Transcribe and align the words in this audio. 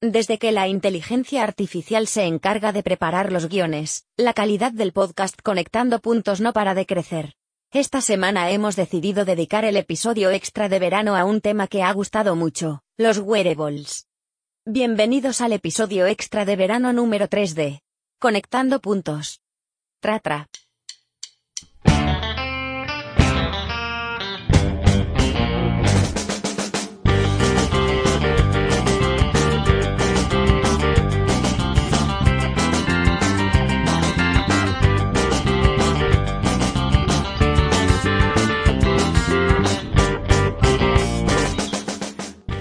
Desde 0.00 0.38
que 0.38 0.52
la 0.52 0.68
inteligencia 0.68 1.42
artificial 1.42 2.06
se 2.06 2.22
encarga 2.22 2.70
de 2.70 2.84
preparar 2.84 3.32
los 3.32 3.48
guiones, 3.48 4.06
la 4.16 4.32
calidad 4.32 4.70
del 4.70 4.92
podcast 4.92 5.34
Conectando 5.42 5.98
Puntos 5.98 6.40
no 6.40 6.52
para 6.52 6.74
de 6.76 6.86
crecer. 6.86 7.34
Esta 7.72 8.00
semana 8.00 8.48
hemos 8.52 8.76
decidido 8.76 9.24
dedicar 9.24 9.64
el 9.64 9.76
episodio 9.76 10.30
extra 10.30 10.68
de 10.68 10.78
verano 10.78 11.16
a 11.16 11.24
un 11.24 11.40
tema 11.40 11.66
que 11.66 11.82
ha 11.82 11.92
gustado 11.92 12.36
mucho, 12.36 12.84
los 12.96 13.18
wearables. 13.18 14.06
Bienvenidos 14.64 15.40
al 15.40 15.52
episodio 15.52 16.06
extra 16.06 16.44
de 16.44 16.54
verano 16.54 16.92
número 16.92 17.26
3 17.26 17.56
de 17.56 17.82
Conectando 18.20 18.80
Puntos. 18.80 19.40
Tra 20.00 20.20
tra. 20.20 20.46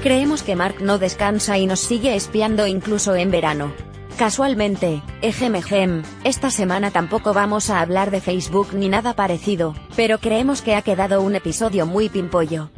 Creemos 0.07 0.41
que 0.41 0.55
Mark 0.55 0.77
no 0.79 0.99
descansa 0.99 1.57
y 1.57 1.65
nos 1.65 1.81
sigue 1.81 2.15
espiando 2.15 2.65
incluso 2.65 3.13
en 3.15 3.29
verano. 3.29 3.73
Casualmente, 4.17 5.03
ejem 5.21 6.01
esta 6.23 6.49
semana 6.49 6.91
tampoco 6.91 7.33
vamos 7.33 7.69
a 7.69 7.81
hablar 7.81 8.09
de 8.09 8.21
Facebook 8.21 8.69
ni 8.71 8.87
nada 8.87 9.17
parecido, 9.17 9.75
pero 9.97 10.19
creemos 10.19 10.61
que 10.61 10.75
ha 10.75 10.81
quedado 10.81 11.21
un 11.21 11.35
episodio 11.35 11.85
muy 11.85 12.07
pimpollo. 12.07 12.69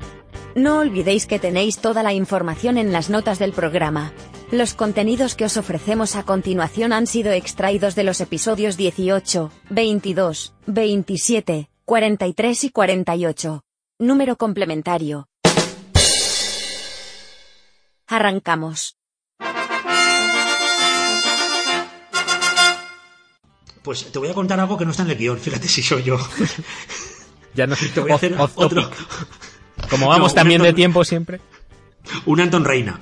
No 0.56 0.80
olvidéis 0.80 1.28
que 1.28 1.38
tenéis 1.38 1.78
toda 1.78 2.02
la 2.02 2.14
información 2.14 2.80
en 2.80 2.92
las 2.92 3.12
notas 3.12 3.38
del 3.38 3.52
programa. 3.52 4.12
Los 4.50 4.74
contenidos 4.74 5.36
que 5.36 5.46
os 5.46 5.56
ofrecemos 5.56 6.16
a 6.16 6.24
continuación 6.24 6.94
han 6.94 7.06
sido 7.06 7.32
extraídos 7.32 7.94
de 7.94 8.06
los 8.06 8.22
episodios 8.22 8.76
18, 8.76 9.52
22, 9.70 10.56
27, 10.66 11.70
43 11.86 12.64
y 12.64 12.70
48. 12.72 13.62
Número 14.00 14.36
complementario. 14.36 15.28
Arrancamos. 18.10 18.98
Pues 23.84 24.12
te 24.12 24.20
voy 24.20 24.30
a 24.30 24.34
contar 24.34 24.60
algo 24.60 24.78
que 24.78 24.86
no 24.86 24.92
está 24.92 25.04
en 25.04 25.12
el 25.12 25.18
guion, 25.18 25.40
fíjate 25.40 25.68
si 25.68 25.82
soy 25.82 26.04
yo. 26.04 26.18
Ya 27.56 27.66
no 27.66 27.76
Te 27.76 28.00
voy 28.00 28.12
a 28.12 28.16
hacer 28.16 28.40
off 28.40 28.52
otro. 28.58 28.90
Como 29.90 30.08
vamos 30.08 30.32
No, 30.32 30.36
también 30.36 30.62
de 30.62 30.70
Anton- 30.70 30.76
tiempo 30.76 31.04
siempre. 31.04 31.42
Un 32.28 32.40
Anton 32.40 32.64
Reina. 32.64 33.00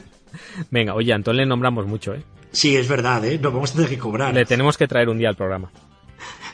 Venga, 0.72 0.96
oye, 0.96 1.12
a 1.12 1.16
Antón 1.18 1.36
le 1.36 1.46
nombramos 1.46 1.86
mucho, 1.86 2.14
¿eh? 2.16 2.24
Sí, 2.54 2.76
es 2.78 2.88
verdad, 2.88 3.24
¿eh? 3.26 3.38
Nos 3.40 3.54
vamos 3.54 3.72
a 3.72 3.74
tener 3.76 3.90
que 3.90 3.98
cobrar. 4.00 4.34
Le 4.34 4.46
tenemos 4.46 4.78
que 4.78 4.88
traer 4.88 5.10
un 5.10 5.18
día 5.18 5.28
al 5.28 5.36
programa. 5.36 5.70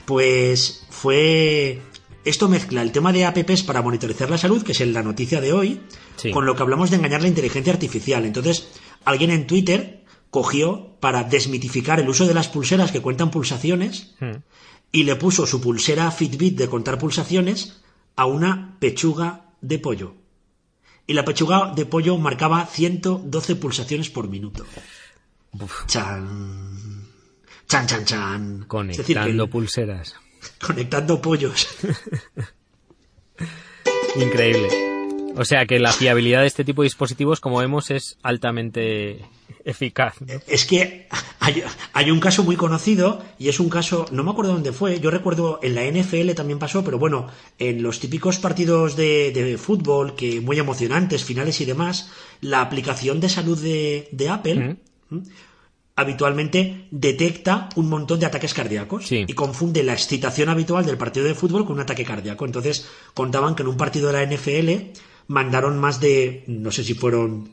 Pues 0.06 0.88
fue... 0.90 1.82
Esto 2.26 2.48
mezcla 2.48 2.82
el 2.82 2.92
tema 2.92 3.12
de 3.12 3.26
apps 3.26 3.64
para 3.64 3.82
monitorizar 3.82 4.30
la 4.30 4.38
salud, 4.38 4.64
que 4.64 4.72
es 4.72 4.80
la 4.82 5.04
noticia 5.04 5.42
de 5.42 5.52
hoy, 5.54 5.82
Sí. 6.16 6.32
con 6.32 6.46
lo 6.46 6.56
que 6.56 6.62
hablamos 6.64 6.90
de 6.90 6.96
engañar 6.98 7.22
la 7.22 7.28
inteligencia 7.28 7.74
artificial. 7.74 8.26
Entonces, 8.26 8.68
alguien 9.04 9.30
en 9.32 9.46
Twitter 9.48 10.06
cogió 10.30 10.96
para 11.00 11.24
desmitificar 11.26 12.00
el 12.00 12.08
uso 12.10 12.26
de 12.26 12.34
las 12.34 12.48
pulseras 12.48 12.92
que 12.92 13.02
cuentan 13.02 13.30
pulsaciones 13.30 14.16
Hmm. 14.20 14.38
y 14.92 15.04
le 15.04 15.16
puso 15.18 15.46
su 15.46 15.60
pulsera 15.60 16.10
Fitbit 16.12 16.58
de 16.58 16.70
contar 16.70 16.98
pulsaciones 16.98 17.82
a 18.16 18.26
una 18.26 18.78
pechuga 18.80 19.52
de 19.62 19.80
pollo. 19.80 20.16
Y 21.06 21.14
la 21.14 21.26
pechuga 21.26 21.74
de 21.76 21.86
pollo 21.86 22.18
marcaba 22.18 22.66
112 22.66 23.56
pulsaciones 23.58 24.10
por 24.10 24.30
minuto. 24.30 24.66
Chan. 25.88 27.04
Chan, 27.68 27.88
chan, 27.88 28.06
chan. 28.06 28.66
Es 28.90 28.98
decir, 28.98 29.06
que- 29.06 29.14
Conectando 29.22 29.50
pulseras. 29.50 30.16
conectando 30.66 31.22
pollos. 31.22 31.68
Increíble. 34.16 34.70
O 35.36 35.46
sea 35.46 35.66
que 35.66 35.80
la 35.80 35.92
fiabilidad 35.92 36.42
de 36.42 36.48
este 36.48 36.64
tipo 36.64 36.84
de 36.84 36.88
dispositivos, 36.88 37.40
como 37.40 37.58
vemos, 37.58 37.90
es 37.90 38.18
altamente 38.22 39.26
eficaz. 39.66 40.22
¿no? 40.22 40.28
Es 40.48 40.66
que 40.66 41.08
hay, 41.40 41.64
hay 41.94 42.12
un 42.12 42.20
caso 42.20 42.44
muy 42.44 42.56
conocido 42.56 43.24
y 43.40 43.50
es 43.50 43.60
un 43.60 43.70
caso, 43.70 44.06
no 44.12 44.24
me 44.24 44.32
acuerdo 44.32 44.54
dónde 44.54 44.74
fue, 44.74 45.00
yo 45.00 45.10
recuerdo 45.10 45.60
en 45.64 45.76
la 45.76 45.86
NFL 45.86 46.34
también 46.34 46.60
pasó, 46.60 46.84
pero 46.84 47.00
bueno, 47.00 47.28
en 47.58 47.82
los 47.82 48.00
típicos 48.00 48.38
partidos 48.38 48.96
de, 48.96 49.32
de 49.32 49.58
fútbol, 49.58 50.16
que 50.16 50.42
muy 50.42 50.60
emocionantes, 50.60 51.24
finales 51.24 51.60
y 51.62 51.66
demás, 51.66 52.12
la 52.42 52.62
aplicación 52.62 53.20
de 53.20 53.30
salud 53.30 53.58
de, 53.58 54.10
de 54.12 54.30
Apple. 54.30 54.78
Habitualmente 55.96 56.88
detecta 56.92 57.70
un 57.76 57.88
montón 57.90 58.20
de 58.20 58.26
ataques 58.26 58.54
cardíacos 58.54 59.08
Sí. 59.08 59.26
y 59.28 59.34
confunde 59.34 59.84
la 59.84 59.94
excitación 59.94 60.50
habitual 60.50 60.86
del 60.86 60.98
partido 60.98 61.26
de 61.26 61.36
fútbol 61.36 61.66
con 61.66 61.76
un 61.76 61.82
ataque 61.82 62.04
cardíaco. 62.06 62.46
Entonces 62.46 62.88
contaban 63.14 63.56
que 63.56 63.62
en 63.64 63.70
un 63.70 63.78
partido 63.78 64.08
de 64.08 64.14
la 64.14 64.24
NFL 64.24 64.92
mandaron 65.28 65.78
más 65.80 66.00
de, 66.00 66.44
no 66.48 66.72
sé 66.72 66.84
si 66.84 66.94
fueron 66.96 67.50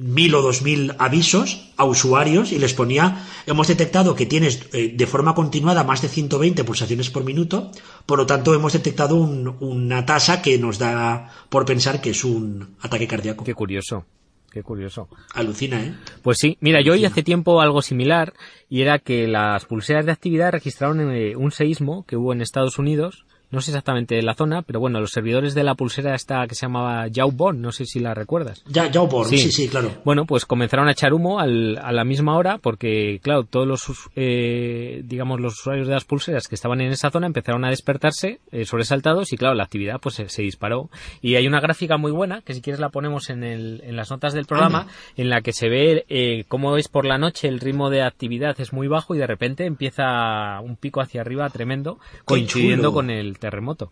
mil 0.00 0.34
o 0.36 0.42
dos 0.42 0.62
mil 0.62 0.94
avisos 0.98 1.72
a 1.76 1.84
usuarios 1.84 2.52
y 2.52 2.58
les 2.60 2.74
ponía 2.74 3.26
hemos 3.46 3.66
detectado 3.66 4.14
que 4.14 4.24
tienes 4.26 4.60
eh, 4.72 4.92
de 4.94 5.06
forma 5.08 5.34
continuada 5.34 5.82
más 5.82 6.00
de 6.00 6.08
120 6.08 6.62
pulsaciones 6.62 7.10
por 7.10 7.24
minuto 7.24 7.72
por 8.06 8.18
lo 8.18 8.26
tanto 8.26 8.54
hemos 8.54 8.72
detectado 8.74 9.16
un- 9.16 9.56
una 9.58 10.06
tasa 10.06 10.42
que 10.42 10.58
nos 10.58 10.78
da 10.78 11.32
por 11.48 11.64
pensar 11.64 12.00
que 12.00 12.10
es 12.10 12.22
un 12.24 12.76
ataque 12.82 13.08
cardíaco 13.08 13.42
Qué 13.42 13.54
curioso. 13.54 14.04
Qué 14.50 14.62
curioso. 14.62 15.08
alucina 15.34 15.82
eh 15.82 15.94
Pues 16.22 16.38
sí, 16.38 16.56
mira, 16.60 16.80
yo 16.80 16.94
oí 16.94 17.04
hace 17.04 17.22
tiempo 17.22 17.60
algo 17.60 17.82
similar 17.82 18.32
y 18.68 18.80
era 18.80 18.98
que 18.98 19.28
las 19.28 19.66
pulseras 19.66 20.06
de 20.06 20.12
actividad 20.12 20.52
registraron 20.52 21.12
eh, 21.12 21.36
un 21.36 21.50
seísmo 21.50 22.04
que 22.06 22.16
hubo 22.16 22.32
en 22.32 22.40
Estados 22.40 22.78
Unidos, 22.78 23.26
no 23.50 23.60
sé 23.60 23.70
exactamente 23.70 24.20
la 24.22 24.34
zona, 24.34 24.62
pero 24.62 24.78
bueno, 24.80 25.00
los 25.00 25.10
servidores 25.10 25.54
de 25.54 25.64
la 25.64 25.74
pulsera 25.74 26.14
esta 26.14 26.46
que 26.46 26.54
se 26.54 26.66
llamaba 26.66 27.06
Jawbone, 27.12 27.58
no 27.60 27.72
sé 27.72 27.84
si 27.86 27.98
la 28.00 28.14
recuerdas. 28.14 28.62
ya 28.66 28.90
por 28.92 29.26
Sí. 29.26 29.38
sí. 29.38 29.52
sí 29.52 29.68
claro 29.68 29.90
Bueno, 30.04 30.24
pues 30.26 30.44
comenzaron 30.44 30.88
a 30.88 30.92
echar 30.92 31.12
humo 31.14 31.40
al- 31.40 31.78
a 31.82 31.92
la 31.92 32.04
misma 32.04 32.36
hora 32.36 32.58
porque, 32.58 33.20
claro, 33.22 33.44
todos 33.44 33.66
los, 33.66 33.86
eh, 34.16 35.02
digamos, 35.04 35.40
los 35.40 35.54
usuarios 35.60 35.86
de 35.88 35.94
las 35.94 36.04
pulseras 36.04 36.46
que 36.48 36.54
estaban 36.54 36.80
en 36.80 36.92
esa 36.92 37.10
zona 37.10 37.26
empezaron 37.26 37.64
a 37.64 37.70
despertarse 37.70 38.40
eh, 38.52 38.64
sobresaltados 38.64 39.32
y, 39.32 39.36
claro, 39.36 39.54
la 39.54 39.64
actividad 39.64 40.00
pues 40.00 40.16
se, 40.16 40.28
se 40.28 40.42
disparó. 40.42 40.90
Y 41.22 41.36
hay 41.36 41.46
una 41.46 41.60
gráfica 41.60 41.96
muy 41.96 42.10
buena, 42.12 42.42
que 42.42 42.54
si 42.54 42.60
quieres 42.60 42.80
la 42.80 42.90
ponemos 42.90 43.30
en, 43.30 43.44
el, 43.44 43.80
en 43.84 43.96
las 43.96 44.10
notas 44.10 44.34
del 44.34 44.44
programa, 44.46 44.80
Anda. 44.82 44.92
en 45.16 45.30
la 45.30 45.40
que 45.40 45.52
se 45.52 45.68
ve 45.68 46.04
eh, 46.08 46.44
cómo 46.48 46.76
es 46.76 46.88
por 46.88 47.04
la 47.06 47.18
noche 47.18 47.48
el 47.48 47.60
ritmo 47.60 47.88
de 47.90 48.02
actividad 48.02 48.60
es 48.60 48.72
muy 48.72 48.88
bajo 48.88 49.14
y 49.14 49.18
de 49.18 49.26
repente 49.26 49.64
empieza 49.64 50.60
un 50.60 50.76
pico 50.76 51.00
hacia 51.00 51.20
arriba 51.20 51.48
tremendo, 51.50 51.98
coincidiendo 52.24 52.92
con 52.92 53.10
el 53.10 53.37
terremoto. 53.38 53.90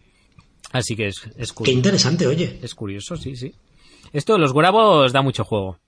Así 0.73 0.97
que 0.97 1.09
es, 1.09 1.23
es 1.37 1.49
qué 1.51 1.55
curioso. 1.55 1.77
interesante 1.77 2.27
oye 2.27 2.59
Es 2.63 2.75
curioso, 2.75 3.17
sí, 3.17 3.37
sí. 3.37 3.55
Esto 4.13 4.35
de 4.35 4.39
los 4.39 4.53
grabos 4.53 5.13
da 5.13 5.23
mucho 5.23 5.45
juego. 5.45 5.79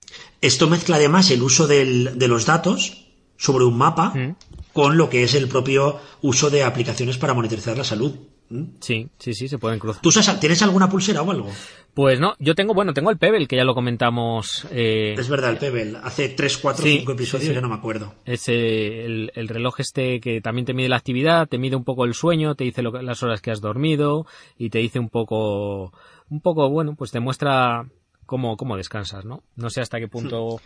Esto 0.41 0.69
mezcla 0.69 0.97
además 0.97 1.31
el 1.31 1.43
uso 1.43 1.67
del- 1.67 2.19
de 2.19 2.29
los 2.29 2.47
datos 2.47 3.07
sobre 3.37 3.65
un 3.65 3.77
mapa 3.77 4.11
Mm. 4.15 4.37
con 4.73 4.97
lo 4.97 5.09
que 5.11 5.23
es 5.25 5.35
el 5.35 5.49
propio 5.49 6.01
uso 6.23 6.51
de 6.51 6.63
aplicaciones 6.65 7.19
para 7.19 7.35
monitorizar 7.35 7.77
la 7.77 7.85
salud. 7.85 8.13
¿Mm? 8.51 8.65
Sí, 8.81 9.09
sí, 9.19 9.35
sí, 9.35 9.47
se 9.49 9.59
pueden 9.59 9.79
cruzar. 9.79 10.01
¿Tú 10.03 10.09
usas- 10.09 10.41
tienes 10.41 10.63
alguna 10.63 10.89
pulsera 10.89 11.23
o 11.23 11.31
algo? 11.31 11.49
Pues 11.95 12.21
no, 12.21 12.35
yo 12.39 12.55
tengo, 12.55 12.75
bueno, 12.75 12.95
tengo 12.95 13.11
el 13.11 13.19
Pebble, 13.19 13.47
que 13.47 13.57
ya 13.57 13.65
lo 13.65 13.75
comentamos. 13.75 14.67
Eh, 14.71 15.15
Es 15.19 15.29
verdad, 15.29 15.51
el 15.51 15.59
Pebble. 15.59 15.99
Hace 16.03 16.29
3, 16.31 16.57
4, 16.59 16.85
Sí, 16.85 16.99
5 16.99 17.13
episodios, 17.13 17.49
sí, 17.49 17.55
ya 17.55 17.61
no 17.61 17.69
me 17.69 17.75
acuerdo. 17.75 18.15
es 18.25 18.49
eh, 18.49 19.05
el, 19.05 19.33
el 19.35 19.49
reloj 19.49 19.81
este 19.81 20.21
que 20.21 20.41
también 20.41 20.65
te 20.65 20.75
mide 20.75 20.89
la 20.89 20.97
actividad, 20.97 21.49
te 21.49 21.59
mide 21.59 21.77
un 21.77 21.85
poco 21.85 22.05
el 22.05 22.15
sueño, 22.15 22.55
te 22.55 22.65
dice 22.65 22.83
lo 22.83 22.91
las 23.03 23.23
horas 23.23 23.41
que 23.43 23.51
has 23.51 23.61
dormido 23.61 24.27
y 24.57 24.71
te 24.71 24.79
dice 24.79 24.99
un 25.01 25.09
poco, 25.09 25.93
un 26.31 26.41
poco, 26.41 26.71
bueno, 26.71 26.95
pues 26.97 27.11
te 27.11 27.21
muestra 27.21 27.85
cómo, 28.27 28.57
cómo 28.57 28.77
descansas, 28.77 29.25
¿no? 29.25 29.43
No 29.57 29.69
sé 29.69 29.81
hasta 29.81 29.99
qué 29.99 30.07
punto 30.09 30.61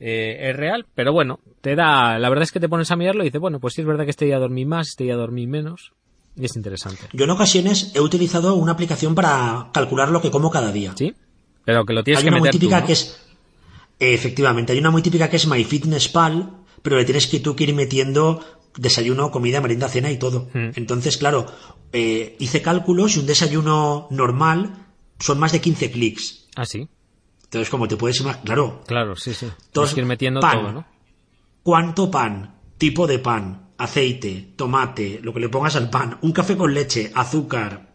eh, 0.00 0.50
es 0.50 0.56
real, 0.56 0.84
pero 0.94 1.12
bueno, 1.12 1.40
te 1.62 1.74
da, 1.76 2.18
la 2.18 2.28
verdad 2.28 2.42
es 2.42 2.52
que 2.52 2.60
te 2.60 2.68
pones 2.68 2.90
a 2.90 2.96
mirarlo 2.96 3.22
y 3.22 3.26
dices, 3.28 3.40
bueno, 3.40 3.58
pues 3.58 3.74
sí 3.74 3.80
es 3.80 3.86
verdad 3.86 4.04
que 4.04 4.10
este 4.10 4.26
día 4.26 4.38
dormí 4.38 4.64
más, 4.66 4.88
este 4.88 5.04
día 5.04 5.16
dormí 5.16 5.46
menos, 5.46 5.92
es 6.36 6.56
interesante. 6.56 7.08
Yo 7.12 7.24
en 7.24 7.30
ocasiones 7.30 7.92
he 7.94 8.00
utilizado 8.00 8.54
una 8.54 8.72
aplicación 8.72 9.14
para 9.14 9.70
calcular 9.72 10.10
lo 10.10 10.20
que 10.20 10.30
como 10.30 10.50
cada 10.50 10.72
día. 10.72 10.92
¿Sí? 10.96 11.14
Pero 11.64 11.84
que 11.84 11.92
lo 11.92 12.04
tienes 12.04 12.18
hay 12.18 12.24
que 12.24 12.30
una 12.30 12.38
muy 12.38 12.50
tú, 12.50 12.58
típica 12.58 12.80
¿no? 12.80 12.86
que 12.86 12.92
es... 12.92 13.20
Efectivamente, 13.98 14.72
hay 14.72 14.78
una 14.78 14.90
muy 14.90 15.02
típica 15.02 15.30
que 15.30 15.36
es 15.36 15.46
MyFitnessPal, 15.46 16.50
pero 16.82 16.96
le 16.96 17.04
tienes 17.04 17.26
que 17.28 17.40
tú 17.40 17.54
que 17.54 17.64
ir 17.64 17.74
metiendo 17.74 18.40
desayuno, 18.76 19.30
comida, 19.30 19.60
merienda, 19.60 19.88
cena 19.88 20.10
y 20.10 20.18
todo. 20.18 20.48
Mm. 20.52 20.70
Entonces, 20.74 21.16
claro, 21.16 21.46
eh, 21.92 22.36
hice 22.40 22.60
cálculos 22.60 23.16
y 23.16 23.20
un 23.20 23.26
desayuno 23.26 24.08
normal 24.10 24.86
son 25.20 25.38
más 25.38 25.52
de 25.52 25.60
15 25.60 25.90
clics. 25.92 26.48
Ah, 26.56 26.66
sí. 26.66 26.88
Entonces, 27.44 27.70
como 27.70 27.86
te 27.86 27.96
puedes 27.96 28.20
imaginar, 28.20 28.44
claro, 28.44 28.82
Claro, 28.86 29.16
sí, 29.16 29.32
sí. 29.32 29.46
Tienes 29.72 29.94
que 29.94 30.00
ir 30.00 30.06
metiendo 30.06 30.40
pan. 30.40 30.60
todo, 30.60 30.72
¿no? 30.72 30.86
¿Cuánto 31.62 32.10
pan? 32.10 32.56
Tipo 32.78 33.06
de 33.06 33.20
pan, 33.20 33.63
aceite, 33.84 34.48
tomate, 34.56 35.20
lo 35.22 35.32
que 35.32 35.40
le 35.40 35.48
pongas 35.48 35.76
al 35.76 35.90
pan, 35.90 36.18
un 36.22 36.32
café 36.32 36.56
con 36.56 36.74
leche, 36.74 37.10
azúcar. 37.14 37.92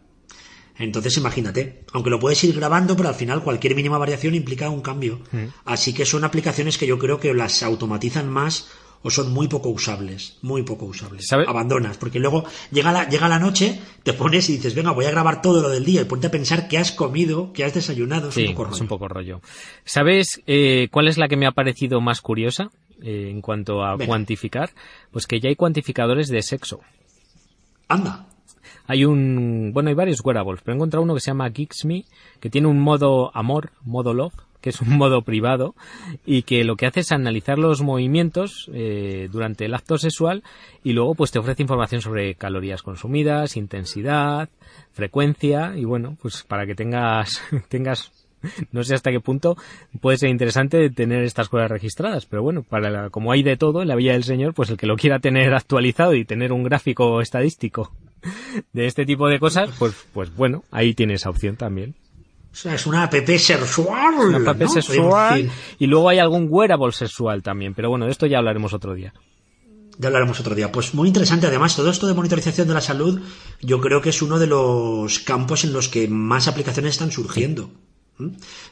Entonces 0.78 1.16
imagínate, 1.18 1.84
aunque 1.92 2.08
lo 2.10 2.18
puedes 2.18 2.42
ir 2.44 2.54
grabando, 2.56 2.96
pero 2.96 3.10
al 3.10 3.14
final 3.14 3.42
cualquier 3.42 3.74
mínima 3.74 3.98
variación 3.98 4.34
implica 4.34 4.70
un 4.70 4.80
cambio. 4.80 5.20
Así 5.66 5.92
que 5.92 6.06
son 6.06 6.24
aplicaciones 6.24 6.78
que 6.78 6.86
yo 6.86 6.98
creo 6.98 7.20
que 7.20 7.34
las 7.34 7.62
automatizan 7.62 8.30
más 8.30 8.68
o 9.02 9.10
son 9.10 9.32
muy 9.32 9.48
poco 9.48 9.70
usables, 9.70 10.38
muy 10.42 10.62
poco 10.62 10.84
usables. 10.86 11.26
¿Sabe? 11.26 11.44
Abandonas, 11.46 11.96
porque 11.98 12.18
luego 12.18 12.44
llega 12.70 12.92
la, 12.92 13.08
llega 13.08 13.28
la 13.28 13.38
noche, 13.38 13.78
te 14.02 14.12
pones 14.14 14.48
y 14.50 14.54
dices, 14.56 14.74
venga, 14.74 14.92
voy 14.92 15.06
a 15.06 15.10
grabar 15.10 15.40
todo 15.42 15.60
lo 15.62 15.68
del 15.70 15.84
día 15.84 16.02
y 16.02 16.04
ponte 16.04 16.26
a 16.26 16.30
pensar 16.30 16.68
qué 16.68 16.76
has 16.78 16.92
comido, 16.92 17.52
qué 17.52 17.64
has 17.64 17.74
desayunado. 17.74 18.28
Es 18.28 18.34
Sí, 18.34 18.46
un 18.46 18.54
poco 18.54 18.64
es 18.64 18.70
rollo. 18.72 18.82
un 18.82 18.88
poco 18.88 19.08
rollo. 19.08 19.40
¿Sabes 19.84 20.40
eh, 20.46 20.88
cuál 20.90 21.08
es 21.08 21.16
la 21.18 21.28
que 21.28 21.36
me 21.36 21.46
ha 21.46 21.52
parecido 21.52 22.00
más 22.02 22.20
curiosa 22.20 22.70
eh, 23.02 23.28
en 23.30 23.40
cuanto 23.40 23.82
a 23.82 23.92
Venga. 23.92 24.06
cuantificar? 24.06 24.70
Pues 25.10 25.26
que 25.26 25.40
ya 25.40 25.48
hay 25.48 25.56
cuantificadores 25.56 26.28
de 26.28 26.42
sexo. 26.42 26.80
Anda. 27.88 28.26
Hay 28.86 29.04
un, 29.04 29.70
bueno, 29.72 29.88
hay 29.88 29.94
varios 29.94 30.24
wearables, 30.24 30.62
pero 30.62 30.74
he 30.74 30.76
encontrado 30.76 31.04
uno 31.04 31.14
que 31.14 31.20
se 31.20 31.30
llama 31.30 31.50
Geeksme, 31.50 32.04
que 32.40 32.50
tiene 32.50 32.68
un 32.68 32.80
modo 32.80 33.30
amor, 33.36 33.70
modo 33.84 34.14
love, 34.14 34.34
que 34.60 34.70
es 34.70 34.80
un 34.80 34.96
modo 34.98 35.22
privado, 35.22 35.74
y 36.26 36.42
que 36.42 36.64
lo 36.64 36.76
que 36.76 36.86
hace 36.86 37.00
es 37.00 37.12
analizar 37.12 37.58
los 37.58 37.82
movimientos 37.82 38.70
eh, 38.72 39.28
durante 39.32 39.64
el 39.64 39.74
acto 39.74 39.96
sexual 39.96 40.42
y 40.84 40.92
luego 40.92 41.14
pues 41.14 41.30
te 41.30 41.38
ofrece 41.38 41.62
información 41.62 42.02
sobre 42.02 42.34
calorías 42.34 42.82
consumidas, 42.82 43.56
intensidad, 43.56 44.48
frecuencia, 44.92 45.76
y 45.76 45.84
bueno, 45.84 46.16
pues 46.20 46.42
para 46.42 46.66
que 46.66 46.74
tengas, 46.74 47.42
tengas 47.68 48.12
no 48.72 48.82
sé 48.84 48.94
hasta 48.94 49.10
qué 49.10 49.20
punto 49.20 49.56
puede 50.00 50.18
ser 50.18 50.30
interesante 50.30 50.90
tener 50.90 51.22
estas 51.22 51.48
cosas 51.48 51.70
registradas, 51.70 52.26
pero 52.26 52.42
bueno, 52.42 52.62
para 52.62 52.90
la- 52.90 53.10
como 53.10 53.32
hay 53.32 53.42
de 53.42 53.56
todo 53.56 53.82
en 53.82 53.88
la 53.88 53.96
Villa 53.96 54.12
del 54.12 54.24
Señor, 54.24 54.54
pues 54.54 54.70
el 54.70 54.76
que 54.76 54.86
lo 54.86 54.96
quiera 54.96 55.18
tener 55.18 55.54
actualizado 55.54 56.14
y 56.14 56.24
tener 56.24 56.52
un 56.52 56.62
gráfico 56.64 57.20
estadístico 57.20 57.92
de 58.72 58.86
este 58.86 59.06
tipo 59.06 59.28
de 59.28 59.38
cosas, 59.38 59.70
pues, 59.78 59.94
pues 60.12 60.34
bueno, 60.34 60.64
ahí 60.70 60.94
tiene 60.94 61.14
esa 61.14 61.30
opción 61.30 61.56
también. 61.56 61.94
O 62.52 62.56
sea, 62.56 62.74
es 62.74 62.84
una 62.86 63.04
app 63.04 63.14
sexual. 63.14 64.14
Una 64.34 64.50
app 64.50 64.60
¿no? 64.60 64.68
sexual 64.68 65.48
y 65.78 65.86
luego 65.86 66.08
hay 66.08 66.18
algún 66.18 66.48
wearable 66.50 66.90
sexual 66.92 67.42
también, 67.42 67.74
pero 67.74 67.90
bueno, 67.90 68.06
de 68.06 68.10
esto 68.10 68.26
ya 68.26 68.38
hablaremos 68.38 68.72
otro 68.72 68.94
día. 68.94 69.14
Ya 69.98 70.08
hablaremos 70.08 70.40
otro 70.40 70.54
día. 70.54 70.72
Pues 70.72 70.94
muy 70.94 71.08
interesante, 71.08 71.46
además, 71.46 71.76
todo 71.76 71.90
esto 71.90 72.06
de 72.06 72.14
monitorización 72.14 72.66
de 72.66 72.74
la 72.74 72.80
salud, 72.80 73.20
yo 73.60 73.80
creo 73.80 74.00
que 74.00 74.08
es 74.08 74.22
uno 74.22 74.38
de 74.38 74.46
los 74.46 75.18
campos 75.20 75.62
en 75.64 75.72
los 75.72 75.88
que 75.88 76.08
más 76.08 76.48
aplicaciones 76.48 76.92
están 76.92 77.12
surgiendo. 77.12 77.70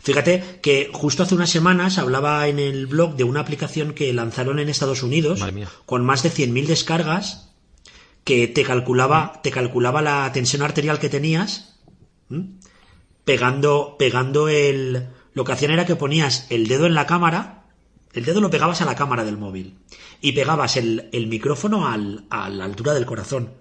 Fíjate 0.03 0.61
que 0.63 0.91
justo 0.93 1.23
hace 1.23 1.35
unas 1.35 1.51
semanas 1.51 1.99
hablaba 1.99 2.47
en 2.49 2.59
el 2.59 2.87
blog 2.87 3.17
de 3.17 3.25
una 3.25 3.41
aplicación 3.41 3.93
que 3.95 4.13
lanzaron 4.13 4.59
en 4.59 4.69
Estados 4.69 5.03
Unidos 5.03 5.41
con 5.87 6.05
más 6.05 6.23
de 6.23 6.31
100.000 6.31 6.67
descargas 6.67 7.55
que 8.25 8.47
te 8.49 8.63
calculaba, 8.63 9.41
te 9.43 9.51
calculaba 9.51 10.03
la 10.03 10.31
tensión 10.33 10.63
arterial 10.63 10.99
que 10.99 11.09
tenías 11.09 11.81
pegando, 13.25 13.97
pegando 13.99 14.49
el... 14.49 15.09
Lo 15.35 15.45
que 15.45 15.53
hacían 15.53 15.71
era 15.71 15.87
que 15.87 15.97
ponías 15.97 16.47
el 16.51 16.67
dedo 16.67 16.87
en 16.87 16.95
la 16.95 17.07
cámara, 17.07 17.65
el 18.13 18.25
dedo 18.25 18.41
lo 18.41 18.51
pegabas 18.51 18.81
a 18.83 18.85
la 18.85 18.97
cámara 18.97 19.25
del 19.25 19.39
móvil 19.39 19.79
y 20.21 20.33
pegabas 20.33 20.77
el, 20.77 21.09
el 21.13 21.27
micrófono 21.29 21.87
al- 21.87 22.25
a 22.31 22.49
la 22.51 22.65
altura 22.65 22.93
del 22.95 23.07
corazón. 23.07 23.53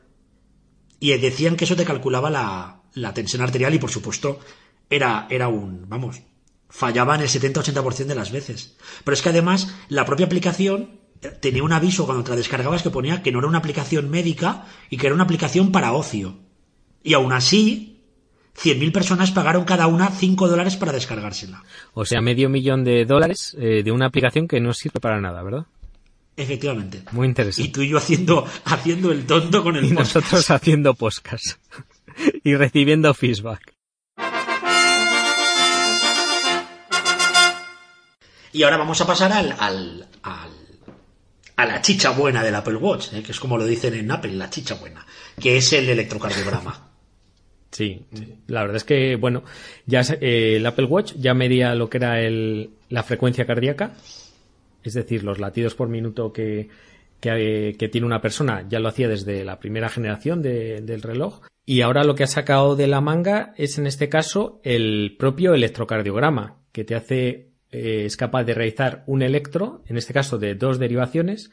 Y 0.99 1.15
decían 1.17 1.55
que 1.55 1.65
eso 1.65 1.75
te 1.75 1.85
calculaba 1.85 2.29
la, 2.31 2.81
la 2.93 3.13
tensión 3.13 3.43
arterial 3.43 3.73
y 3.75 3.79
por 3.79 3.91
supuesto 3.91 4.39
era, 4.89 5.27
era 5.29 5.47
un, 5.47 5.87
vamos, 5.89 6.21
fallaba 6.69 7.15
en 7.15 7.21
el 7.21 7.27
70-80% 7.27 8.05
de 8.05 8.15
las 8.15 8.31
veces. 8.31 8.77
Pero 9.03 9.13
es 9.13 9.21
que 9.21 9.29
además 9.29 9.75
la 9.89 10.05
propia 10.05 10.25
aplicación 10.25 10.99
eh, 11.21 11.29
tenía 11.41 11.63
un 11.63 11.73
aviso 11.73 12.05
cuando 12.05 12.23
te 12.23 12.31
la 12.31 12.35
descargabas 12.35 12.83
que 12.83 12.89
ponía 12.89 13.23
que 13.23 13.31
no 13.31 13.39
era 13.39 13.47
una 13.47 13.57
aplicación 13.59 14.09
médica 14.09 14.65
y 14.89 14.97
que 14.97 15.07
era 15.07 15.15
una 15.15 15.23
aplicación 15.23 15.71
para 15.71 15.93
ocio. 15.93 16.39
Y 17.03 17.13
aún 17.13 17.31
así, 17.31 18.01
100.000 18.61 18.91
personas 18.91 19.31
pagaron 19.31 19.63
cada 19.65 19.87
una 19.87 20.09
5 20.09 20.47
dólares 20.47 20.75
para 20.77 20.91
descargársela. 20.91 21.63
O 21.93 22.05
sea, 22.05 22.21
medio 22.21 22.49
millón 22.49 22.83
de 22.83 23.05
dólares 23.05 23.55
eh, 23.59 23.83
de 23.83 23.91
una 23.91 24.07
aplicación 24.07 24.47
que 24.47 24.59
no 24.59 24.73
sirve 24.73 24.99
para 24.99 25.21
nada, 25.21 25.41
¿verdad? 25.43 25.65
Efectivamente. 26.35 27.03
Muy 27.11 27.25
Y 27.25 27.29
interesante. 27.29 27.71
tú 27.71 27.81
y 27.81 27.89
yo 27.89 27.97
haciendo, 27.97 28.45
haciendo 28.65 29.11
el 29.11 29.25
tonto 29.25 29.63
con 29.63 29.75
el 29.75 29.85
Y 29.85 29.89
podcast. 29.89 30.15
nosotros 30.15 30.51
haciendo 30.51 30.93
podcast 30.93 31.45
y 32.43 32.55
recibiendo 32.55 33.13
feedback. 33.13 33.73
Y 38.53 38.63
ahora 38.63 38.77
vamos 38.77 38.99
a 39.01 39.07
pasar 39.07 39.31
al, 39.33 39.53
al, 39.59 40.07
al- 40.23 40.51
a 41.55 41.65
la 41.65 41.81
chicha 41.81 42.11
buena 42.11 42.43
del 42.43 42.55
Apple 42.55 42.75
Watch, 42.75 43.13
¿eh? 43.13 43.23
que 43.23 43.31
es 43.31 43.39
como 43.39 43.57
lo 43.57 43.65
dicen 43.65 43.93
en 43.95 44.11
Apple, 44.11 44.33
la 44.33 44.49
chicha 44.49 44.75
buena, 44.75 45.05
que 45.39 45.57
es 45.57 45.73
el 45.73 45.89
electrocardiograma. 45.89 46.83
Sí, 47.69 48.05
la 48.47 48.61
verdad 48.61 48.77
es 48.77 48.85
que, 48.85 49.17
bueno, 49.17 49.43
ya 49.85 50.01
eh, 50.21 50.55
el 50.55 50.65
Apple 50.65 50.85
Watch 50.85 51.13
ya 51.17 51.33
medía 51.33 51.75
lo 51.75 51.89
que 51.89 51.97
era 51.97 52.15
la 52.89 53.03
frecuencia 53.03 53.45
cardíaca, 53.45 53.93
es 54.83 54.93
decir, 54.93 55.23
los 55.23 55.37
latidos 55.37 55.75
por 55.75 55.89
minuto 55.89 56.31
que, 56.31 56.69
que, 57.19 57.89
tiene 57.91 58.07
una 58.07 58.21
persona, 58.21 58.65
ya 58.69 58.79
lo 58.79 58.87
hacía 58.87 59.09
desde 59.09 59.43
la 59.43 59.59
primera 59.59 59.89
generación 59.89 60.41
de- 60.41 60.81
del 60.81 61.01
reloj. 61.01 61.41
Y 61.65 61.81
ahora 61.81 62.05
lo 62.05 62.15
que 62.15 62.23
ha 62.23 62.27
sacado 62.27 62.77
de 62.77 62.87
la 62.87 63.01
manga 63.01 63.53
es, 63.57 63.77
en 63.77 63.85
este 63.85 64.07
caso, 64.07 64.61
el 64.63 65.15
propio 65.19 65.53
electrocardiograma, 65.53 66.55
que 66.71 66.85
te 66.85 66.95
hace, 66.95 67.49
eh, 67.71 68.03
es 68.05 68.17
capaz 68.17 68.43
de 68.43 68.53
realizar 68.53 69.03
un 69.07 69.21
electro, 69.21 69.83
en 69.87 69.97
este 69.97 70.13
caso 70.13 70.37
de 70.37 70.55
dos 70.55 70.79
derivaciones, 70.79 71.51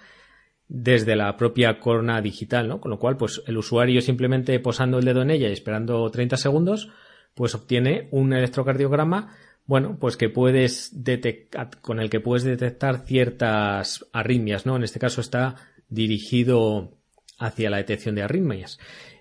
desde 0.69 1.17
la 1.17 1.37
propia 1.37 1.79
corona 1.79 2.21
digital, 2.21 2.69
¿no? 2.69 2.81
Con 2.81 2.91
lo 2.91 2.99
cual, 2.99 3.17
pues 3.17 3.43
el 3.47 3.57
usuario 3.59 4.01
simplemente 4.01 4.59
posando 4.61 4.99
el 4.99 5.05
dedo 5.05 5.23
en 5.23 5.31
ella 5.31 5.49
y 5.49 5.53
esperando 5.53 6.11
30 6.11 6.37
segundos, 6.37 6.91
pues 7.35 7.55
obtiene 7.55 8.09
un 8.13 8.33
electrocardiograma, 8.33 9.37
bueno, 9.67 9.99
pues 9.99 10.17
que 10.17 10.29
puedes 10.29 11.05
detectar, 11.05 11.81
con 11.81 12.01
el 12.01 12.11
que 12.11 12.21
puedes 12.21 12.45
detectar 12.45 13.05
ciertas 13.07 14.07
arritmias, 14.13 14.67
¿no? 14.67 14.77
En 14.77 14.85
este 14.85 14.99
caso 14.99 15.21
está 15.21 15.57
dirigido 15.89 16.99
hacia 17.39 17.71
la 17.71 17.79
detección 17.79 18.15
de 18.15 18.23
arritmias. 18.23 18.79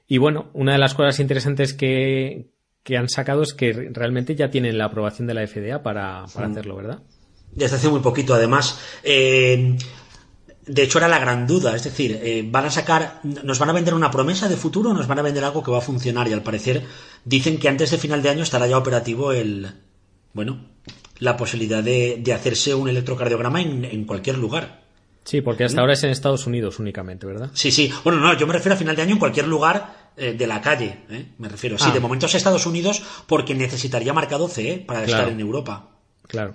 Y 0.07 0.17
bueno, 0.17 0.49
una 0.53 0.73
de 0.73 0.77
las 0.77 0.93
cosas 0.93 1.19
interesantes 1.19 1.73
que, 1.73 2.52
que 2.83 2.97
han 2.97 3.09
sacado 3.09 3.41
es 3.43 3.53
que 3.53 3.89
realmente 3.91 4.35
ya 4.35 4.51
tienen 4.51 4.77
la 4.77 4.85
aprobación 4.85 5.27
de 5.27 5.33
la 5.33 5.47
FDA 5.47 5.81
para, 5.81 6.25
para 6.33 6.47
hacerlo, 6.47 6.75
¿verdad? 6.75 6.99
Desde 7.51 7.77
hace 7.77 7.89
muy 7.89 8.01
poquito, 8.01 8.33
además. 8.33 8.79
eh, 9.03 9.77
de 10.65 10.83
hecho, 10.83 10.97
era 10.97 11.09
la 11.09 11.19
gran 11.19 11.45
duda. 11.45 11.75
Es 11.75 11.83
decir, 11.83 12.17
eh, 12.23 12.47
van 12.49 12.65
a 12.65 12.71
sacar, 12.71 13.19
nos 13.23 13.59
van 13.59 13.69
a 13.69 13.73
vender 13.73 13.93
una 13.93 14.09
promesa 14.09 14.47
de 14.47 14.55
futuro 14.55 14.91
o 14.91 14.93
nos 14.93 15.07
van 15.07 15.19
a 15.19 15.21
vender 15.21 15.43
algo 15.43 15.61
que 15.61 15.71
va 15.71 15.79
a 15.79 15.81
funcionar. 15.81 16.27
Y 16.29 16.33
al 16.33 16.41
parecer 16.41 16.83
dicen 17.25 17.57
que 17.59 17.67
antes 17.67 17.91
de 17.91 17.97
final 17.97 18.21
de 18.21 18.29
año 18.29 18.43
estará 18.43 18.65
ya 18.65 18.77
operativo 18.77 19.33
el, 19.33 19.67
bueno, 20.33 20.61
la 21.19 21.35
posibilidad 21.35 21.83
de, 21.83 22.17
de 22.23 22.33
hacerse 22.33 22.73
un 22.73 22.87
electrocardiograma 22.87 23.61
en, 23.61 23.83
en 23.83 24.05
cualquier 24.05 24.37
lugar. 24.37 24.83
Sí, 25.25 25.41
porque 25.41 25.63
hasta 25.65 25.79
ahora 25.81 25.93
es 25.93 26.03
en 26.03 26.09
Estados 26.11 26.47
Unidos 26.47 26.79
únicamente, 26.79 27.25
¿verdad? 27.25 27.49
Sí, 27.53 27.71
sí. 27.71 27.91
Bueno, 28.03 28.19
no, 28.19 28.33
yo 28.37 28.47
me 28.47 28.53
refiero 28.53 28.75
a 28.75 28.77
final 28.77 28.95
de 28.95 29.01
año 29.01 29.13
en 29.13 29.19
cualquier 29.19 29.47
lugar 29.47 30.02
eh, 30.17 30.33
de 30.33 30.47
la 30.47 30.61
calle. 30.61 30.99
¿eh? 31.09 31.25
Me 31.37 31.47
refiero. 31.49 31.77
Sí, 31.77 31.85
Ah. 31.89 31.93
de 31.93 31.99
momento 31.99 32.25
es 32.25 32.35
Estados 32.35 32.65
Unidos 32.65 33.01
porque 33.27 33.53
necesitaría 33.55 34.13
marcado 34.13 34.47
CE 34.47 34.83
para 34.85 35.03
Claro. 35.03 35.19
estar 35.23 35.33
en 35.33 35.39
Europa. 35.39 35.89
Claro. 36.27 36.53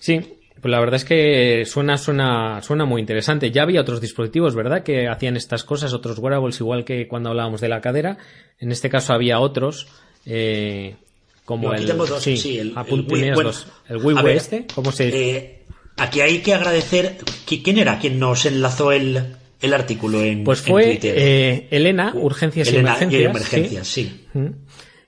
Sí, 0.00 0.20
pues 0.60 0.70
la 0.70 0.80
verdad 0.80 0.96
es 0.96 1.04
que 1.04 1.64
suena, 1.66 1.98
suena, 1.98 2.60
suena 2.62 2.84
muy 2.84 3.00
interesante. 3.00 3.50
Ya 3.50 3.62
había 3.62 3.80
otros 3.80 4.00
dispositivos, 4.00 4.54
¿verdad? 4.54 4.82
Que 4.82 5.08
hacían 5.08 5.36
estas 5.36 5.64
cosas, 5.64 5.92
otros 5.92 6.18
wearables, 6.18 6.60
igual 6.60 6.84
que 6.84 7.06
cuando 7.08 7.30
hablábamos 7.30 7.60
de 7.60 7.68
la 7.68 7.80
cadera. 7.80 8.16
En 8.58 8.72
este 8.72 8.88
caso 8.88 9.12
había 9.12 9.40
otros, 9.40 9.88
eh, 10.26 10.96
como 11.44 11.70
aquí 11.70 11.82
el, 11.82 11.88
tengo 11.88 12.06
dos, 12.06 12.22
sí, 12.22 12.36
sí, 12.36 12.58
el- 12.58 12.68
el 12.68 12.74
bueno, 13.34 13.42
dos. 13.42 13.66
Ver, 14.24 14.36
este, 14.36 14.66
¿cómo 14.74 14.90
se 14.92 15.08
Eh, 15.08 15.62
aquí 15.98 16.20
hay 16.22 16.38
que 16.40 16.54
agradecer. 16.54 17.18
¿qui- 17.46 17.62
¿Quién 17.62 17.78
era 17.78 17.98
quien 17.98 18.18
nos 18.18 18.46
enlazó 18.46 18.92
el, 18.92 19.36
el 19.64 19.74
artículo 19.74 20.22
en, 20.22 20.44
Pues 20.44 20.60
en 20.60 20.66
fue 20.66 20.84
Twitter? 20.86 21.14
eh, 21.16 21.68
Elena, 21.70 22.12
Urgencias 22.14 22.68
Elena, 22.68 22.90
y 23.00 23.04
Emergencias. 23.04 23.20
y 23.20 23.24
Emergencias, 23.24 23.88
sí. 23.88 24.24
sí. 24.32 24.38
Mm. 24.38 24.48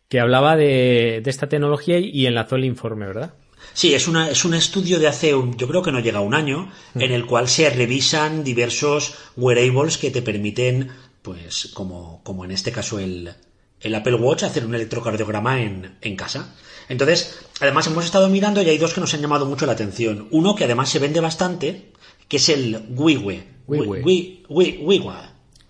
Que 0.09 0.21
hablaba 0.21 0.57
de, 0.57 1.21
de 1.23 1.31
esta 1.31 1.49
tecnología 1.49 1.99
y, 1.99 2.11
y 2.11 2.27
enlazó 2.27 2.57
el 2.57 2.65
informe, 2.65 3.07
¿verdad? 3.07 3.35
Sí, 3.73 3.95
es, 3.95 4.07
una, 4.09 4.31
es 4.31 4.45
un 4.45 4.55
estudio 4.55 4.99
de 4.99 5.09
hace, 5.09 5.35
un, 5.35 5.57
yo 5.57 5.67
creo 5.69 5.83
que 5.83 5.93
no 5.93 6.01
llega 6.01 6.19
a 6.19 6.23
un 6.23 6.35
año, 6.35 6.71
Mm. 6.95 7.03
en 7.03 7.13
el 7.13 7.27
cual 7.27 7.49
se 7.49 7.69
revisan 7.71 8.43
diversos 8.45 9.15
wearables 9.37 9.99
que 9.99 10.11
te 10.11 10.23
permiten, 10.23 10.89
pues, 11.23 11.71
como, 11.75 12.23
como 12.23 12.45
en 12.45 12.53
este 12.53 12.71
caso 12.73 12.99
el, 13.01 13.33
el 13.81 13.95
Apple 13.95 14.15
Watch, 14.15 14.45
hacer 14.45 14.65
un 14.65 14.75
electrocardiograma 14.75 15.61
en, 15.61 15.97
en 16.01 16.17
casa. 16.17 16.55
Entonces, 16.89 17.41
además 17.61 17.89
hemos 17.89 18.05
estado 18.05 18.29
mirando 18.29 18.63
y 18.63 18.69
hay 18.69 18.79
dos 18.79 18.95
que 18.95 19.01
nos 19.01 19.13
han 19.13 19.21
llamado 19.21 19.45
mucho 19.45 19.67
la 19.67 19.73
atención. 19.73 20.29
Uno 20.31 20.55
que 20.55 20.65
además 20.65 20.89
se 20.89 21.01
vende 21.01 21.19
bastante, 21.21 21.91
que 22.29 22.37
es 22.37 22.49
el 22.49 22.85
Wiwe. 22.91 23.43
Wiwe. 23.67 24.03
Wi- 24.03 24.45
Wi- 24.49 24.79
Wiwe. 24.83 25.15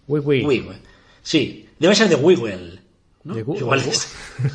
Uy, 0.08 0.20
uy. 0.20 0.44
Wiwe. 0.44 0.76
Sí, 1.22 1.68
debe 1.78 1.94
ser 1.94 2.08
de 2.08 2.14
Wiggle. 2.16 2.78
¿no? 3.24 3.38
Igual 3.38 3.80
es. 3.80 4.08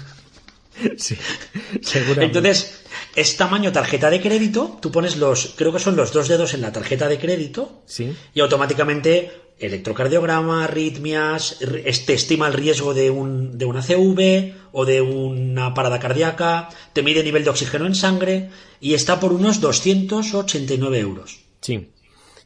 Sí, 0.98 1.16
seguramente. 1.82 2.26
Entonces, 2.40 2.82
es 3.16 3.38
tamaño 3.38 3.72
tarjeta 3.72 4.10
de 4.10 4.20
crédito, 4.22 4.80
tú 4.82 4.92
pones 4.92 5.18
los, 5.18 5.54
creo 5.56 5.72
que 5.72 5.78
son 5.80 5.96
los 5.96 6.12
dos 6.12 6.28
dedos 6.28 6.54
en 6.56 6.62
la 6.62 6.72
tarjeta 6.72 7.08
de 7.08 7.20
crédito 7.20 7.84
Sí. 7.86 8.16
y 8.34 8.40
automáticamente 8.40 9.32
electrocardiograma, 9.60 10.64
arritmias, 10.64 11.58
te 11.60 12.14
estima 12.14 12.48
el 12.48 12.54
riesgo 12.54 12.96
de, 12.96 13.12
un, 13.12 13.60
de 13.60 13.66
una 13.66 13.84
CV 13.84 14.56
o 14.72 14.86
de 14.86 15.02
una 15.02 15.74
parada 15.76 16.00
cardíaca, 16.00 16.70
te 16.94 17.04
mide 17.04 17.24
nivel 17.24 17.44
de 17.44 17.52
oxígeno 17.52 17.86
en 17.86 17.94
sangre 17.94 18.50
y 18.80 18.96
está 18.96 19.20
por 19.20 19.34
unos 19.34 19.62
289 19.62 20.98
euros. 21.00 21.42
Sí, 21.60 21.90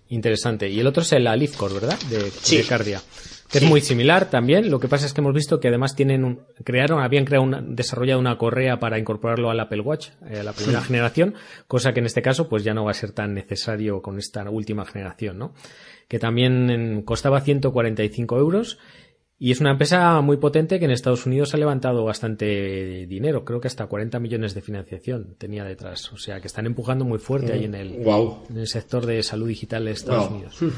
interesante. 0.09 0.69
Y 0.69 0.79
el 0.79 0.87
otro 0.87 1.03
es 1.03 1.11
el 1.13 1.27
Alifcore, 1.27 1.73
¿verdad? 1.73 1.97
De, 2.09 2.29
Sí. 2.31 2.57
de 2.57 2.63
Cardia. 2.63 3.01
Que 3.51 3.59
Sí. 3.59 3.65
es 3.65 3.69
muy 3.69 3.81
similar 3.81 4.29
también. 4.29 4.71
Lo 4.71 4.79
que 4.79 4.87
pasa 4.87 5.05
es 5.05 5.13
que 5.13 5.21
hemos 5.21 5.33
visto 5.33 5.59
que 5.59 5.67
además 5.67 5.95
tienen 5.95 6.23
un, 6.25 6.41
crearon, 6.63 7.01
habían 7.01 7.25
creado 7.25 7.43
una, 7.43 7.61
desarrollado 7.61 8.19
una 8.19 8.37
correa 8.37 8.79
para 8.79 8.97
incorporarlo 8.97 9.49
al 9.51 9.59
Apple 9.59 9.81
Watch, 9.81 10.09
eh, 10.29 10.39
a 10.39 10.43
la 10.43 10.51
primera 10.53 10.81
generación, 10.81 11.35
cosa 11.67 11.93
que 11.93 11.99
en 11.99 12.07
este 12.07 12.21
caso 12.23 12.49
pues 12.49 12.63
ya 12.63 12.73
no 12.73 12.83
va 12.85 12.91
a 12.91 12.95
ser 12.95 13.11
tan 13.11 13.33
necesario 13.35 14.01
con 14.01 14.17
esta 14.17 14.49
última 14.49 14.83
generación, 14.85 15.37
¿no? 15.37 15.53
Que 16.07 16.17
también 16.19 16.69
en- 16.71 17.01
costaba 17.03 17.39
145 17.41 18.37
euros 18.39 18.79
y 19.37 19.51
es 19.51 19.59
una 19.59 19.71
empresa 19.71 20.21
muy 20.21 20.37
potente 20.37 20.79
que 20.79 20.85
en 20.85 20.91
Estados 20.91 21.25
Unidos 21.25 21.53
ha 21.53 21.57
levantado 21.57 22.05
bastante 22.05 23.05
dinero, 23.07 23.43
creo 23.43 23.59
que 23.59 23.67
hasta 23.67 23.85
40 23.87 24.19
millones 24.19 24.53
de 24.53 24.61
financiación 24.61 25.35
tenía 25.37 25.63
detrás. 25.65 26.11
O 26.13 26.17
sea 26.17 26.39
que 26.39 26.47
están 26.47 26.65
empujando 26.65 27.03
muy 27.05 27.19
fuerte 27.19 27.51
ahí 27.53 27.65
en 27.65 27.75
el, 27.75 27.89
Wow. 28.03 28.43
en 28.49 28.57
el 28.59 28.67
sector 28.67 29.05
de 29.05 29.21
salud 29.23 29.47
digital 29.47 29.85
de 29.85 29.91
Estados 29.91 30.29
Wow. 30.29 30.35
Unidos. 30.37 30.57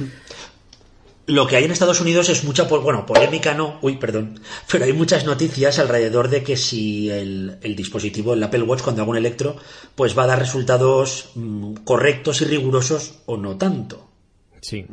Lo 1.27 1.45
que 1.45 1.57
hay 1.57 1.65
en 1.65 1.71
Estados 1.71 1.99
Unidos 1.99 2.29
es 2.29 2.45
mucha, 2.45 2.63
bueno, 2.63 3.05
polémica 3.05 3.53
no, 3.53 3.79
uy, 3.81 3.97
perdón, 3.97 4.39
pero 4.71 4.85
hay 4.85 4.93
muchas 4.93 5.25
noticias 5.25 5.77
alrededor 5.77 6.29
de 6.29 6.41
que 6.41 6.55
si 6.55 7.09
el, 7.09 7.57
el 7.61 7.75
dispositivo, 7.75 8.33
el 8.33 8.41
Apple 8.41 8.61
Watch, 8.61 8.81
cuando 8.81 9.01
haga 9.01 9.11
un 9.11 9.17
electro, 9.17 9.57
pues 9.95 10.17
va 10.17 10.23
a 10.23 10.27
dar 10.27 10.39
resultados 10.39 11.31
mm, 11.35 11.73
correctos 11.83 12.41
y 12.41 12.45
rigurosos 12.45 13.19
o 13.25 13.35
no 13.35 13.57
tanto. 13.57 14.09
Sí, 14.61 14.85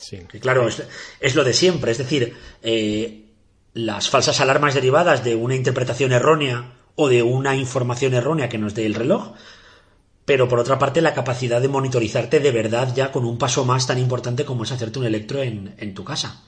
sí. 0.00 0.18
Que 0.30 0.40
claro, 0.40 0.66
es, 0.68 0.82
es 1.20 1.34
lo 1.34 1.44
de 1.44 1.52
siempre, 1.52 1.92
es 1.92 1.98
decir, 1.98 2.34
eh, 2.62 3.24
las 3.74 4.08
falsas 4.10 4.40
alarmas 4.40 4.74
derivadas 4.74 5.22
de 5.24 5.34
una 5.36 5.54
interpretación 5.54 6.12
errónea 6.12 6.72
o 6.96 7.08
de 7.08 7.22
una 7.22 7.54
información 7.56 8.14
errónea 8.14 8.48
que 8.48 8.58
nos 8.58 8.74
dé 8.74 8.84
el 8.86 8.94
reloj, 8.94 9.32
pero 10.24 10.48
por 10.48 10.58
otra 10.58 10.78
parte 10.78 11.00
la 11.00 11.14
capacidad 11.14 11.60
de 11.60 11.68
monitorizarte 11.68 12.40
de 12.40 12.50
verdad 12.50 12.92
ya 12.94 13.10
con 13.12 13.24
un 13.24 13.38
paso 13.38 13.64
más 13.64 13.86
tan 13.86 13.98
importante 13.98 14.44
como 14.44 14.64
es 14.64 14.72
hacerte 14.72 14.98
un 14.98 15.06
electro 15.06 15.42
en, 15.42 15.74
en 15.78 15.94
tu 15.94 16.04
casa. 16.04 16.42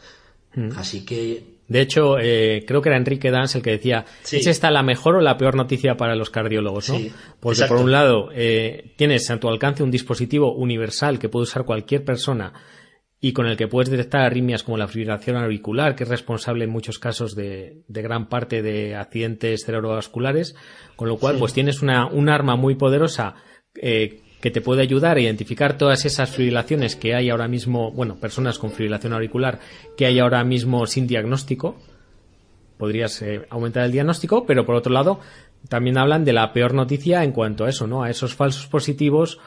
Así 0.76 1.04
que 1.06 1.44
De 1.66 1.80
hecho, 1.80 2.18
eh, 2.20 2.64
creo 2.66 2.82
que 2.82 2.90
era 2.90 2.98
Enrique 2.98 3.30
Dans 3.30 3.54
el 3.54 3.62
que 3.62 3.70
decía, 3.70 4.04
Sí. 4.22 4.36
¿es 4.36 4.46
esta 4.46 4.70
la 4.70 4.82
mejor 4.82 5.14
o 5.16 5.20
la 5.22 5.38
peor 5.38 5.54
noticia 5.54 5.96
para 5.96 6.14
los 6.14 6.28
cardiólogos? 6.28 6.90
¿no? 6.90 6.98
Sí, 6.98 7.10
Porque 7.40 7.60
exacto. 7.60 7.76
por 7.76 7.84
un 7.84 7.90
lado, 7.90 8.28
eh, 8.34 8.92
tienes 8.96 9.30
a 9.30 9.40
tu 9.40 9.48
alcance 9.48 9.82
un 9.82 9.90
dispositivo 9.90 10.52
universal 10.54 11.18
que 11.18 11.30
puede 11.30 11.44
usar 11.44 11.64
cualquier 11.64 12.04
persona 12.04 12.52
y 13.24 13.32
con 13.32 13.46
el 13.46 13.56
que 13.56 13.68
puedes 13.68 13.88
detectar 13.88 14.22
arritmias 14.22 14.64
como 14.64 14.76
la 14.76 14.88
fibrilación 14.88 15.36
auricular, 15.36 15.94
que 15.94 16.02
es 16.02 16.08
responsable 16.08 16.64
en 16.64 16.70
muchos 16.70 16.98
casos 16.98 17.36
de, 17.36 17.84
de 17.86 18.02
gran 18.02 18.28
parte 18.28 18.62
de 18.62 18.96
accidentes 18.96 19.64
cerebrovasculares, 19.64 20.56
con 20.96 21.08
lo 21.08 21.16
cual 21.18 21.36
pues 21.38 21.52
tienes 21.52 21.82
una, 21.82 22.08
un 22.08 22.28
arma 22.28 22.56
muy 22.56 22.74
poderosa 22.74 23.36
eh, 23.80 24.22
que 24.40 24.50
te 24.50 24.60
puede 24.60 24.82
ayudar 24.82 25.18
a 25.18 25.20
identificar 25.20 25.78
todas 25.78 26.04
esas 26.04 26.30
fibrilaciones 26.34 26.96
que 26.96 27.14
hay 27.14 27.30
ahora 27.30 27.46
mismo, 27.46 27.92
bueno, 27.92 28.16
personas 28.16 28.58
con 28.58 28.72
fibrilación 28.72 29.12
auricular 29.12 29.60
que 29.96 30.06
hay 30.06 30.18
ahora 30.18 30.42
mismo 30.42 30.84
sin 30.86 31.06
diagnóstico, 31.06 31.76
podrías 32.76 33.22
eh, 33.22 33.46
aumentar 33.50 33.84
el 33.84 33.92
diagnóstico, 33.92 34.46
pero 34.46 34.66
por 34.66 34.74
otro 34.74 34.92
lado 34.92 35.20
también 35.68 35.96
hablan 35.96 36.24
de 36.24 36.32
la 36.32 36.52
peor 36.52 36.74
noticia 36.74 37.22
en 37.22 37.30
cuanto 37.30 37.66
a 37.66 37.68
eso, 37.68 37.86
¿no? 37.86 38.02
A 38.02 38.10
esos 38.10 38.34
falsos 38.34 38.66
positivos 38.66 39.38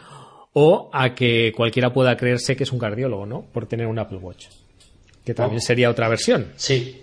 o 0.57 0.89
a 0.93 1.13
que 1.13 1.51
cualquiera 1.55 1.91
pueda 1.93 2.15
creerse 2.15 2.55
que 2.55 2.63
es 2.63 2.71
un 2.71 2.79
cardiólogo, 2.79 3.25
¿no? 3.25 3.41
Por 3.53 3.65
tener 3.67 3.87
un 3.87 3.99
Apple 3.99 4.19
Watch. 4.19 4.45
Que 5.25 5.33
también 5.33 5.59
Oh. 5.61 5.65
sería 5.65 5.89
otra 5.89 6.07
versión. 6.07 6.53
Sí. 6.55 7.01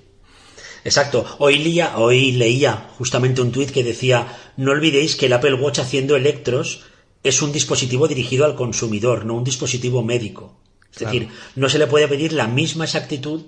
Exacto. 0.85 1.25
Hoy, 1.39 1.59
leía, 1.59 1.99
hoy 1.99 2.33
leía 2.33 2.89
justamente 2.99 3.43
un 3.43 3.53
tuit 3.53 3.71
que 3.71 3.85
decía, 3.85 4.27
no 4.57 4.71
olvidéis 4.73 5.17
que 5.17 5.27
el 5.27 5.33
Apple 5.35 5.55
Watch 5.55 5.81
haciendo 5.81 6.17
electros 6.17 6.85
es 7.23 7.43
un 7.43 7.53
dispositivo 7.53 8.09
dirigido 8.09 8.45
al 8.47 8.57
consumidor, 8.57 9.27
no 9.27 9.35
un 9.35 9.45
dispositivo 9.45 10.03
médico. 10.03 10.57
Es 10.91 10.99
Claro. 10.99 11.13
decir, 11.13 11.29
no 11.55 11.69
se 11.69 11.79
le 11.79 11.87
puede 11.87 12.09
pedir 12.09 12.33
la 12.33 12.47
misma 12.49 12.85
exactitud 12.85 13.43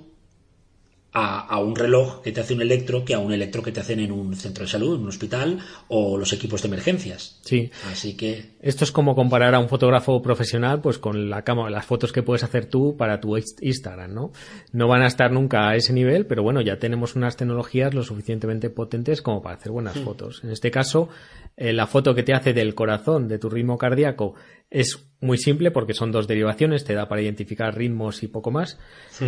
a, 1.16 1.46
a 1.46 1.58
un 1.60 1.76
reloj 1.76 2.20
que 2.22 2.32
te 2.32 2.40
hace 2.40 2.54
un 2.54 2.60
electro 2.60 3.04
que 3.04 3.14
a 3.14 3.20
un 3.20 3.32
electro 3.32 3.62
que 3.62 3.70
te 3.70 3.78
hacen 3.80 4.00
en 4.00 4.10
un 4.10 4.34
centro 4.34 4.64
de 4.64 4.70
salud, 4.70 4.96
en 4.96 5.02
un 5.02 5.08
hospital 5.08 5.60
o 5.88 6.18
los 6.18 6.32
equipos 6.32 6.60
de 6.62 6.68
emergencias. 6.68 7.38
Sí. 7.44 7.70
Así 7.90 8.16
que 8.16 8.56
Esto 8.60 8.82
es 8.82 8.90
como 8.90 9.14
comparar 9.14 9.54
a 9.54 9.60
un 9.60 9.68
fotógrafo 9.68 10.20
profesional 10.20 10.80
pues 10.80 10.98
con 10.98 11.30
la 11.30 11.42
cámara, 11.42 11.70
las 11.70 11.86
fotos 11.86 12.12
que 12.12 12.24
puedes 12.24 12.42
hacer 12.42 12.66
tú 12.66 12.96
para 12.96 13.20
tu 13.20 13.36
inst- 13.36 13.58
Instagram, 13.62 14.12
¿no? 14.12 14.32
No 14.72 14.88
van 14.88 15.02
a 15.02 15.06
estar 15.06 15.30
nunca 15.30 15.68
a 15.68 15.76
ese 15.76 15.92
nivel, 15.92 16.26
pero 16.26 16.42
bueno, 16.42 16.60
ya 16.62 16.78
tenemos 16.80 17.14
unas 17.14 17.36
tecnologías 17.36 17.94
lo 17.94 18.02
suficientemente 18.02 18.68
potentes 18.68 19.22
como 19.22 19.40
para 19.40 19.54
hacer 19.54 19.70
buenas 19.70 19.96
fotos. 20.00 20.42
En 20.42 20.50
este 20.50 20.72
caso, 20.72 21.08
eh, 21.56 21.72
la 21.72 21.86
foto 21.86 22.14
que 22.16 22.24
te 22.24 22.34
hace 22.34 22.52
del 22.52 22.74
corazón, 22.74 23.28
de 23.28 23.38
tu 23.38 23.48
ritmo 23.48 23.78
cardíaco, 23.78 24.34
es 24.68 25.06
muy 25.20 25.38
simple 25.38 25.70
porque 25.70 25.94
son 25.94 26.10
dos 26.10 26.26
derivaciones, 26.26 26.82
te 26.84 26.94
da 26.94 27.06
para 27.06 27.22
identificar 27.22 27.76
ritmos 27.76 28.24
y 28.24 28.26
poco 28.28 28.50
más, 28.50 28.78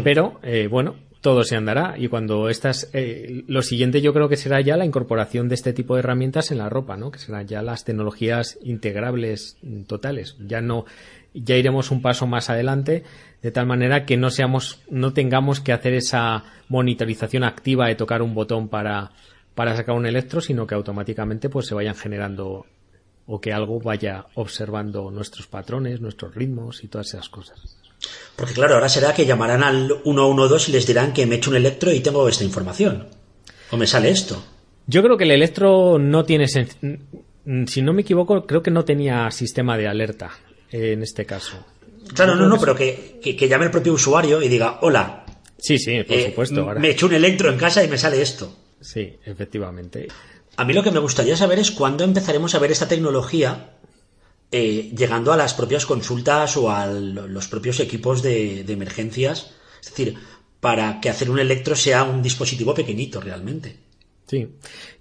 pero 0.02 0.40
eh, 0.42 0.66
bueno, 0.68 0.96
todo 1.26 1.42
se 1.42 1.56
andará 1.56 1.96
y 1.98 2.06
cuando 2.06 2.48
estas, 2.48 2.88
eh, 2.92 3.42
lo 3.48 3.60
siguiente 3.62 4.00
yo 4.00 4.14
creo 4.14 4.28
que 4.28 4.36
será 4.36 4.60
ya 4.60 4.76
la 4.76 4.84
incorporación 4.84 5.48
de 5.48 5.56
este 5.56 5.72
tipo 5.72 5.94
de 5.96 5.98
herramientas 5.98 6.52
en 6.52 6.58
la 6.58 6.68
ropa, 6.68 6.96
¿no? 6.96 7.10
Que 7.10 7.18
serán 7.18 7.48
ya 7.48 7.62
las 7.62 7.84
tecnologías 7.84 8.60
integrables 8.62 9.56
mm, 9.60 9.82
totales. 9.86 10.36
Ya 10.38 10.60
no, 10.60 10.84
ya 11.34 11.56
iremos 11.56 11.90
un 11.90 12.00
paso 12.00 12.28
más 12.28 12.48
adelante 12.48 13.02
de 13.42 13.50
tal 13.50 13.66
manera 13.66 14.06
que 14.06 14.16
no 14.16 14.30
seamos, 14.30 14.78
no 14.88 15.14
tengamos 15.14 15.58
que 15.58 15.72
hacer 15.72 15.94
esa 15.94 16.44
monitorización 16.68 17.42
activa 17.42 17.88
de 17.88 17.96
tocar 17.96 18.22
un 18.22 18.32
botón 18.32 18.68
para, 18.68 19.10
para 19.56 19.74
sacar 19.74 19.96
un 19.96 20.06
electro, 20.06 20.40
sino 20.40 20.64
que 20.64 20.76
automáticamente 20.76 21.48
pues 21.48 21.66
se 21.66 21.74
vayan 21.74 21.96
generando 21.96 22.66
o 23.26 23.40
que 23.40 23.52
algo 23.52 23.80
vaya 23.80 24.26
observando 24.34 25.10
nuestros 25.10 25.48
patrones, 25.48 26.00
nuestros 26.00 26.36
ritmos 26.36 26.84
y 26.84 26.86
todas 26.86 27.08
esas 27.08 27.28
cosas. 27.28 27.85
Porque 28.36 28.52
claro, 28.54 28.74
ahora 28.74 28.88
será 28.88 29.14
que 29.14 29.24
llamarán 29.26 29.62
al 29.62 29.88
112 30.04 30.70
y 30.70 30.74
les 30.74 30.86
dirán 30.86 31.12
que 31.12 31.24
me 31.26 31.34
he 31.36 31.38
hecho 31.38 31.50
un 31.50 31.56
electro 31.56 31.90
y 31.92 32.00
tengo 32.00 32.28
esta 32.28 32.44
información. 32.44 33.08
O 33.70 33.76
me 33.76 33.86
sale 33.86 34.10
esto. 34.10 34.42
Yo 34.86 35.02
creo 35.02 35.16
que 35.16 35.24
el 35.24 35.30
electro 35.32 35.98
no 35.98 36.24
tiene, 36.24 36.46
mm, 37.44 37.64
si 37.66 37.82
no 37.82 37.92
me 37.92 38.02
equivoco, 38.02 38.46
creo 38.46 38.62
que 38.62 38.70
no 38.70 38.84
tenía 38.84 39.30
sistema 39.30 39.76
de 39.78 39.88
alerta 39.88 40.30
en 40.70 41.02
este 41.02 41.24
caso. 41.26 41.64
Claro, 42.14 42.36
no, 42.36 42.46
no, 42.46 42.60
pero 42.60 42.76
que, 42.76 43.18
que, 43.22 43.34
que 43.34 43.48
llame 43.48 43.64
el 43.64 43.70
propio 43.70 43.94
usuario 43.94 44.40
y 44.42 44.48
diga, 44.48 44.78
hola, 44.82 45.24
Sí, 45.58 45.78
sí, 45.78 46.02
por 46.04 46.16
eh, 46.16 46.26
supuesto. 46.26 46.60
ahora- 46.60 46.80
me 46.80 46.88
he 46.88 46.90
hecho 46.92 47.06
un 47.06 47.14
electro 47.14 47.50
en 47.50 47.56
casa 47.58 47.82
y 47.82 47.88
me 47.88 47.96
sale 47.98 48.20
esto. 48.22 48.54
Sí, 48.80 49.16
efectivamente. 49.24 50.06
A 50.56 50.64
mí 50.64 50.72
lo 50.74 50.82
que 50.82 50.90
me 50.92 51.00
gustaría 51.00 51.36
saber 51.36 51.58
es 51.58 51.70
cuándo 51.70 52.04
empezaremos 52.04 52.54
a 52.54 52.58
ver 52.58 52.70
esta 52.70 52.86
tecnología 52.86 53.70
eh, 54.52 54.92
llegando 54.96 55.32
a 55.32 55.36
las 55.36 55.54
propias 55.54 55.86
consultas 55.86 56.56
o 56.56 56.70
a 56.70 56.86
lo- 56.86 57.26
los 57.28 57.48
propios 57.48 57.80
equipos 57.80 58.22
de, 58.22 58.64
de 58.64 58.72
emergencias. 58.72 59.52
Es 59.82 59.90
decir, 59.90 60.16
para 60.60 61.00
que 61.00 61.10
hacer 61.10 61.30
un 61.30 61.38
electro 61.38 61.76
sea 61.76 62.04
un 62.04 62.22
dispositivo 62.22 62.74
pequeñito 62.74 63.20
realmente. 63.20 63.76
Sí, 64.26 64.48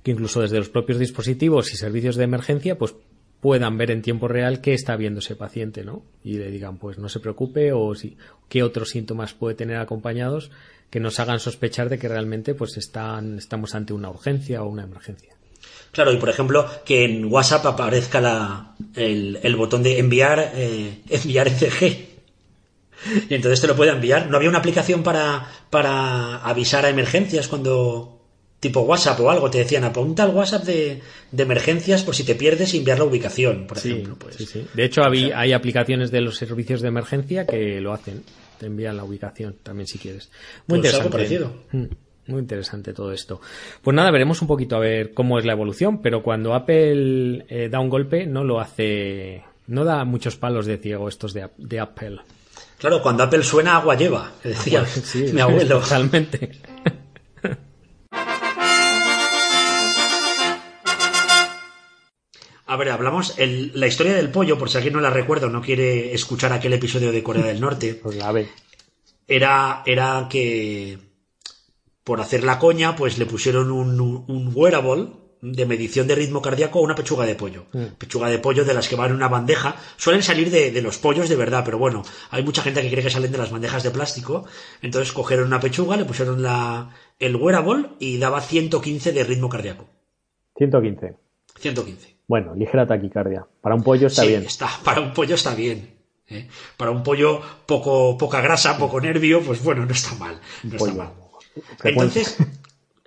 que 0.03 0.11
incluso 0.11 0.41
desde 0.41 0.57
los 0.57 0.69
propios 0.69 0.99
dispositivos 0.99 1.73
y 1.73 1.77
servicios 1.77 2.15
de 2.15 2.25
emergencia, 2.25 2.77
pues 2.77 2.93
puedan 3.41 3.77
ver 3.77 3.91
en 3.91 4.01
tiempo 4.01 4.27
real 4.27 4.61
qué 4.61 4.73
está 4.73 4.95
viendo 4.95 5.19
ese 5.19 5.35
paciente, 5.35 5.83
¿no? 5.83 6.03
Y 6.23 6.37
le 6.37 6.49
digan, 6.51 6.77
pues 6.77 6.97
no 6.97 7.09
se 7.09 7.19
preocupe 7.19 7.71
o 7.73 7.93
si, 7.95 8.17
qué 8.49 8.63
otros 8.63 8.89
síntomas 8.89 9.33
puede 9.33 9.55
tener 9.55 9.77
acompañados 9.77 10.51
que 10.89 10.99
nos 10.99 11.19
hagan 11.19 11.39
sospechar 11.39 11.89
de 11.89 11.97
que 11.99 12.07
realmente 12.07 12.53
pues 12.55 12.77
están, 12.77 13.37
estamos 13.37 13.75
ante 13.75 13.93
una 13.93 14.09
urgencia 14.09 14.63
o 14.63 14.69
una 14.69 14.83
emergencia. 14.83 15.34
Claro, 15.95 16.11
y 16.13 16.17
por 16.17 16.29
ejemplo, 16.29 16.67
que 16.85 17.05
en 17.05 17.25
WhatsApp 17.31 17.65
aparezca 17.65 18.19
la, 18.21 18.75
el, 18.95 19.39
el 19.41 19.55
botón 19.55 19.81
de 19.81 19.97
enviar, 19.97 20.51
eh, 20.53 20.99
enviar 21.09 21.47
ECG. 21.47 22.09
Y 23.29 23.33
entonces 23.35 23.61
te 23.61 23.67
lo 23.67 23.75
puede 23.75 23.91
enviar. 23.91 24.29
¿No 24.29 24.37
había 24.37 24.49
una 24.49 24.57
aplicación 24.59 25.03
para, 25.03 25.47
para 25.69 26.37
avisar 26.37 26.85
a 26.85 26.89
emergencias 26.89 27.47
cuando, 27.47 28.19
tipo 28.59 28.81
WhatsApp 28.81 29.19
o 29.21 29.29
algo, 29.29 29.49
te 29.49 29.59
decían 29.59 29.83
apunta 29.83 30.23
al 30.23 30.31
WhatsApp 30.35 30.63
de, 30.63 31.01
de 31.31 31.43
emergencias 31.43 32.03
por 32.03 32.15
si 32.15 32.23
te 32.23 32.35
pierdes 32.35 32.73
y 32.73 32.79
enviar 32.79 32.97
la 32.97 33.05
ubicación, 33.05 33.67
por 33.67 33.79
Sí, 33.79 33.91
ejemplo? 33.91 34.15
Pues. 34.17 34.35
sí, 34.35 34.45
sí. 34.45 34.65
De 34.73 34.85
hecho, 34.85 35.01
habí- 35.03 35.31
hay 35.33 35.53
aplicaciones 35.53 36.09
de 36.11 36.21
los 36.21 36.35
servicios 36.37 36.81
de 36.81 36.87
emergencia 36.87 37.45
que 37.45 37.79
lo 37.79 37.93
hacen. 37.93 38.23
Te 38.59 38.65
envían 38.67 38.97
la 38.97 39.03
ubicación 39.03 39.55
también 39.61 39.85
si 39.87 39.97
quieres. 39.99 40.29
Muy 40.67 40.79
Pues 40.79 40.93
algo 40.95 41.05
interesante. 41.17 41.77
Mm, 41.77 41.85
Muy 42.27 42.39
interesante 42.39 42.91
todo 42.93 43.11
esto. 43.11 43.39
Pues 43.81 43.93
nada, 43.95 44.09
veremos 44.11 44.41
un 44.41 44.47
poquito 44.47 44.75
a 44.75 44.79
ver 44.79 45.13
cómo 45.13 45.37
es 45.37 45.45
la 45.45 45.53
evolución, 45.53 46.01
pero 46.01 46.23
cuando 46.23 46.53
Apple 46.55 47.45
eh, 47.49 47.69
da 47.69 47.79
un 47.79 47.89
golpe 47.89 48.25
no 48.25 48.43
lo 48.43 48.59
hace, 48.59 49.43
no 49.67 49.83
da 49.85 50.03
muchos 50.05 50.35
palos 50.35 50.65
de 50.65 50.77
ciego 50.77 51.07
estos 51.07 51.33
de, 51.33 51.49
de 51.57 51.79
Apple. 51.79 52.17
Claro, 52.79 53.01
cuando 53.01 53.23
Apple 53.23 53.43
suena, 53.43 53.77
agua 53.77 53.95
lleva, 53.95 54.31
que 54.41 54.49
decía 54.49 54.79
Pues 54.81 55.05
sí, 55.05 55.25
mi 55.33 55.41
abuelo. 55.41 55.79
Totalmente. 55.79 56.51
A 62.67 62.77
ver, 62.77 62.89
hablamos 62.89 63.37
el- 63.37 63.71
la 63.79 63.87
historia 63.87 64.15
del 64.15 64.29
pollo, 64.31 64.57
por 64.57 64.69
si 64.69 64.77
alguien 64.77 64.95
no 64.95 64.99
la 65.01 65.11
recuerda 65.11 65.47
o 65.47 65.49
no 65.51 65.61
quiere 65.61 66.13
escuchar 66.13 66.51
aquel 66.51 66.73
episodio 66.73 67.11
de 67.11 67.21
Corea 67.23 67.45
del 67.45 67.61
Norte. 67.61 67.93
Pues 68.03 68.15
la 68.17 68.31
ve. 68.31 68.49
era, 69.27 69.83
era 69.85 70.27
que 70.29 70.97
por 72.05 72.21
hacer 72.21 72.45
la 72.45 72.59
coña, 72.59 72.95
pues 72.95 73.17
le 73.17 73.25
pusieron 73.25 73.71
un, 73.71 73.99
un 73.99 74.51
wearable 74.53 75.07
de 75.41 75.65
medición 75.65 76.07
de 76.07 76.15
ritmo 76.15 76.41
cardíaco 76.41 76.79
a 76.79 76.83
una 76.83 76.95
pechuga 76.95 77.25
de 77.25 77.35
pollo. 77.35 77.65
Pechuga 77.97 78.29
de 78.29 78.39
pollo 78.39 78.63
de 78.63 78.73
las 78.73 78.87
que 78.87 78.95
van 78.95 79.09
en 79.09 79.15
una 79.17 79.27
bandeja. 79.27 79.75
Suelen 79.97 80.23
salir 80.23 80.49
de, 80.49 80.71
de 80.71 80.81
los 80.81 80.97
pollos 80.97 81.29
de 81.29 81.35
verdad, 81.35 81.63
pero 81.65 81.77
bueno, 81.77 82.03
hay 82.31 82.43
mucha 82.43 82.61
gente 82.61 82.81
que 82.81 82.89
cree 82.89 83.03
que 83.03 83.09
salen 83.09 83.31
de 83.31 83.37
las 83.37 83.51
bandejas 83.51 83.83
de 83.83 83.91
plástico. 83.91 84.45
Entonces 84.81 85.11
cogieron 85.11 85.47
una 85.47 85.59
pechuga, 85.59 85.97
le 85.97 86.05
pusieron 86.05 86.41
la, 86.41 86.91
el 87.19 87.35
wearable 87.35 87.89
y 87.99 88.17
daba 88.17 88.41
115 88.41 89.11
de 89.11 89.23
ritmo 89.23 89.49
cardíaco. 89.49 89.87
115. 90.57 91.15
115. 91.59 92.17
Bueno, 92.27 92.55
ligera 92.55 92.87
taquicardia. 92.87 93.45
Para 93.61 93.75
un 93.75 93.83
pollo 93.83 94.07
está 94.07 94.21
sí, 94.21 94.29
bien. 94.29 94.43
está. 94.43 94.69
Para 94.83 95.01
un 95.01 95.13
pollo 95.13 95.35
está 95.35 95.53
bien. 95.53 95.95
¿eh? 96.27 96.47
Para 96.77 96.91
un 96.91 97.03
pollo 97.03 97.41
poco, 97.65 98.17
poca 98.17 98.41
grasa, 98.41 98.77
poco 98.77 98.99
nervio, 99.01 99.41
pues 99.41 99.63
bueno, 99.63 99.85
no 99.85 99.91
está 99.91 100.15
mal. 100.15 100.39
No 100.63 100.75
está 100.75 100.93
mal. 100.93 101.24
Entonces, 101.83 102.37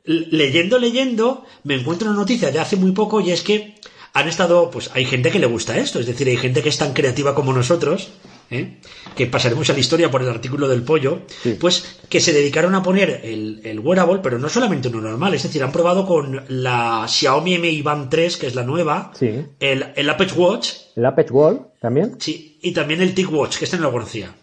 leyendo, 0.04 0.78
leyendo, 0.78 1.44
me 1.64 1.74
encuentro 1.74 2.08
una 2.08 2.18
noticia 2.18 2.50
de 2.50 2.58
hace 2.58 2.76
muy 2.76 2.92
poco 2.92 3.20
y 3.20 3.30
es 3.30 3.42
que 3.42 3.74
han 4.14 4.26
estado, 4.28 4.70
pues 4.70 4.90
hay 4.94 5.04
gente 5.04 5.30
que 5.30 5.38
le 5.38 5.46
gusta 5.46 5.76
esto, 5.78 6.00
es 6.00 6.06
decir, 6.06 6.26
hay 6.28 6.36
gente 6.36 6.62
que 6.62 6.70
es 6.70 6.78
tan 6.78 6.92
creativa 6.94 7.34
como 7.34 7.52
nosotros, 7.52 8.10
¿eh? 8.50 8.78
que 9.14 9.26
pasaremos 9.26 9.68
a 9.68 9.74
la 9.74 9.78
historia 9.80 10.10
por 10.10 10.22
el 10.22 10.28
artículo 10.30 10.66
del 10.66 10.82
pollo, 10.82 11.20
Sí. 11.42 11.56
pues 11.60 12.00
que 12.08 12.20
se 12.20 12.32
dedicaron 12.32 12.74
a 12.74 12.82
poner 12.82 13.20
el, 13.22 13.60
el 13.64 13.78
wearable, 13.80 14.20
pero 14.22 14.38
no 14.38 14.48
solamente 14.48 14.88
uno 14.88 15.02
normal, 15.02 15.34
es 15.34 15.42
decir, 15.42 15.62
han 15.62 15.70
probado 15.72 16.06
con 16.06 16.42
la 16.48 17.04
Xiaomi 17.06 17.58
Mi 17.58 17.82
Band 17.82 18.08
3, 18.08 18.36
que 18.38 18.46
es 18.46 18.54
la 18.54 18.64
nueva, 18.64 19.12
Sí. 19.14 19.44
el, 19.60 19.84
el 19.94 20.10
Apple 20.10 20.28
Watch, 20.34 20.70
El 20.96 21.04
Apex 21.06 21.30
Wall 21.30 21.66
también. 21.80 22.16
sí, 22.18 22.58
y 22.62 22.72
también 22.72 23.02
el 23.02 23.14
TicWatch, 23.14 23.58
que 23.58 23.66
este 23.66 23.76
no 23.76 23.84
lo 23.84 23.92
conocía. 23.92 24.34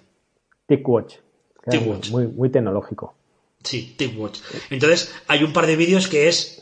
TicWatch. 0.68 1.16
Claro, 1.64 1.80
TicWatch. 1.80 2.12
Muy, 2.12 2.28
muy 2.28 2.50
tecnológico. 2.50 3.16
Sí, 3.66 3.96
TicWatch. 3.98 4.40
Entonces, 4.70 5.14
hay 5.28 5.44
un 5.44 5.52
par 5.52 5.66
de 5.68 5.76
vídeos 5.76 6.08
que 6.08 6.30
es 6.30 6.62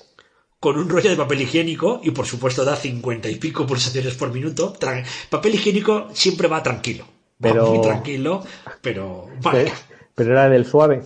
con 0.59 0.77
un 0.77 0.87
rollo 0.89 1.09
de 1.09 1.17
papel 1.17 1.41
higiénico 1.41 1.99
y 2.03 2.11
por 2.11 2.25
supuesto 2.25 2.63
da 2.63 2.75
cincuenta 2.77 3.29
y 3.29 3.35
pico 3.35 3.67
pulsaciones 3.67 4.15
por 4.15 4.31
minuto. 4.33 4.73
Tra- 4.79 5.05
papel 5.29 5.55
higiénico 5.55 6.07
siempre 6.13 6.47
va 6.47 6.63
tranquilo. 6.63 7.03
Va 7.03 7.51
Pero- 7.51 7.67
muy 7.73 7.81
tranquilo, 7.81 8.43
pero 8.81 9.27
vale, 9.41 9.71
pero 10.15 10.31
era 10.31 10.47
del 10.47 10.65
suave. 10.65 11.03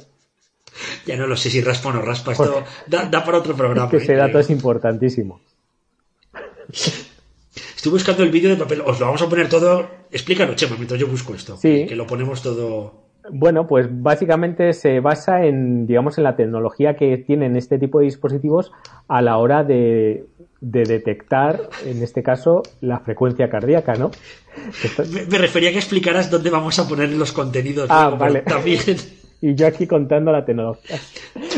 ya 1.08 1.18
no 1.18 1.26
lo 1.26 1.36
sé 1.36 1.50
si 1.50 1.62
raspa 1.62 1.90
o 1.90 1.94
no 1.94 2.02
raspa. 2.04 2.34
Esto 2.34 2.64
da, 2.86 3.06
da 3.06 3.24
para 3.26 3.40
otro 3.40 3.56
programa. 3.56 3.90
que 3.90 3.98
ese 3.98 4.14
¿eh? 4.14 4.18
dato 4.18 4.38
es 4.38 4.52
importantísimo. 4.52 5.42
Estoy 7.76 7.92
buscando 7.92 8.24
el 8.24 8.30
vídeo 8.32 8.50
de 8.52 8.58
papel. 8.58 8.82
Os 8.82 9.00
lo 9.00 9.06
vamos 9.08 9.22
a 9.24 9.30
poner 9.30 9.50
todo. 9.50 9.90
Explícalo, 10.12 10.54
Chema, 10.56 10.76
mientras 10.76 11.00
yo 11.00 11.08
busco 11.08 11.34
esto. 11.34 11.58
Sí. 11.60 11.86
Que 11.88 11.96
lo 11.96 12.06
ponemos 12.06 12.42
todo. 12.44 13.07
Bueno, 13.32 13.68
pues 13.68 13.88
básicamente 13.90 14.74
se 14.74 15.00
basa 15.00 15.44
en, 15.46 15.86
digamos, 15.88 16.18
en 16.18 16.24
la 16.24 16.36
tecnología 16.36 16.96
que 16.96 17.18
tienen 17.18 17.56
este 17.56 17.78
tipo 17.78 18.00
de 18.00 18.06
dispositivos 18.06 18.72
a 19.08 19.22
la 19.22 19.38
hora 19.38 19.64
de, 19.64 20.26
de 20.62 20.84
detectar, 20.86 21.60
en 21.86 22.02
este 22.04 22.24
caso, 22.24 22.64
la 22.82 23.00
frecuencia 23.00 23.50
cardíaca, 23.50 23.96
¿no? 23.96 24.12
Esto- 24.84 25.04
Me, 25.12 25.26
me 25.26 25.38
refería 25.38 25.70
a 25.70 25.72
que 25.74 25.80
explicaras 25.80 26.32
dónde 26.32 26.50
vamos 26.50 26.80
a 26.80 26.88
poner 26.88 27.10
los 27.12 27.32
contenidos. 27.32 27.88
Ah, 27.92 28.10
vale. 28.10 28.42
También. 28.42 28.80
Y 29.40 29.54
yo 29.54 29.68
aquí 29.68 29.86
contando 29.86 30.32
la 30.32 30.44
tecnología. 30.44 30.98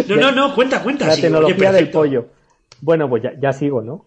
No, 0.10 0.18
no, 0.18 0.32
no, 0.34 0.54
cuenta, 0.54 0.84
cuenta. 0.84 1.06
La 1.08 1.14
oye, 1.14 1.22
tecnología 1.22 1.72
del 1.72 1.90
pollo. 1.90 2.26
Bueno, 2.82 3.08
pues 3.10 3.24
ya, 3.24 3.32
ya 3.40 3.54
sigo, 3.54 3.82
¿no? 3.82 4.04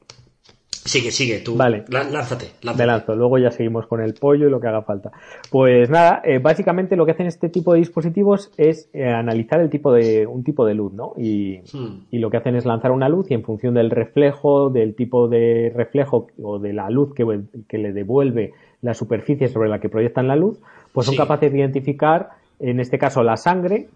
Sigue, 0.85 1.13
sigue, 1.13 1.39
tú. 1.39 1.55
Vale. 1.57 1.85
lá- 1.89 2.03
Lánzate, 2.03 2.47
lánzate. 2.63 2.77
Me 2.83 2.87
lanzo, 2.87 3.15
luego 3.15 3.39
ya 3.39 3.51
seguimos 3.53 3.87
con 3.87 4.01
el 4.03 4.15
pollo 4.15 4.49
y 4.49 4.51
lo 4.51 4.61
que 4.61 4.67
haga 4.67 4.83
falta. 4.83 5.13
Pues 5.51 5.89
nada, 5.91 6.21
eh, 6.25 6.39
básicamente 6.39 6.97
lo 6.97 7.07
que 7.07 7.13
hacen 7.13 7.27
este 7.29 7.49
tipo 7.49 7.73
de 7.73 7.79
dispositivos 7.79 8.51
es 8.57 8.89
eh, 8.93 9.07
analizar 9.07 9.61
el 9.61 9.71
tipo 9.71 9.93
de, 9.93 10.27
un 10.27 10.43
tipo 10.43 10.67
de 10.67 10.75
luz, 10.75 10.93
¿no? 10.93 11.13
Y, 11.17 11.61
Hmm. 11.73 12.01
y 12.11 12.19
lo 12.19 12.31
que 12.31 12.39
hacen 12.39 12.57
es 12.57 12.65
lanzar 12.67 12.91
una 12.91 13.09
luz 13.09 13.31
y 13.31 13.35
en 13.35 13.45
función 13.45 13.75
del 13.75 13.91
reflejo, 13.91 14.71
del 14.71 14.95
tipo 14.97 15.29
de 15.29 15.73
reflejo 15.75 16.27
o 16.43 16.59
de 16.59 16.73
la 16.73 16.91
luz 16.91 17.15
que, 17.15 17.25
que 17.69 17.79
le 17.79 17.93
devuelve 17.93 18.53
la 18.81 18.95
superficie 18.95 19.47
sobre 19.49 19.69
la 19.69 19.79
que 19.79 19.89
proyectan 19.89 20.27
la 20.27 20.35
luz, 20.35 20.59
pues 20.93 21.07
son 21.07 21.13
Sí. 21.15 21.19
capaces 21.19 21.53
de 21.53 21.59
identificar, 21.61 22.31
en 22.59 22.81
este 22.81 22.99
caso, 22.99 23.23
la 23.23 23.37
sangre, 23.37 23.87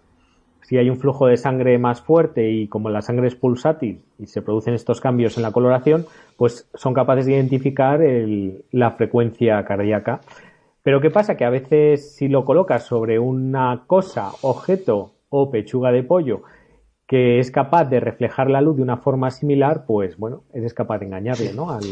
si 0.67 0.77
hay 0.79 0.91
un 0.91 0.97
flujo 0.99 1.29
de 1.29 1.37
sangre 1.37 1.79
más 1.79 2.01
fuerte 2.01 2.51
y 2.51 2.67
como 2.67 2.91
la 2.91 3.01
sangre 3.01 3.29
es 3.29 3.37
pulsátil 3.37 4.01
y 4.19 4.27
se 4.27 4.43
producen 4.43 4.75
estos 4.75 5.01
cambios 5.01 5.37
en 5.37 5.45
la 5.45 5.53
coloración, 5.53 6.07
pues 6.37 6.69
son 6.75 6.93
capaces 6.93 7.27
de 7.27 7.35
identificar 7.35 8.03
el- 8.03 8.65
la 8.73 8.91
frecuencia 8.91 9.65
cardíaca. 9.65 10.23
Pero 10.83 11.01
¿qué 11.01 11.11
pasa? 11.11 11.37
Que 11.37 11.45
a 11.45 11.51
veces 11.51 12.17
si 12.17 12.27
lo 12.27 12.45
colocas 12.45 12.85
sobre 12.85 13.21
una 13.21 13.85
cosa, 13.87 14.33
objeto 14.43 15.13
o 15.29 15.51
pechuga 15.53 15.93
de 15.93 16.03
pollo 16.03 16.43
que 17.07 17.39
es 17.39 17.53
capaz 17.53 17.85
de 17.85 18.01
reflejar 18.01 18.51
la 18.51 18.61
luz 18.61 18.75
de 18.77 18.83
una 18.83 18.97
forma 18.97 19.31
similar, 19.31 19.85
pues 19.87 20.17
bueno, 20.19 20.43
eres 20.53 20.75
capaz 20.75 20.99
de 20.99 21.07
engañarle, 21.07 21.53
¿no? 21.53 21.71
Al 21.71 21.85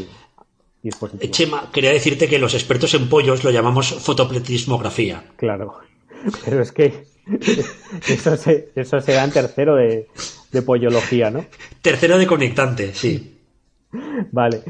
dispositivo. 0.83 1.31
Chema, 1.31 1.69
quería 1.71 1.91
decirte 1.93 2.27
que 2.27 2.39
los 2.39 2.53
expertos 2.53 2.93
en 2.95 3.07
pollos 3.07 3.45
lo 3.45 3.51
llamamos 3.51 3.93
fotopletismografía. 4.05 5.23
Claro. 5.37 5.75
Pero 6.43 6.61
es 6.61 6.71
que 6.71 7.05
eso 8.07 8.35
se, 8.37 8.69
eso 8.75 8.99
se 9.01 9.13
da 9.13 9.23
en 9.23 9.31
tercero 9.31 9.75
de, 9.75 10.07
de 10.51 10.61
pollología, 10.61 11.29
¿no? 11.29 11.45
Tercero 11.81 12.17
de 12.17 12.27
conectante, 12.27 12.93
sí. 12.93 13.39
Vale. 14.31 14.61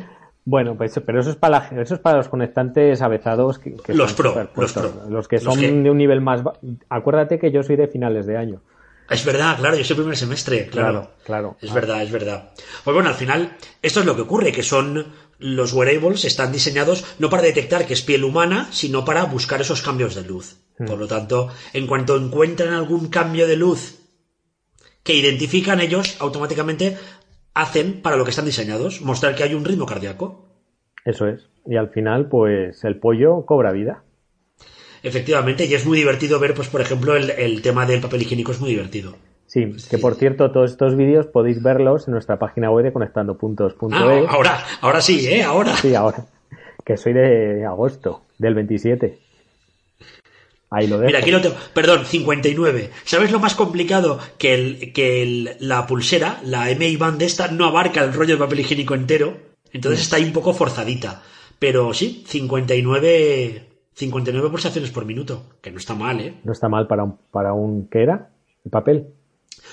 Bueno, 0.47 0.75
pues 0.77 0.99
pero 1.05 1.21
eso 1.21 1.31
es 1.31 1.35
para 1.37 1.69
la- 1.71 1.81
eso 1.81 1.95
es 1.95 1.99
para 1.99 2.17
los 2.17 2.27
conectantes 2.29 3.01
avezados 3.01 3.57
que, 3.57 3.75
que 3.77 3.93
Los 3.95 4.13
pro, 4.13 4.49
los 4.55 4.73
pro. 4.73 5.03
Los 5.09 5.27
que 5.27 5.37
Los 5.37 5.43
son 5.45 5.59
que- 5.59 5.71
de 5.71 5.89
un 5.89 5.97
nivel 5.97 6.21
más 6.21 6.41
acuérdate 6.89 7.39
que 7.39 7.51
yo 7.51 7.63
soy 7.63 7.75
de 7.75 7.87
finales 7.87 8.27
de 8.27 8.37
año. 8.37 8.61
Es 9.09 9.23
verdad, 9.23 9.57
claro, 9.59 9.75
yo 9.77 9.83
soy 9.83 9.95
primer 9.97 10.17
semestre, 10.17 10.67
claro. 10.67 10.91
Claro, 10.91 11.11
claro. 11.25 11.57
Es 11.61 11.71
verdad, 11.73 12.01
es 12.01 12.11
verdad. 12.11 12.51
Pues 12.83 12.93
bueno, 12.93 13.09
al 13.09 13.15
final, 13.15 13.55
esto 13.81 13.99
es 13.99 14.05
lo 14.05 14.15
que 14.15 14.21
ocurre, 14.23 14.51
que 14.51 14.63
son 14.63 15.05
los 15.39 15.73
wearables 15.73 16.25
están 16.25 16.51
diseñados 16.51 17.15
no 17.19 17.29
para 17.29 17.43
detectar 17.43 17.85
que 17.85 17.93
es 17.93 18.01
piel 18.01 18.23
humana, 18.23 18.69
sino 18.71 19.05
para 19.05 19.25
buscar 19.25 19.61
esos 19.61 19.81
cambios 19.81 20.15
de 20.15 20.23
luz. 20.23 20.57
Hmm. 20.77 20.85
Por 20.85 20.99
lo 20.99 21.07
tanto, 21.07 21.49
en 21.73 21.87
cuanto 21.87 22.17
encuentran 22.17 22.73
algún 22.73 23.09
cambio 23.09 23.47
de 23.47 23.57
luz 23.57 23.99
que 25.03 25.13
identifican 25.13 25.81
ellos, 25.81 26.17
automáticamente 26.19 26.97
hacen 27.53 28.01
para 28.01 28.17
lo 28.17 28.23
que 28.23 28.31
están 28.31 28.45
diseñados, 28.45 29.01
mostrar 29.01 29.35
que 29.35 29.43
hay 29.43 29.53
un 29.53 29.63
ritmo 29.63 29.85
cardíaco. 29.85 30.49
Eso 31.05 31.27
es. 31.27 31.47
Y 31.65 31.77
al 31.77 31.89
final, 31.89 32.27
pues 32.27 32.83
el 32.83 32.99
pollo 32.99 33.45
cobra 33.45 33.71
vida. 33.71 34.03
Efectivamente, 35.03 35.65
y 35.65 35.73
es 35.75 35.85
muy 35.85 35.97
divertido 35.97 36.39
ver, 36.39 36.55
pues 36.55 36.67
por 36.67 36.81
ejemplo, 36.81 37.15
el, 37.15 37.29
el 37.29 37.61
tema 37.61 37.85
del 37.85 38.01
papel 38.01 38.23
higiénico 38.23 38.51
es 38.51 38.59
muy 38.59 38.71
divertido. 38.71 39.15
Sí, 39.55 39.73
que 39.89 39.97
por 39.97 40.15
cierto, 40.15 40.51
todos 40.51 40.69
estos 40.71 40.97
vídeos 40.97 41.27
podéis 41.27 41.63
verlos 41.63 42.09
en 42.09 42.11
nuestra 42.13 42.37
página 42.37 42.69
web 42.71 42.83
de 42.83 42.91
conectandopuntos.es. 42.91 43.93
Ah, 43.93 44.25
ahora, 44.27 44.59
ahora 44.81 44.99
sí, 44.99 45.25
¿eh? 45.29 45.43
Ahora. 45.43 45.77
Sí, 45.77 45.95
ahora. 45.95 46.25
Que 46.83 46.97
soy 46.97 47.13
de 47.13 47.63
agosto, 47.65 48.23
del 48.37 48.53
27. 48.53 49.17
Ahí 50.71 50.87
lo 50.87 50.97
dejo. 50.97 51.07
Mira, 51.07 51.19
aquí 51.19 51.31
lo 51.31 51.39
tengo. 51.39 51.55
Perdón, 51.73 52.05
59. 52.05 52.89
¿Sabes 53.05 53.31
lo 53.31 53.39
más 53.39 53.55
complicado? 53.55 54.19
Que, 54.37 54.55
el, 54.55 54.91
que 54.91 55.21
el- 55.23 55.51
la 55.61 55.87
pulsera, 55.87 56.41
la 56.43 56.69
MI 56.75 56.97
Band 56.97 57.21
esta, 57.21 57.47
no 57.47 57.63
abarca 57.63 58.03
el 58.03 58.11
rollo 58.11 58.33
de 58.33 58.39
papel 58.39 58.59
higiénico 58.59 58.93
entero. 58.93 59.37
Entonces 59.71 60.01
está 60.01 60.17
ahí 60.17 60.25
un 60.25 60.33
poco 60.33 60.53
forzadita. 60.53 61.23
Pero 61.59 61.93
sí, 61.93 62.25
59, 62.27 63.63
59 63.93 64.49
pulsaciones 64.49 64.91
por 64.91 65.05
minuto. 65.05 65.43
Que 65.61 65.71
no 65.71 65.77
está 65.77 65.95
mal, 65.95 66.19
¿eh? 66.19 66.33
No 66.43 66.51
está 66.51 66.67
mal 66.67 66.87
para 66.87 67.05
un, 67.05 67.17
para 67.31 67.53
un 67.53 67.87
¿qué 67.87 68.03
era? 68.03 68.31
El 68.65 68.71
papel, 68.71 69.07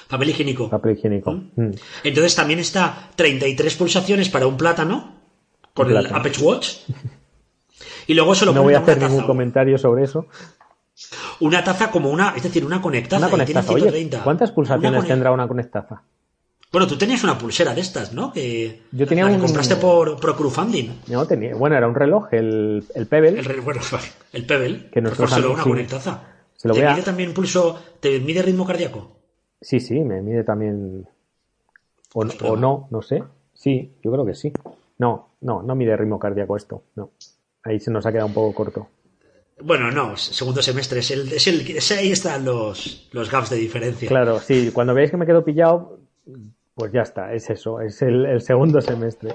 Papel 0.08 0.30
higiénico. 0.30 0.68
papel 0.70 0.96
higiénico. 0.98 1.32
Mm. 1.32 1.70
Entonces 2.04 2.34
también 2.34 2.58
está 2.60 3.10
33 3.16 3.74
pulsaciones 3.76 4.28
para 4.28 4.46
un 4.46 4.56
plátano. 4.56 5.20
Con 5.74 5.86
Un 5.86 5.92
el 5.92 5.98
plátano. 6.00 6.20
Apple 6.20 6.32
Watch. 6.42 6.68
Y 8.06 8.14
luego 8.14 8.34
solo 8.34 8.52
No 8.52 8.62
voy 8.62 8.74
a 8.74 8.80
hacer 8.80 8.98
ningún 8.98 9.16
taza. 9.18 9.26
comentario 9.26 9.78
sobre 9.78 10.04
eso. 10.04 10.26
Una 11.40 11.64
taza 11.64 11.90
como 11.90 12.10
una, 12.10 12.34
es 12.36 12.42
decir, 12.42 12.64
una 12.64 12.80
conectaza. 12.82 13.26
Una 13.26 13.44
tiene 13.44 13.60
conectaza. 13.62 13.72
Oye, 13.72 13.82
130. 13.84 14.22
¿cuántas 14.24 14.50
pulsaciones 14.52 15.04
tendrá 15.06 15.32
una 15.32 15.48
conectaza? 15.48 16.02
Bueno, 16.70 16.86
tú 16.86 16.96
tenías 16.96 17.22
una 17.22 17.36
pulsera 17.36 17.74
de 17.74 17.80
estas, 17.82 18.12
¿no? 18.14 18.32
Que 18.32 18.82
Yo 18.92 19.06
tenía 19.06 19.24
la 19.24 19.30
que 19.30 19.36
un- 19.36 19.42
compraste 19.42 19.76
por, 19.76 20.18
por 20.18 20.34
crowdfunding. 20.36 20.90
No 21.08 21.26
tenía, 21.26 21.54
bueno, 21.54 21.76
era 21.76 21.86
un 21.86 21.94
reloj, 21.94 22.32
el, 22.32 22.84
el 22.94 23.06
Pebble. 23.06 23.40
El, 23.40 23.60
bueno, 23.60 23.80
el 24.32 24.46
Pebble. 24.46 24.88
Que 24.90 25.00
nuestros 25.02 25.30
Por 25.30 25.38
solo 25.40 25.52
una 25.54 25.62
sí. 25.64 25.68
conectaza. 25.70 26.22
Se 26.56 26.68
lo 26.68 26.74
¿Te 26.74 26.80
voy 26.80 26.88
a- 26.88 26.92
mide 26.94 27.02
también 27.02 27.34
pulso, 27.34 27.78
te 28.00 28.20
mide 28.20 28.40
ritmo 28.42 28.64
cardíaco? 28.66 29.16
Sí, 29.62 29.80
sí, 29.80 30.00
me 30.00 30.20
mide 30.20 30.44
también. 30.44 31.06
O, 32.14 32.20
o 32.20 32.56
no, 32.56 32.88
no 32.90 33.00
sé. 33.00 33.24
Sí, 33.54 33.94
yo 34.02 34.12
creo 34.12 34.26
que 34.26 34.34
sí. 34.34 34.52
No, 34.98 35.30
no, 35.40 35.62
no 35.62 35.74
mide 35.74 35.96
ritmo 35.96 36.18
cardíaco 36.18 36.56
esto. 36.56 36.82
No. 36.96 37.10
Ahí 37.62 37.80
se 37.80 37.90
nos 37.90 38.04
ha 38.04 38.12
quedado 38.12 38.26
un 38.26 38.34
poco 38.34 38.54
corto. 38.54 38.88
Bueno, 39.64 39.90
no, 39.90 40.16
segundo 40.16 40.60
semestre 40.60 41.00
es 41.00 41.10
el, 41.12 41.32
es 41.32 41.46
el 41.46 41.98
ahí 41.98 42.10
están 42.10 42.44
los, 42.44 43.08
los 43.12 43.30
gaps 43.30 43.50
de 43.50 43.56
diferencia. 43.56 44.08
Claro, 44.08 44.38
sí, 44.40 44.70
cuando 44.72 44.92
veáis 44.92 45.10
que 45.10 45.16
me 45.16 45.26
quedo 45.26 45.44
pillado, 45.44 46.00
pues 46.74 46.90
ya 46.90 47.02
está, 47.02 47.32
es 47.32 47.48
eso, 47.50 47.80
es 47.80 48.02
el, 48.02 48.40
segundo 48.40 48.80
semestre. 48.80 49.34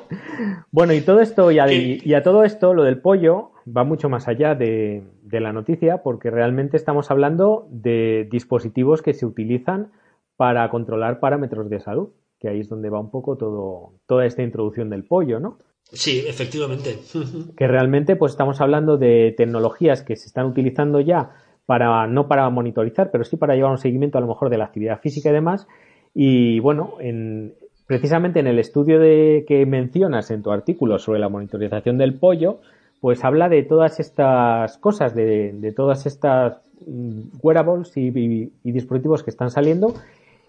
Bueno, 0.72 0.94
y 0.94 1.02
todo 1.02 1.22
esto, 1.22 1.52
y 1.52 1.60
a, 1.60 2.24
todo 2.24 2.44
esto, 2.44 2.74
lo 2.74 2.84
del 2.84 3.00
pollo 3.00 3.52
va 3.66 3.84
mucho 3.84 4.10
más 4.10 4.28
allá 4.28 4.56
de, 4.56 5.04
la 5.32 5.54
noticia, 5.54 6.02
porque 6.02 6.30
realmente 6.30 6.76
estamos 6.76 7.10
hablando 7.10 7.68
de 7.70 8.28
dispositivos 8.30 9.02
que 9.02 9.14
se 9.14 9.26
utilizan 9.26 9.92
para 10.38 10.70
controlar 10.70 11.20
parámetros 11.20 11.70
de 11.70 11.80
salud, 11.80 12.10
que 12.40 12.48
ahí 12.48 12.62
es 12.62 12.70
donde 12.70 12.90
va 12.90 13.00
un 13.00 13.12
poco 13.12 13.36
todo, 13.36 13.94
toda 14.06 14.26
esta 14.26 14.44
introducción 14.44 14.90
del 14.90 15.04
pollo, 15.04 15.40
¿no? 15.40 15.58
Sí, 15.92 16.24
efectivamente. 16.28 17.00
que 17.58 17.68
realmente, 17.68 18.16
pues 18.16 18.32
estamos 18.32 18.62
hablando 18.62 18.98
de 18.98 19.34
tecnologías 19.36 20.04
que 20.04 20.16
se 20.16 20.28
están 20.28 20.46
utilizando 20.46 21.00
ya 21.00 21.32
para, 21.66 22.08
no 22.08 22.28
para 22.28 22.50
monitorizar, 22.50 23.12
pero 23.12 23.24
sí 23.24 23.36
para 23.36 23.56
llevar 23.56 23.72
un 23.72 23.78
seguimiento 23.78 24.18
a 24.18 24.22
lo 24.22 24.28
mejor 24.28 24.50
de 24.50 24.58
la 24.58 24.66
actividad 24.66 25.02
física 25.02 25.30
y 25.30 25.34
demás, 25.34 25.68
y 26.14 26.60
bueno, 26.60 26.94
en, 27.00 27.56
precisamente 27.88 28.40
en 28.40 28.48
el 28.48 28.60
estudio 28.60 29.00
de, 29.00 29.46
que 29.48 29.66
mencionas 29.66 30.30
en 30.30 30.44
tu 30.44 30.52
artículo 30.52 31.00
sobre 31.00 31.20
la 31.20 31.30
monitorización 31.30 31.98
del 31.98 32.20
pollo, 32.20 32.60
pues 33.00 33.24
habla 33.24 33.50
de 33.50 33.64
todas 33.64 34.00
estas 34.00 34.78
cosas, 34.78 35.16
de, 35.16 35.74
todas 35.76 36.06
estas 36.06 36.60
mm, 36.86 37.38
wearables 37.42 37.96
y, 37.96 38.52
dispositivos 38.64 39.24
que 39.24 39.30
están 39.30 39.52
saliendo 39.52 39.94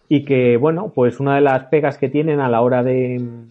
y 0.08 0.24
que, 0.24 0.56
bueno, 0.56 0.92
pues 0.94 1.20
una 1.20 1.34
de 1.34 1.42
las 1.42 1.64
pegas 1.66 1.98
que 1.98 2.08
tienen 2.08 2.40
a 2.40 2.48
la 2.48 2.60
hora 2.62 2.82
de 2.82 3.48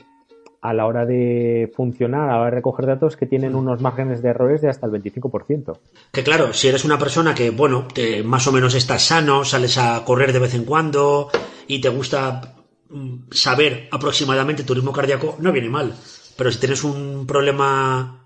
a 0.60 0.74
la 0.74 0.86
hora 0.86 1.06
de 1.06 1.72
funcionar, 1.76 2.30
a 2.30 2.34
la 2.34 2.40
hora 2.40 2.50
de 2.50 2.56
recoger 2.56 2.88
datos, 2.88 3.16
que 3.16 3.26
tienen 3.26 3.56
unos 3.56 3.80
márgenes 3.80 4.22
de 4.22 4.30
errores 4.30 4.62
de 4.62 4.70
hasta 4.70 4.88
el 4.88 4.92
25%. 4.92 5.78
Que 6.12 6.24
claro, 6.24 6.52
si 6.52 6.68
eres 6.68 6.84
una 6.84 6.98
persona 6.98 7.34
que, 7.36 7.52
bueno, 7.52 7.88
más 8.26 8.48
o 8.48 8.52
menos 8.52 8.76
estás 8.76 9.04
sano, 9.04 9.46
sales 9.46 9.78
a 9.78 10.04
correr 10.04 10.34
de 10.34 10.40
vez 10.40 10.56
en 10.56 10.66
cuando, 10.66 11.30
y 11.68 11.80
te 11.80 11.90
gusta 11.90 12.56
mm, 12.90 13.30
saber 13.32 13.88
aproximadamente 13.92 14.64
tu 14.64 14.74
ritmo 14.74 14.92
cardíaco, 14.92 15.36
no 15.40 15.52
viene 15.52 15.70
mal. 15.70 15.94
Pero 16.36 16.52
si 16.52 16.60
tienes 16.60 16.84
un 16.84 17.26
problema 17.26 18.26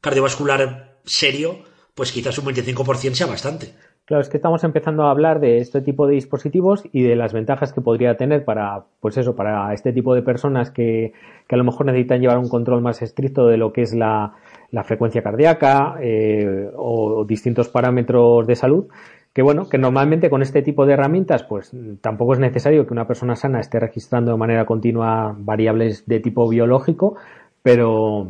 cardiovascular 0.00 1.00
serio, 1.04 1.62
pues 1.94 2.12
quizás 2.12 2.38
un 2.38 2.46
25% 2.46 3.14
sea 3.14 3.26
bastante. 3.26 3.74
Claro, 4.10 4.22
es 4.22 4.28
que 4.28 4.38
estamos 4.38 4.64
empezando 4.64 5.04
a 5.04 5.12
hablar 5.12 5.38
de 5.38 5.58
este 5.58 5.82
tipo 5.82 6.08
de 6.08 6.14
dispositivos 6.14 6.82
y 6.90 7.04
de 7.04 7.14
las 7.14 7.32
ventajas 7.32 7.72
que 7.72 7.80
podría 7.80 8.16
tener 8.16 8.44
para, 8.44 8.82
pues 8.98 9.16
eso, 9.16 9.36
para 9.36 9.72
este 9.72 9.92
tipo 9.92 10.16
de 10.16 10.22
personas 10.22 10.72
que, 10.72 11.12
que 11.46 11.54
a 11.54 11.58
lo 11.58 11.62
mejor 11.62 11.86
necesitan 11.86 12.20
llevar 12.20 12.38
un 12.38 12.48
control 12.48 12.82
más 12.82 13.02
estricto 13.02 13.46
de 13.46 13.56
lo 13.56 13.72
que 13.72 13.82
es 13.82 13.94
la, 13.94 14.32
la 14.72 14.82
frecuencia 14.82 15.22
cardíaca 15.22 15.94
eh, 16.00 16.72
o 16.74 17.24
distintos 17.24 17.68
parámetros 17.68 18.48
de 18.48 18.56
salud 18.56 18.88
que 19.32 19.42
bueno, 19.42 19.68
que 19.68 19.78
normalmente 19.78 20.28
con 20.28 20.42
este 20.42 20.62
tipo 20.62 20.86
de 20.86 20.94
herramientas, 20.94 21.44
pues 21.44 21.70
tampoco 22.00 22.32
es 22.32 22.40
necesario 22.40 22.88
que 22.88 22.92
una 22.92 23.06
persona 23.06 23.36
sana 23.36 23.60
esté 23.60 23.78
registrando 23.78 24.32
de 24.32 24.38
manera 24.38 24.66
continua 24.66 25.36
variables 25.38 26.04
de 26.08 26.18
tipo 26.18 26.48
biológico, 26.48 27.14
pero, 27.62 28.26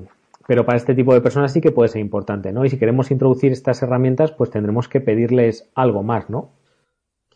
pero 0.51 0.67
para 0.67 0.79
este 0.79 0.97
tipo 0.97 1.15
de 1.15 1.21
personas 1.21 1.53
sí 1.53 1.61
que 1.61 1.71
puede 1.71 1.91
ser 1.91 2.01
importante, 2.01 2.51
¿no? 2.51 2.65
Y 2.65 2.71
si 2.71 2.77
queremos 2.77 3.13
introducir 3.13 3.53
estas 3.53 3.83
herramientas, 3.83 4.33
pues 4.33 4.51
tendremos 4.51 4.89
que 4.89 5.01
pedirles 5.01 5.71
algo 5.77 6.03
más, 6.03 6.29
¿no? 6.29 6.51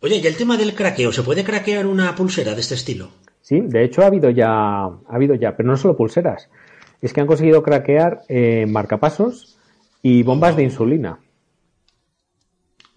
Oye, 0.01 0.17
¿y 0.17 0.27
el 0.27 0.35
tema 0.35 0.57
del 0.57 0.75
craqueo? 0.75 1.13
¿Se 1.13 1.23
puede 1.23 1.45
craquear 1.45 1.87
una 1.87 2.13
pulsera 2.13 2.53
de 2.53 2.59
este 2.59 2.75
estilo? 2.75 3.07
Sí, 3.39 3.61
de 3.61 3.85
hecho 3.85 4.01
ha 4.01 4.07
habido 4.07 4.29
ya, 4.31 4.49
ha 4.49 4.99
habido 5.07 5.33
ya, 5.33 5.55
pero 5.55 5.69
no 5.69 5.77
solo 5.77 5.95
pulseras. 5.95 6.49
Es 7.01 7.13
que 7.13 7.21
han 7.21 7.27
conseguido 7.27 7.63
craquear 7.63 8.23
eh, 8.27 8.65
marcapasos 8.67 9.55
y 10.01 10.23
bombas 10.23 10.57
de 10.57 10.63
insulina. 10.63 11.19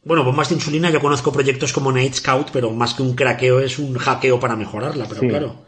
Bueno, 0.03 0.25
bombas 0.25 0.49
de 0.49 0.57
insulina, 0.57 0.91
yo 0.91 1.01
conozco 1.01 1.31
proyectos 1.31 1.73
como 1.73 1.93
Night 1.93 2.15
Scout, 2.15 2.49
pero 2.53 2.73
más 2.73 2.95
que 2.95 3.03
un 3.05 3.15
craqueo 3.15 3.61
es 3.61 3.79
un 3.79 3.97
hackeo 3.97 4.41
para 4.41 4.57
mejorarla, 4.57 5.07
pero 5.09 5.21
claro. 5.21 5.68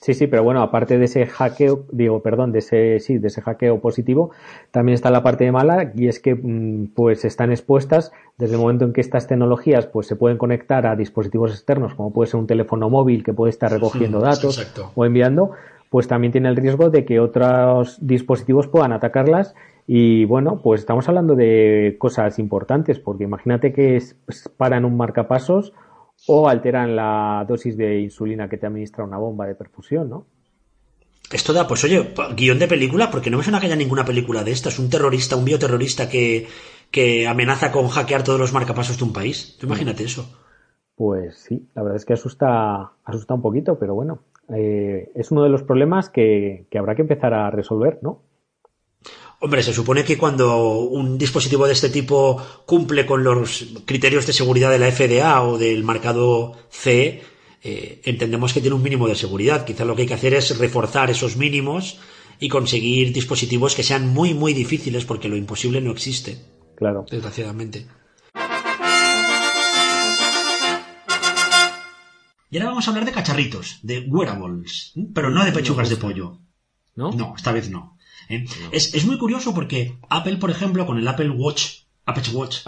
Sí, 0.00 0.14
sí, 0.14 0.26
pero 0.28 0.44
bueno, 0.44 0.62
aparte 0.62 0.96
de 0.96 1.06
ese 1.06 1.26
hackeo, 1.26 1.84
digo, 1.90 2.22
perdón, 2.22 2.52
de 2.52 2.60
ese, 2.60 3.00
sí, 3.00 3.18
de 3.18 3.28
ese 3.28 3.42
hackeo 3.42 3.80
positivo, 3.80 4.30
también 4.70 4.94
está 4.94 5.10
la 5.10 5.22
parte 5.22 5.44
de 5.44 5.52
mala 5.52 5.92
y 5.94 6.06
es 6.06 6.20
que, 6.20 6.34
mm, 6.34 6.94
pues, 6.94 7.24
están 7.24 7.50
expuestas 7.50 8.12
desde 8.36 8.54
el 8.54 8.60
momento 8.60 8.84
en 8.84 8.92
que 8.92 9.00
estas 9.00 9.26
tecnologías, 9.26 9.86
pues, 9.86 10.06
se 10.06 10.14
pueden 10.14 10.38
conectar 10.38 10.86
a 10.86 10.94
dispositivos 10.94 11.50
externos, 11.52 11.94
como 11.94 12.12
puede 12.12 12.30
ser 12.30 12.38
un 12.38 12.46
teléfono 12.46 12.88
móvil 12.88 13.24
que 13.24 13.32
puede 13.32 13.50
estar 13.50 13.72
recogiendo 13.72 14.20
datos 14.20 14.72
o 14.94 15.04
enviando, 15.04 15.50
pues 15.90 16.06
también 16.06 16.32
tiene 16.32 16.48
el 16.48 16.56
riesgo 16.56 16.90
de 16.90 17.04
que 17.04 17.18
otros 17.18 17.98
dispositivos 18.00 18.68
puedan 18.68 18.92
atacarlas. 18.92 19.54
Y 19.86 20.26
bueno, 20.26 20.60
pues 20.62 20.80
estamos 20.80 21.08
hablando 21.08 21.34
de 21.34 21.96
cosas 21.98 22.38
importantes, 22.38 22.98
porque 22.98 23.24
imagínate 23.24 23.72
que 23.72 24.00
paran 24.58 24.84
un 24.84 24.98
marcapasos 24.98 25.72
o 26.28 26.48
alteran 26.48 26.94
la 26.94 27.44
dosis 27.48 27.76
de 27.76 28.00
insulina 28.00 28.48
que 28.48 28.58
te 28.58 28.66
administra 28.66 29.04
una 29.04 29.18
bomba 29.18 29.46
de 29.46 29.54
perfusión, 29.54 30.08
¿no? 30.08 30.26
Esto 31.32 31.52
da, 31.52 31.66
pues 31.66 31.84
oye, 31.84 32.14
guion 32.36 32.58
de 32.58 32.68
película, 32.68 33.10
porque 33.10 33.30
no 33.30 33.38
me 33.38 33.42
suena 33.42 33.60
que 33.60 33.66
haya 33.66 33.76
ninguna 33.76 34.04
película 34.04 34.44
de 34.44 34.52
estas. 34.52 34.78
Un 34.78 34.88
terrorista, 34.88 35.36
un 35.36 35.44
bioterrorista 35.44 36.08
que, 36.08 36.46
que 36.90 37.26
amenaza 37.26 37.70
con 37.70 37.88
hackear 37.88 38.24
todos 38.24 38.40
los 38.40 38.52
marcapasos 38.52 38.98
de 38.98 39.04
un 39.04 39.12
país. 39.12 39.58
imagínate 39.62 40.04
eso. 40.04 40.38
Pues 40.96 41.38
sí, 41.38 41.68
la 41.74 41.82
verdad 41.82 41.96
es 41.96 42.04
que 42.04 42.14
asusta, 42.14 42.92
asusta 43.04 43.34
un 43.34 43.42
poquito, 43.42 43.78
pero 43.78 43.94
bueno, 43.94 44.20
eh, 44.54 45.10
es 45.14 45.30
uno 45.30 45.42
de 45.42 45.50
los 45.50 45.62
problemas 45.62 46.10
que, 46.10 46.66
que 46.70 46.78
habrá 46.78 46.94
que 46.94 47.02
empezar 47.02 47.34
a 47.34 47.50
resolver, 47.50 47.98
¿no? 48.02 48.22
Hombre, 49.40 49.62
se 49.62 49.72
supone 49.72 50.04
que 50.04 50.18
cuando 50.18 50.78
un 50.78 51.16
dispositivo 51.16 51.66
de 51.66 51.72
este 51.72 51.90
tipo 51.90 52.42
cumple 52.66 53.06
con 53.06 53.22
los 53.22 53.66
criterios 53.84 54.26
de 54.26 54.32
seguridad 54.32 54.70
de 54.70 54.80
la 54.80 54.90
FDA 54.90 55.42
o 55.42 55.58
del 55.58 55.84
marcado 55.84 56.56
CE, 56.70 57.22
eh, 57.62 58.00
entendemos 58.04 58.52
que 58.52 58.60
tiene 58.60 58.74
un 58.74 58.82
mínimo 58.82 59.06
de 59.06 59.14
seguridad. 59.14 59.64
Quizá 59.64 59.84
lo 59.84 59.94
que 59.94 60.02
hay 60.02 60.08
que 60.08 60.14
hacer 60.14 60.34
es 60.34 60.58
reforzar 60.58 61.10
esos 61.10 61.36
mínimos 61.36 62.00
y 62.40 62.48
conseguir 62.48 63.12
dispositivos 63.12 63.76
que 63.76 63.84
sean 63.84 64.08
muy, 64.08 64.34
muy 64.34 64.54
difíciles 64.54 65.04
porque 65.04 65.28
lo 65.28 65.36
imposible 65.36 65.80
no 65.80 65.92
existe. 65.92 66.38
Claro. 66.76 67.06
Desgraciadamente. 67.08 67.86
Y 72.50 72.56
ahora 72.56 72.70
vamos 72.70 72.88
a 72.88 72.90
hablar 72.90 73.04
de 73.04 73.12
cacharritos, 73.12 73.78
de 73.82 74.00
wearables, 74.00 74.94
pero 75.14 75.30
no 75.30 75.44
de 75.44 75.52
pechugas 75.52 75.90
de 75.90 75.96
pollo. 75.96 76.40
¿No? 76.96 77.12
No, 77.12 77.34
esta 77.36 77.52
vez 77.52 77.70
no. 77.70 77.97
¿Eh? 78.28 78.44
Es, 78.72 79.04
muy 79.06 79.18
curioso 79.18 79.54
porque 79.54 79.96
Apple, 80.08 80.36
por 80.36 80.50
ejemplo, 80.50 80.86
con 80.86 80.98
el 80.98 81.08
Apple 81.08 81.30
Watch, 81.30 81.82
Apple 82.04 82.32
Watch, 82.32 82.58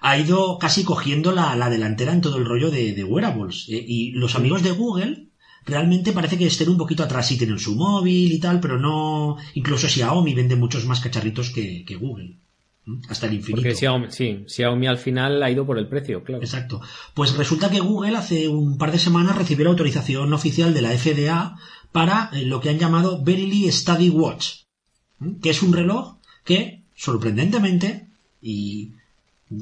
ha 0.00 0.18
ido 0.18 0.58
casi 0.58 0.84
cogiendo 0.84 1.32
la, 1.32 1.68
delantera 1.68 2.12
en 2.12 2.20
todo 2.20 2.38
el 2.38 2.46
rollo 2.46 2.70
de, 2.70 3.04
wearables. 3.04 3.66
¿eh? 3.68 3.84
Y 3.86 4.12
los 4.12 4.34
amigos 4.34 4.62
de 4.62 4.72
Google 4.72 5.28
realmente 5.66 6.12
parece 6.12 6.38
que 6.38 6.46
estén 6.46 6.68
un 6.68 6.78
poquito 6.78 7.02
atrás 7.02 7.30
y 7.32 7.38
tienen 7.38 7.58
su 7.58 7.74
móvil 7.74 8.32
y 8.32 8.40
tal, 8.40 8.60
pero 8.60 8.78
no. 8.78 9.36
Incluso 9.54 9.88
Xiaomi 9.88 10.34
vende 10.34 10.56
muchos 10.56 10.86
más 10.86 11.00
cacharritos 11.00 11.50
que, 11.50 11.84
Google. 12.00 12.38
Hasta 13.08 13.26
el 13.26 13.34
infinito. 13.34 13.62
Porque 13.62 13.74
Xiaomi, 13.74 14.06
sí, 14.10 14.44
Xiaomi 14.46 14.86
al 14.86 14.98
final 14.98 15.42
ha 15.42 15.50
ido 15.50 15.64
por 15.64 15.78
el 15.78 15.88
precio, 15.88 16.22
claro. 16.22 16.42
Exacto. 16.42 16.82
Pues 17.14 17.34
resulta 17.34 17.70
que 17.70 17.80
Google 17.80 18.16
hace 18.16 18.48
un 18.48 18.76
par 18.76 18.92
de 18.92 18.98
semanas 18.98 19.36
recibió 19.36 19.64
la 19.64 19.70
autorización 19.70 20.32
oficial 20.34 20.74
de 20.74 20.82
la 20.82 20.90
FDA 20.90 21.56
para 21.92 22.28
eh, 22.32 22.44
lo 22.44 22.60
que 22.60 22.68
han 22.68 22.78
llamado 22.78 23.22
Verily 23.22 23.70
Study 23.70 24.10
Watch, 24.10 24.63
que 25.42 25.50
es 25.50 25.62
un 25.62 25.72
reloj 25.72 26.16
que, 26.44 26.82
sorprendentemente, 26.94 28.08
y 28.40 28.92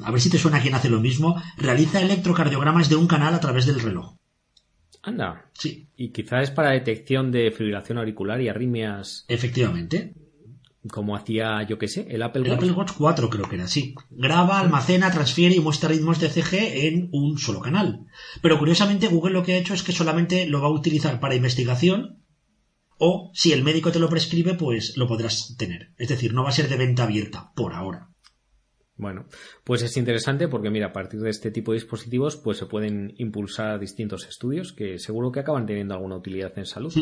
a 0.03 0.11
ver 0.11 0.21
si 0.21 0.29
te 0.29 0.37
suena 0.37 0.61
quien 0.61 0.75
hace 0.75 0.89
lo 0.89 0.99
mismo, 0.99 1.41
realiza 1.57 2.01
electrocardiogramas 2.01 2.89
de 2.89 2.95
un 2.95 3.07
canal 3.07 3.33
a 3.33 3.39
través 3.39 3.65
del 3.65 3.79
reloj. 3.79 4.15
Anda. 5.01 5.49
Sí. 5.53 5.87
Y 5.97 6.09
quizá 6.09 6.41
es 6.41 6.51
para 6.51 6.71
detección 6.71 7.31
de 7.31 7.51
fibrilación 7.51 7.97
auricular 7.97 8.41
y 8.41 8.47
arritmias. 8.47 9.25
Efectivamente. 9.27 10.13
Como 10.89 11.15
hacía, 11.15 11.63
yo 11.63 11.77
qué 11.77 11.87
sé, 11.87 12.07
el 12.09 12.23
Apple 12.23 12.41
Watch. 12.41 12.51
El 12.51 12.57
Apple 12.57 12.71
Watch 12.71 12.91
4 12.97 13.29
creo 13.29 13.47
que 13.47 13.55
era, 13.55 13.67
sí. 13.67 13.95
Graba, 14.11 14.59
almacena, 14.59 15.11
transfiere 15.11 15.55
y 15.55 15.59
muestra 15.59 15.89
ritmos 15.89 16.19
de 16.19 16.29
CG 16.29 16.85
en 16.87 17.09
un 17.13 17.37
solo 17.37 17.61
canal. 17.61 18.05
Pero 18.41 18.59
curiosamente 18.59 19.07
Google 19.07 19.33
lo 19.33 19.43
que 19.43 19.53
ha 19.53 19.57
hecho 19.57 19.73
es 19.73 19.83
que 19.83 19.93
solamente 19.93 20.45
lo 20.45 20.61
va 20.61 20.67
a 20.67 20.71
utilizar 20.71 21.21
para 21.21 21.35
investigación 21.35 22.22
o 22.97 23.31
si 23.33 23.53
el 23.53 23.63
médico 23.63 23.91
te 23.91 23.99
lo 23.99 24.09
prescribe, 24.09 24.55
pues 24.55 24.93
lo 24.97 25.07
podrás 25.07 25.55
tener. 25.57 25.93
Es 25.97 26.09
decir, 26.09 26.33
no 26.33 26.43
va 26.43 26.49
a 26.49 26.53
ser 26.53 26.69
de 26.69 26.77
venta 26.77 27.03
abierta 27.03 27.51
por 27.55 27.73
ahora. 27.73 28.09
Bueno, 28.95 29.25
pues 29.63 29.81
es 29.81 29.97
interesante 29.97 30.47
porque 30.47 30.69
mira, 30.69 30.87
a 30.87 30.93
partir 30.93 31.19
de 31.19 31.31
este 31.31 31.49
tipo 31.49 31.71
de 31.71 31.79
dispositivos 31.79 32.37
pues 32.37 32.57
se 32.59 32.67
pueden 32.67 33.13
impulsar 33.17 33.79
distintos 33.79 34.27
estudios 34.27 34.71
que 34.71 34.99
seguro 34.99 35.31
que 35.31 35.39
acaban 35.39 35.65
teniendo 35.65 35.95
alguna 35.95 36.17
utilidad 36.17 36.57
en 36.57 36.67
salud. 36.67 36.93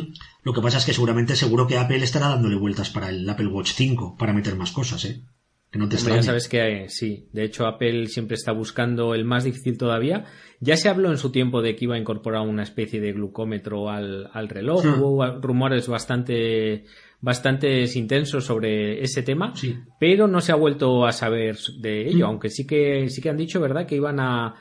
Lo 0.44 0.54
que 0.54 0.62
pasa 0.62 0.78
es 0.78 0.86
que 0.86 0.94
seguramente 0.94 1.36
seguro 1.36 1.68
que 1.68 1.78
Apple 1.78 2.04
estará 2.04 2.30
dándole 2.30 2.56
vueltas 2.56 2.90
para 2.90 3.10
el 3.10 3.30
Apple 3.30 3.48
Watch 3.48 3.74
5 3.74 4.16
para 4.18 4.34
meter 4.34 4.56
más 4.56 4.72
cosas, 4.72 5.04
¿eh? 5.06 5.26
Que 5.72 5.80
no 5.80 5.88
te 5.88 5.96
ya 5.96 6.22
sabes 6.22 6.50
que 6.50 6.90
sí, 6.90 7.30
de 7.32 7.46
hecho 7.46 7.66
Apple 7.66 8.08
siempre 8.08 8.36
está 8.36 8.52
buscando 8.52 9.16
el 9.16 9.24
más 9.24 9.46
difícil 9.46 9.78
todavía. 9.78 10.26
Ya 10.60 10.76
se 10.76 10.90
habló 10.90 11.10
en 11.12 11.18
su 11.18 11.32
tiempo 11.32 11.62
de 11.62 11.76
que 11.78 11.86
iba 11.86 11.96
a 11.96 11.98
incorporar 11.98 12.42
una 12.46 12.64
especie 12.64 13.00
de 13.00 13.14
glucómetro 13.14 13.90
al, 13.90 14.30
reloj. 14.50 14.84
Hmm. 14.86 15.02
Hubo 15.02 15.40
rumores 15.40 15.88
bastante 15.88 16.84
bastante 17.22 17.86
intensos 17.96 18.44
sobre 18.46 19.02
ese 19.04 19.22
tema, 19.24 19.56
Sí. 19.56 19.78
pero 20.00 20.28
no 20.28 20.42
se 20.42 20.52
ha 20.52 20.56
vuelto 20.56 21.06
a 21.06 21.12
saber 21.12 21.56
de 21.80 22.08
ello, 22.10 22.26
Mm. 22.26 22.30
aunque 22.30 22.50
sí 22.50 22.66
que 22.66 23.08
sí 23.10 23.22
que 23.22 23.30
han 23.30 23.38
dicho, 23.38 23.62
¿verdad?, 23.62 23.86
que 23.86 23.96
iban 23.96 24.20
a, 24.20 24.56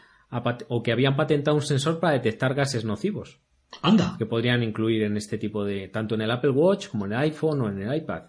o 0.69 0.83
que 0.83 0.93
habían 0.93 1.17
patentado 1.17 1.57
un 1.57 1.63
sensor 1.63 1.99
para 1.99 2.13
detectar 2.13 2.55
gases 2.55 2.85
nocivos 2.85 3.41
Anda. 3.83 4.15
que 4.19 4.27
podrían 4.27 4.63
incluir 4.63 5.03
en 5.05 5.17
este 5.17 5.39
tipo 5.39 5.65
de 5.65 5.89
tanto 5.89 6.15
en 6.15 6.21
el 6.21 6.31
Apple 6.31 6.51
Watch 6.51 6.89
como 6.89 7.07
en 7.07 7.13
el 7.15 7.19
iPhone 7.21 7.63
o 7.63 7.69
en 7.71 7.81
el 7.81 7.97
iPad. 7.97 8.25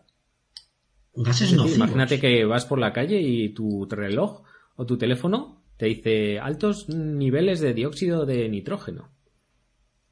Gases 1.14 1.52
Es 1.52 1.58
decir, 1.58 1.76
imagínate 1.76 2.20
que 2.20 2.46
vas 2.46 2.66
por 2.66 2.80
la 2.80 2.94
calle 2.94 3.20
y 3.22 3.50
tu 3.54 3.86
reloj 3.90 4.44
o 4.76 4.86
tu 4.86 4.98
teléfono 4.98 5.62
te 5.78 5.88
dice 5.88 6.40
altos 6.40 6.88
niveles 6.90 7.60
de 7.60 7.74
dióxido 7.74 8.26
de 8.26 8.48
nitrógeno. 8.50 9.10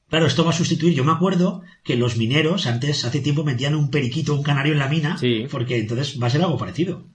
Claro, 0.10 0.26
esto 0.26 0.44
va 0.44 0.50
a 0.50 0.54
sustituir. 0.54 0.96
Yo 0.96 1.04
me 1.06 1.12
acuerdo 1.12 1.62
que 1.84 1.96
los 1.96 2.18
mineros 2.18 2.66
antes, 2.66 3.06
hace 3.06 3.20
tiempo, 3.22 3.44
metían 3.44 3.76
un 3.76 3.92
periquito, 3.92 4.34
un 4.34 4.42
canario 4.44 4.74
en 4.74 4.80
la 4.80 4.88
mina, 4.90 5.18
Sí. 5.20 5.46
porque 5.52 5.78
entonces 5.78 6.20
va 6.22 6.28
a 6.28 6.30
ser 6.32 6.42
algo 6.42 6.58
parecido. 6.58 7.06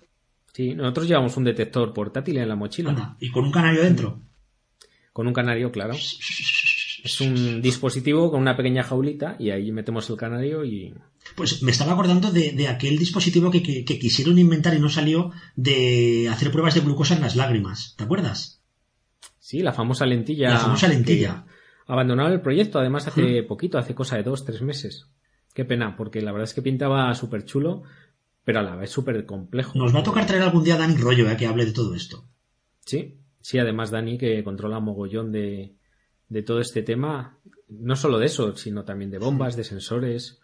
Sí, 0.52 0.74
nosotros 0.74 1.08
llevamos 1.08 1.36
un 1.36 1.42
detector 1.44 1.92
portátil 1.92 2.36
en 2.38 2.48
la 2.48 2.54
mochila 2.54 2.90
Anda, 2.90 3.16
y 3.18 3.30
con 3.32 3.44
un 3.44 3.50
canario 3.50 3.82
dentro. 3.82 4.20
con 5.12 5.26
un 5.26 5.32
canario, 5.32 5.72
claro. 5.72 5.94
Es 7.04 7.20
un 7.20 7.60
dispositivo 7.60 8.30
con 8.30 8.40
una 8.40 8.56
pequeña 8.56 8.82
jaulita 8.82 9.36
y 9.38 9.50
ahí 9.50 9.70
metemos 9.72 10.08
el 10.08 10.16
canario 10.16 10.64
y 10.64 10.94
Pues 11.36 11.62
me 11.62 11.70
estaba 11.70 11.92
acordando 11.92 12.32
de, 12.32 12.52
de 12.52 12.66
aquel 12.66 12.98
dispositivo 12.98 13.50
que, 13.50 13.62
que- 13.62 13.84
que 13.84 13.98
quisieron 13.98 14.38
inventar 14.38 14.74
y 14.74 14.80
no 14.80 14.88
salió 14.88 15.30
de 15.54 16.28
hacer 16.32 16.50
pruebas 16.50 16.74
de 16.74 16.80
glucosa 16.80 17.14
en 17.14 17.20
las 17.20 17.36
lágrimas. 17.36 17.94
¿Te 17.98 18.04
acuerdas? 18.04 18.62
sí, 19.38 19.60
la 19.60 19.74
famosa 19.74 20.06
lentilla. 20.06 20.48
La 20.50 20.58
famosa 20.58 20.88
lentilla. 20.88 21.44
Abandonaron 21.86 22.32
el 22.32 22.40
proyecto, 22.40 22.78
además 22.78 23.06
hace 23.06 23.42
poquito, 23.42 23.76
hace 23.76 23.94
cosa 23.94 24.16
de 24.16 24.22
dos, 24.22 24.46
tres 24.46 24.62
meses. 24.62 25.06
Qué 25.52 25.66
pena, 25.66 25.96
porque 25.96 26.22
la 26.22 26.32
verdad 26.32 26.48
es 26.48 26.54
que 26.54 26.62
pintaba 26.62 27.14
súper 27.14 27.44
chulo, 27.44 27.82
pero 28.42 28.60
a 28.60 28.62
la 28.62 28.74
vez 28.76 28.88
súper 28.90 29.26
complejo. 29.26 29.78
Nos 29.78 29.94
va 29.94 30.00
a 30.00 30.02
tocar 30.02 30.26
traer 30.26 30.42
algún 30.44 30.64
día 30.64 30.76
a 30.76 30.78
Dani 30.78 30.96
Rollo 30.96 31.28
eh, 31.30 31.36
que 31.36 31.46
hable 31.46 31.66
de 31.66 31.72
todo 31.72 31.94
esto. 31.94 32.24
Sí, 32.86 33.18
sí, 33.42 33.58
además 33.58 33.90
Dani, 33.90 34.16
que 34.16 34.42
controla 34.42 34.80
mogollón 34.80 35.30
de, 35.30 35.74
de 36.28 36.42
todo 36.42 36.60
este 36.60 36.82
tema, 36.82 37.38
no 37.68 37.96
solo 37.96 38.18
de 38.18 38.26
eso, 38.26 38.56
sino 38.56 38.84
también 38.84 39.10
de 39.10 39.18
bombas, 39.18 39.56
de 39.56 39.64
sensores. 39.64 40.38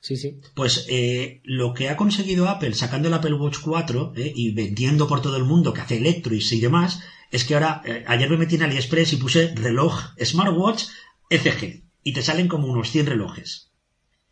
Sí, 0.00 0.16
sí. 0.16 0.40
Pues 0.54 0.86
eh, 0.88 1.40
lo 1.44 1.74
que 1.74 1.88
ha 1.88 1.96
conseguido 1.96 2.48
Apple 2.48 2.74
sacando 2.74 3.08
el 3.08 3.14
Apple 3.14 3.34
Watch 3.34 3.58
4 3.62 4.12
eh, 4.16 4.32
y 4.34 4.52
vendiendo 4.52 5.08
por 5.08 5.22
todo 5.22 5.36
el 5.36 5.44
mundo 5.44 5.72
que 5.72 5.80
hace 5.80 5.96
Electrois 5.96 6.52
y 6.52 6.60
demás, 6.60 7.00
es 7.30 7.44
que 7.44 7.54
ahora, 7.54 7.82
eh, 7.84 8.04
ayer 8.06 8.30
me 8.30 8.36
metí 8.36 8.54
en 8.54 8.62
AliExpress 8.62 9.14
y 9.14 9.16
puse 9.16 9.54
reloj 9.54 10.14
Smartwatch 10.22 10.84
ECG 11.30 11.82
y 12.04 12.12
te 12.12 12.22
salen 12.22 12.46
como 12.46 12.68
unos 12.68 12.90
100 12.90 13.06
relojes 13.06 13.72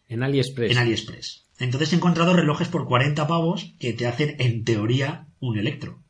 En 0.06 0.22
AliExpress. 0.22 0.70
en 0.70 0.78
AliExpress. 0.78 1.46
Entonces 1.58 1.92
he 1.92 1.96
encontrado 1.96 2.34
relojes 2.34 2.68
por 2.68 2.86
40 2.86 3.26
pavos 3.26 3.74
que 3.80 3.92
te 3.94 4.06
hacen 4.06 4.36
en 4.38 4.64
teoría 4.64 5.26
un 5.40 5.58
electro. 5.58 6.03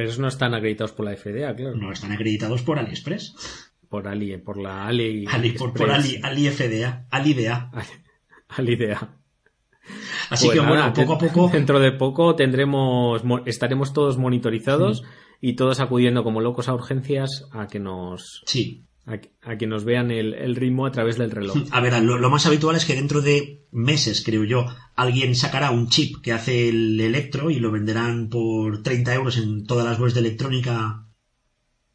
Pero 0.00 0.08
esos 0.08 0.18
no 0.18 0.28
están 0.28 0.54
acreditados 0.54 0.92
por 0.92 1.04
la 1.04 1.14
FDA, 1.14 1.54
claro. 1.54 1.76
No 1.76 1.92
están 1.92 2.10
acreditados 2.12 2.62
por 2.62 2.78
AliExpress. 2.78 3.34
Por 3.90 4.08
Ali, 4.08 4.34
por 4.38 4.56
la 4.56 4.86
Ali. 4.86 5.26
Ali, 5.30 5.50
por, 5.50 5.74
por 5.74 5.90
Ali, 5.90 6.18
AliFDA, 6.22 7.06
AliDA. 7.10 7.70
AliDA. 8.48 9.18
Así 10.30 10.46
Pues 10.46 10.58
que 10.58 10.64
nada, 10.64 10.68
bueno, 10.88 10.94
poco 10.94 11.12
a 11.12 11.18
poco 11.18 11.48
Dentro 11.52 11.80
de 11.80 11.92
poco 11.92 12.34
tendremos, 12.34 13.24
mo- 13.24 13.42
estaremos 13.44 13.92
todos 13.92 14.16
monitorizados 14.16 15.02
y 15.38 15.52
todos 15.54 15.80
acudiendo 15.80 16.24
como 16.24 16.40
locos 16.40 16.70
a 16.70 16.74
urgencias 16.74 17.46
a 17.52 17.66
que 17.66 17.78
nos, 17.78 18.42
Sí. 18.46 18.86
A, 19.06 19.18
que- 19.18 19.32
a 19.42 19.56
que 19.56 19.66
nos 19.66 19.84
vean 19.84 20.10
el, 20.10 20.34
el 20.34 20.56
ritmo 20.56 20.86
a 20.86 20.92
través 20.92 21.16
del 21.18 21.30
reloj. 21.30 21.56
A 21.72 21.80
ver, 21.80 22.00
lo, 22.02 22.18
lo 22.18 22.30
más 22.30 22.46
habitual 22.46 22.76
es 22.76 22.84
que 22.84 22.94
dentro 22.94 23.20
de 23.20 23.66
meses, 23.72 24.22
creo 24.24 24.44
yo, 24.44 24.66
alguien 24.94 25.34
sacará 25.34 25.70
un 25.70 25.88
chip 25.88 26.20
que 26.22 26.32
hace 26.32 26.68
el 26.68 27.00
electro 27.00 27.50
y 27.50 27.58
lo 27.60 27.70
venderán 27.70 28.28
por 28.28 28.82
30 28.82 29.14
euros 29.14 29.36
en 29.38 29.64
todas 29.66 29.84
las 29.86 29.98
webs 29.98 30.14
de 30.14 30.20
electrónica 30.20 31.06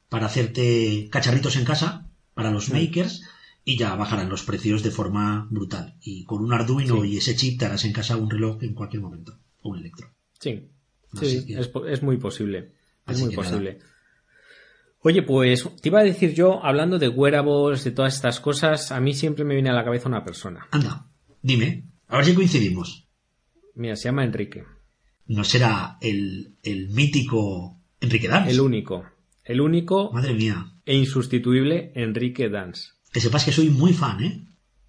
para 0.09 0.27
hacerte 0.27 1.09
cacharritos 1.11 1.55
en 1.57 1.65
casa, 1.65 2.09
para 2.33 2.51
los 2.51 2.69
makers, 2.69 3.23
y 3.63 3.77
ya 3.77 3.95
bajarán 3.95 4.29
los 4.29 4.43
precios 4.43 4.83
de 4.83 4.91
forma 4.91 5.47
brutal. 5.49 5.95
Y 6.01 6.23
con 6.25 6.43
un 6.43 6.53
Arduino 6.53 7.01
Sí. 7.01 7.07
y 7.09 7.17
ese 7.17 7.35
chip 7.35 7.59
te 7.59 7.65
harás 7.65 7.83
en 7.85 7.93
casa 7.93 8.15
un 8.17 8.29
reloj 8.29 8.61
en 8.63 8.73
cualquier 8.73 9.01
momento, 9.01 9.37
o 9.61 9.69
un 9.69 9.79
electro. 9.79 10.13
Sí, 10.39 10.69
Así 11.13 11.39
sí, 11.41 11.45
que- 11.47 11.59
es, 11.91 12.03
muy 12.03 12.17
posible. 12.17 12.73
Es 13.07 13.19
muy 13.19 13.35
nada. 13.35 13.51
Oye, 15.07 15.21
pues 15.21 15.69
te 15.83 15.89
iba 15.89 15.99
a 15.99 16.03
decir 16.03 16.33
yo, 16.33 16.65
hablando 16.65 16.97
de 16.97 17.09
wearables, 17.09 17.83
de 17.83 17.91
todas 17.91 18.15
estas 18.15 18.39
cosas, 18.39 18.91
a 18.91 18.99
mí 18.99 19.13
siempre 19.13 19.45
me 19.45 19.53
viene 19.53 19.69
a 19.69 19.73
la 19.73 19.83
cabeza 19.83 20.09
una 20.09 20.23
persona. 20.23 20.67
Anda, 20.71 21.05
dime, 21.43 21.83
a 22.07 22.17
ver 22.17 22.25
si 22.25 22.33
coincidimos. 22.33 23.07
Mira, 23.75 23.95
se 23.95 24.05
llama 24.05 24.23
Enrique. 24.23 24.63
¿No 25.27 25.43
será 25.43 25.97
el, 26.01 26.55
el 26.63 26.89
mítico 26.89 27.77
Enrique 28.01 28.27
Dance? 28.27 28.49
El 28.49 28.59
único. 28.61 29.05
El 29.43 29.61
único 29.61 30.11
Madre 30.11 30.33
mía. 30.33 30.73
e 30.87 30.95
insustituible 30.95 31.91
Enrique 31.93 32.49
Dance. 32.49 32.89
Que 33.13 33.19
sepas 33.21 33.45
que 33.45 33.51
soy 33.51 33.69
muy 33.69 33.93
fan, 33.93 34.23
¿eh? 34.23 34.47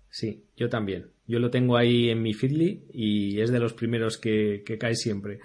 Sí, 0.09 0.47
yo 0.57 0.71
también. 0.71 1.11
Yo 1.27 1.41
lo 1.41 1.51
tengo 1.51 1.77
ahí 1.77 2.09
en 2.09 2.23
mi 2.23 2.33
Feedly 2.33 2.87
y 2.91 3.39
es 3.43 3.51
de 3.51 3.59
los 3.59 3.75
primeros 3.75 4.17
que, 4.17 4.63
que 4.65 4.79
cae 4.79 4.95
siempre. 4.95 5.41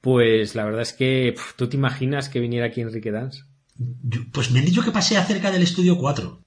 Pues 0.00 0.54
la 0.54 0.64
verdad 0.64 0.80
es 0.80 0.94
que 0.94 1.34
tú 1.56 1.68
te 1.68 1.76
imaginas 1.76 2.30
que 2.30 2.40
viniera 2.40 2.66
aquí 2.68 2.80
Enrique 2.80 3.10
Dance. 3.10 3.42
Yo- 3.76 4.20
pues 4.32 4.50
me 4.50 4.58
han 4.60 4.64
dicho 4.66 4.82
que 4.82 4.90
pasé 4.90 5.20
cerca 5.24 5.50
del 5.50 5.62
estudio 5.62 5.96
4. 5.98 6.42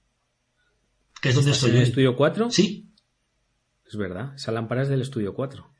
Que 1.20 1.30
es 1.30 1.34
donde 1.34 1.50
¿Estás 1.52 1.64
estoy 1.68 1.80
el 1.80 1.86
estudio 1.88 2.16
4? 2.16 2.50
Sí. 2.50 2.88
Es 3.86 3.96
verdad, 3.96 4.34
esa 4.34 4.52
lámpara 4.52 4.82
es 4.82 4.88
del 4.88 5.00
estudio 5.02 5.34
4. 5.34 5.70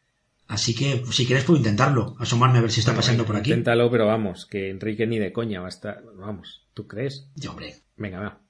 Así 0.48 0.74
que 0.74 0.96
pues, 1.04 1.16
si 1.16 1.26
quieres 1.26 1.44
puedo 1.44 1.58
intentarlo. 1.58 2.14
Asomarme 2.20 2.58
a 2.58 2.60
ver 2.62 2.70
si 2.70 2.80
está 2.80 2.94
pasando 2.94 3.24
por 3.26 3.36
aquí. 3.36 3.50
Inténtalo, 3.50 3.90
pero 3.90 4.06
vamos, 4.06 4.46
que 4.46 4.70
Enrique 4.70 5.06
ni 5.06 5.18
de 5.18 5.32
coña 5.32 5.60
va 5.60 5.66
a 5.66 5.70
estar. 5.70 6.02
Vamos, 6.16 6.62
¿tú 6.72 6.86
crees? 6.86 7.26
Ya, 7.34 7.50
hombre. 7.50 7.82
Venga, 7.96 8.20
va. 8.20 8.40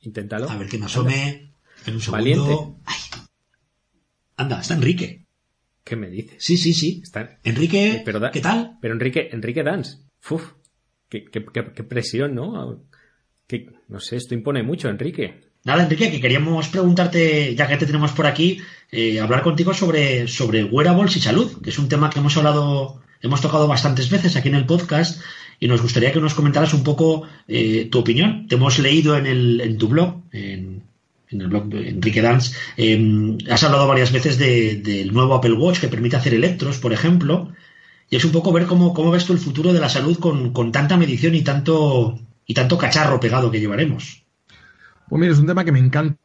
Inténtalo. 0.00 0.48
A 0.48 0.56
ver 0.56 0.68
que 0.68 0.78
me 0.78 0.86
asome 0.86 1.52
en 1.86 1.94
un 1.94 2.00
segundo. 2.00 2.12
Valiente. 2.12 2.74
Ay. 2.84 2.96
Anda, 4.36 4.60
está 4.60 4.74
Enrique. 4.74 5.26
¿Qué 5.84 5.96
me 5.96 6.08
dices? 6.08 6.36
Sí, 6.38 6.56
sí, 6.56 6.72
sí. 6.72 7.00
Está... 7.02 7.38
Enrique, 7.42 7.90
Eh, 7.96 8.02
pero 8.04 8.20
da- 8.20 8.30
¿qué 8.30 8.40
tal? 8.40 8.78
Pero 8.80 8.94
Enrique, 8.94 9.28
Enrique 9.32 9.62
Dance. 9.62 9.98
Uf, 10.30 10.52
qué, 11.10 11.82
presión, 11.84 12.34
¿no? 12.34 12.80
Que, 13.46 13.68
no 13.88 14.00
sé, 14.00 14.16
esto 14.16 14.34
impone 14.34 14.62
mucho, 14.62 14.88
Enrique. 14.88 15.40
Nada, 15.64 15.82
Enrique, 15.82 16.10
que 16.10 16.20
queríamos 16.20 16.68
preguntarte, 16.68 17.54
ya 17.54 17.66
que 17.68 17.76
te 17.76 17.84
tenemos 17.84 18.12
por 18.12 18.26
aquí, 18.26 18.58
eh, 18.90 19.20
hablar 19.20 19.42
contigo 19.42 19.74
sobre, 19.74 20.26
sobre 20.28 20.64
wearables 20.64 21.16
y 21.16 21.20
salud, 21.20 21.60
que 21.62 21.70
es 21.70 21.78
un 21.78 21.88
tema 21.88 22.08
que 22.08 22.20
hemos 22.20 22.36
hablado, 22.38 23.02
hemos 23.20 23.40
tocado 23.42 23.66
bastantes 23.68 24.08
veces 24.08 24.36
aquí 24.36 24.48
en 24.48 24.54
el 24.54 24.64
podcast, 24.64 25.20
y 25.58 25.68
nos 25.68 25.82
gustaría 25.82 26.12
que 26.12 26.20
nos 26.20 26.32
comentaras 26.32 26.72
un 26.72 26.82
poco 26.82 27.24
eh, 27.46 27.88
tu 27.90 27.98
opinión. 27.98 28.46
Te 28.48 28.54
hemos 28.54 28.78
leído 28.78 29.18
en, 29.18 29.26
el, 29.26 29.60
en 29.60 29.76
tu 29.76 29.88
blog, 29.88 30.22
en, 30.32 30.84
en 31.28 31.40
el 31.42 31.48
blog 31.48 31.66
de 31.66 31.90
Enrique 31.90 32.22
Dance, 32.22 32.56
eh, 32.78 33.36
has 33.50 33.62
hablado 33.62 33.86
varias 33.86 34.12
veces 34.12 34.38
de- 34.38 34.76
del 34.76 35.12
nuevo 35.12 35.34
Apple 35.34 35.52
Watch 35.52 35.80
que 35.80 35.88
permite 35.88 36.16
hacer 36.16 36.32
electros, 36.32 36.78
por 36.78 36.92
ejemplo, 36.94 37.52
y 38.10 38.16
es 38.16 38.24
un 38.24 38.32
poco 38.32 38.52
ver 38.52 38.66
cómo, 38.66 38.92
cómo 38.92 39.12
ves 39.12 39.24
tú 39.24 39.32
el 39.32 39.38
futuro 39.38 39.72
de 39.72 39.78
la 39.78 39.88
salud 39.88 40.18
con, 40.18 40.52
con 40.52 40.72
tanta 40.72 40.96
medición 40.96 41.34
y 41.36 41.42
tanto, 41.42 42.18
y 42.44 42.54
tanto 42.54 42.76
cacharro 42.76 43.20
pegado 43.20 43.52
que 43.52 43.60
llevaremos. 43.60 44.24
Pues 45.08 45.20
mira, 45.20 45.32
es 45.32 45.38
un 45.38 45.46
tema 45.46 45.64
que 45.64 45.72
me 45.72 45.78
encanta 45.78 46.18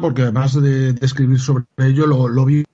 porque 0.00 0.22
además 0.22 0.60
de, 0.60 0.94
escribir 1.00 1.40
sobre 1.40 1.64
ello 1.78 2.06
lo, 2.06 2.28
lo 2.28 2.44
vivo 2.44 2.66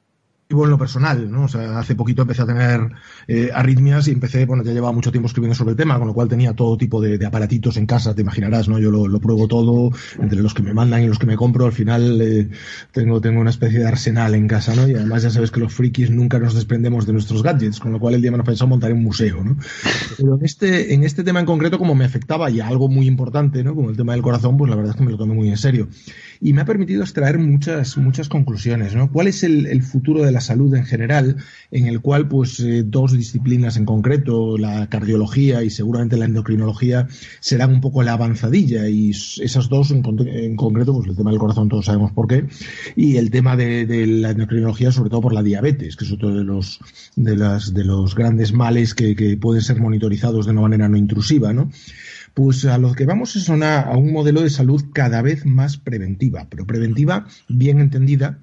en 0.49 0.71
lo 0.71 0.79
personal, 0.79 1.31
¿no? 1.31 1.45
O 1.45 1.49
sea, 1.49 1.79
hace 1.79 1.95
poquito 1.95 2.23
empecé 2.23 2.43
a 2.43 2.47
tener 2.47 2.91
eh, 3.27 3.51
arritmias 3.55 4.07
y 4.09 4.11
empecé, 4.11 4.45
bueno, 4.45 4.63
ya 4.63 4.73
llevaba 4.73 4.93
mucho 4.93 5.11
tiempo 5.11 5.27
escribiendo 5.27 5.55
sobre 5.55 5.71
el 5.71 5.77
tema, 5.77 5.99
con 5.99 6.07
lo 6.07 6.15
cual 6.15 6.29
tenía 6.29 6.53
todo 6.55 6.77
tipo 6.77 7.01
de, 7.01 7.17
de 7.17 7.27
aparatitos 7.27 7.77
en 7.79 7.87
casa, 7.87 8.15
te 8.15 8.21
imaginarás, 8.21 8.69
¿no? 8.69 8.79
Yo 8.79 8.91
lo, 8.91 9.09
lo 9.09 9.21
pruebo 9.21 9.49
todo, 9.49 9.91
entre 10.21 10.43
los 10.43 10.53
que 10.53 10.63
me 10.63 10.75
mandan 10.75 11.03
y 11.03 11.07
los 11.07 11.19
que 11.19 11.27
me 11.27 11.37
compro, 11.37 11.65
al 11.65 11.73
final 11.73 12.21
eh, 12.21 12.51
tengo, 12.93 13.21
tengo 13.21 13.41
una 13.41 13.51
especie 13.51 13.79
de 13.79 13.87
arsenal 13.87 14.35
en 14.35 14.47
casa, 14.47 14.75
¿no? 14.75 14.87
Y 14.87 14.95
además 14.95 15.23
ya 15.23 15.31
sabes 15.31 15.51
que 15.51 15.61
los 15.61 15.73
frikis 15.73 16.11
nunca 16.11 16.39
nos 16.39 16.55
desprendemos 16.55 17.07
de 17.07 17.15
nuestros 17.15 17.43
gadgets, 17.43 17.81
con 17.81 17.93
lo 17.93 17.99
cual 17.99 18.15
el 18.15 18.23
día 18.23 18.31
me 18.31 18.39
he 18.39 18.43
pensado 18.43 18.69
montar 18.69 18.93
un 18.93 19.03
museo, 19.03 19.43
¿no? 19.43 19.57
Pero 20.19 20.37
en 20.37 20.45
este, 20.45 20.95
en 20.95 21.05
este 21.05 21.25
tema 21.25 21.41
en 21.41 21.47
concreto, 21.47 21.79
como 21.79 21.95
me 21.95 22.05
afectaba 22.05 22.51
y 22.51 22.61
algo 22.61 22.89
muy 22.89 23.07
importante, 23.07 23.65
¿no? 23.65 23.75
Como 23.75 23.91
el 23.91 23.97
tema 23.97 24.13
del 24.13 24.23
corazón, 24.23 24.57
pues 24.57 24.69
la 24.69 24.77
verdad 24.77 24.93
es 24.93 24.97
que 24.97 25.05
me 25.05 25.13
lo 25.13 25.19
tomé 25.19 25.35
muy 25.35 25.49
en 25.49 25.57
serio. 25.57 25.89
Y 26.41 26.53
me 26.53 26.63
ha 26.63 26.65
permitido 26.65 27.03
extraer 27.03 27.39
muchas, 27.39 27.97
muchas 27.97 28.29
conclusiones, 28.29 28.95
¿no? 28.95 29.11
¿Cuál 29.11 29.29
es 29.29 29.45
el, 29.45 29.67
el 29.67 29.83
futuro 29.83 30.23
de 30.25 30.33
salud 30.43 30.75
en 30.75 30.85
general, 30.85 31.37
en 31.71 31.87
el 31.87 32.01
cual, 32.01 32.29
pues, 32.29 32.61
eh, 32.61 32.83
dos 32.85 33.13
disciplinas 33.17 33.77
en 33.79 33.87
concreto, 33.87 34.59
la 34.59 34.89
cardiología 34.89 35.63
y 35.65 35.71
seguramente 35.71 36.17
la 36.19 36.27
endocrinología, 36.27 37.09
serán 37.41 37.73
un 37.73 37.81
poco 37.81 38.03
la 38.03 38.13
avanzadilla? 38.13 38.89
Y 38.89 39.11
esas 39.11 39.69
dos 39.71 39.91
en, 39.91 40.03
con- 40.03 40.29
en 40.29 40.57
concreto, 40.57 40.93
pues 40.95 41.09
el 41.09 41.17
tema 41.17 41.31
del 41.31 41.41
corazón 41.41 41.69
todos 41.71 41.87
sabemos 41.87 42.13
por 42.13 42.27
qué, 42.29 42.47
y 42.97 43.17
el 43.17 43.31
tema 43.31 43.57
de, 43.57 43.87
la 44.07 44.31
endocrinología, 44.33 44.93
sobre 44.93 45.09
todo 45.11 45.23
por 45.23 45.33
la 45.33 45.43
diabetes, 45.43 45.97
que 45.97 46.05
es 46.05 46.13
otro 46.13 46.35
de 46.35 46.45
los, 46.45 46.81
de 47.17 47.37
las, 47.37 47.73
de 47.73 47.85
los 47.85 48.15
grandes 48.15 48.53
males 48.53 48.95
que, 48.95 49.39
pueden 49.41 49.63
ser 49.63 49.81
monitorizados 49.81 50.45
de 50.47 50.53
una 50.53 50.61
manera 50.63 50.89
no 50.89 50.97
intrusiva, 50.97 51.53
¿no? 51.53 51.71
Pues 52.35 52.65
a 52.65 52.79
lo 52.79 52.95
que 52.95 53.05
vamos 53.05 53.37
es 53.37 53.49
una- 53.49 53.81
a 53.81 53.97
un 53.97 54.13
modelo 54.13 54.41
de 54.43 54.51
salud 54.51 54.83
cada 54.93 55.23
vez 55.23 55.45
más 55.47 55.77
preventiva, 55.77 56.47
pero 56.51 56.67
preventiva 56.67 57.27
bien 57.49 57.79
entendida 57.81 58.39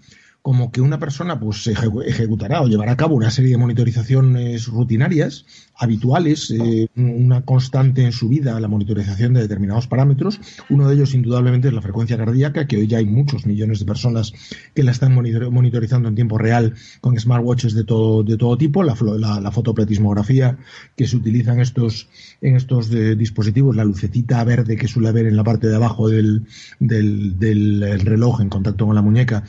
como 0.50 0.72
que 0.72 0.82
una 0.82 0.98
persona 0.98 1.40
pues 1.40 1.68
ejecutará 1.68 2.64
o 2.64 2.68
llevará 2.68 2.94
a 2.94 2.98
cabo 2.98 3.14
una 3.14 3.30
serie 3.30 3.52
de 3.52 3.58
monitorizaciones 3.58 4.66
rutinarias, 4.66 5.46
habituales, 5.76 6.50
eh, 6.50 6.88
una 6.96 7.44
constante 7.44 8.04
en 8.04 8.12
su 8.12 8.30
vida, 8.30 8.60
la 8.60 8.68
monitorización 8.68 9.36
de 9.36 9.42
determinados 9.42 9.86
parámetros. 9.86 10.42
Uno 10.72 10.88
de 10.88 10.96
ellos, 10.96 11.14
indudablemente, 11.14 11.68
es 11.68 11.74
la 11.76 11.84
frecuencia 11.84 12.18
cardíaca, 12.18 12.66
que 12.66 12.78
hoy 12.78 12.88
ya 12.88 12.98
hay 12.98 13.06
muchos 13.06 13.46
millones 13.46 13.80
de 13.80 13.86
personas 13.86 14.34
que 14.74 14.82
la 14.82 14.90
están 14.90 15.14
monitorizando 15.14 16.10
en 16.10 16.16
tiempo 16.16 16.40
real 16.40 16.74
con 17.00 17.18
smartwatches 17.18 17.76
de 17.76 17.84
todo, 17.84 18.24
de 18.24 18.36
todo 18.36 18.58
tipo, 18.58 18.82
la, 18.82 18.96
la, 18.96 19.52
fotoplatismografía 19.52 20.58
que 20.98 21.08
se 21.08 21.16
utiliza 21.16 21.54
en 21.54 21.62
estos, 21.62 22.10
en 22.42 22.56
estos 22.56 22.92
eh, 22.92 23.16
dispositivos, 23.16 23.76
la 23.76 23.86
lucecita 23.86 24.44
verde 24.44 24.78
que 24.78 24.88
suele 24.88 25.10
haber 25.10 25.28
en 25.28 25.38
la 25.38 25.44
parte 25.44 25.68
de 25.68 25.76
abajo 25.76 26.10
del, 26.10 26.48
del, 26.80 28.02
reloj 28.02 28.42
en 28.42 28.50
contacto 28.50 28.88
con 28.88 28.96
la 28.96 29.02
muñeca, 29.02 29.44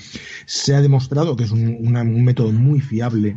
se 0.46 0.74
ha 0.74 0.80
demostrado 0.90 1.36
que 1.36 1.44
es 1.44 1.52
un 1.52 2.24
método 2.24 2.50
muy 2.50 2.80
fiable 2.80 3.36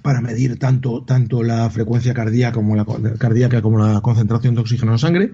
para 0.00 0.22
medir 0.22 0.58
tanto, 0.58 1.04
tanto 1.04 1.42
la 1.42 1.68
frecuencia 1.68 2.14
cardíaca 2.14 2.54
como 2.54 2.76
la, 2.76 2.86
cardíaca 3.18 3.60
como 3.60 3.78
la 3.78 4.00
concentración 4.00 4.54
de 4.54 4.62
oxígeno 4.62 4.92
en 4.92 4.98
sangre. 4.98 5.32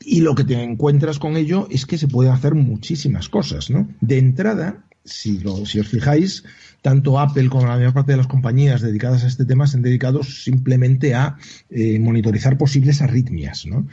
Y 0.00 0.20
lo 0.20 0.34
que 0.34 0.44
te 0.44 0.62
encuentras 0.62 1.18
con 1.18 1.36
ello 1.36 1.68
es 1.70 1.84
que 1.84 1.98
se 1.98 2.08
pueden 2.08 2.32
hacer 2.32 2.54
muchísimas 2.54 3.28
cosas, 3.28 3.70
¿no? 3.70 3.88
De 4.00 4.18
entrada, 4.18 4.84
si, 5.04 5.42
si 5.64 5.80
os 5.80 5.88
fijáis, 5.88 6.44
tanto 6.86 7.18
Apple 7.18 7.48
como 7.48 7.66
la 7.66 7.74
mayor 7.74 7.92
parte 7.92 8.12
de 8.12 8.18
las 8.18 8.28
compañías 8.28 8.80
dedicadas 8.80 9.24
a 9.24 9.26
este 9.26 9.44
tema 9.44 9.66
se 9.66 9.76
han 9.76 9.82
dedicado 9.82 10.22
simplemente 10.22 11.16
a 11.16 11.36
eh, 11.68 11.98
monitorizar 11.98 12.56
posibles 12.56 13.02
arritmias. 13.02 13.66
¿no? 13.66 13.88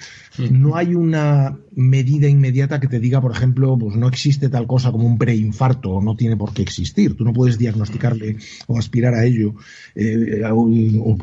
no 0.52 0.76
hay 0.76 0.94
una 0.94 1.58
medida 1.72 2.28
inmediata 2.28 2.80
que 2.80 2.88
te 2.88 3.00
diga, 3.00 3.20
por 3.20 3.32
ejemplo, 3.32 3.76
pues 3.80 3.96
no 3.96 4.08
existe 4.08 4.48
tal 4.48 4.68
cosa 4.68 4.92
como 4.92 5.08
un 5.08 5.18
preinfarto 5.18 5.90
o 5.90 6.04
no 6.04 6.16
tiene 6.16 6.38
por 6.38 6.54
qué 6.54 6.62
existir. 6.62 7.18
Tú 7.18 7.26
no 7.26 7.34
puedes 7.34 7.58
diagnosticarle 7.58 8.38
o 8.68 8.78
aspirar 8.78 9.16
a 9.16 9.26
ello. 9.26 9.56
Eh, 9.96 10.44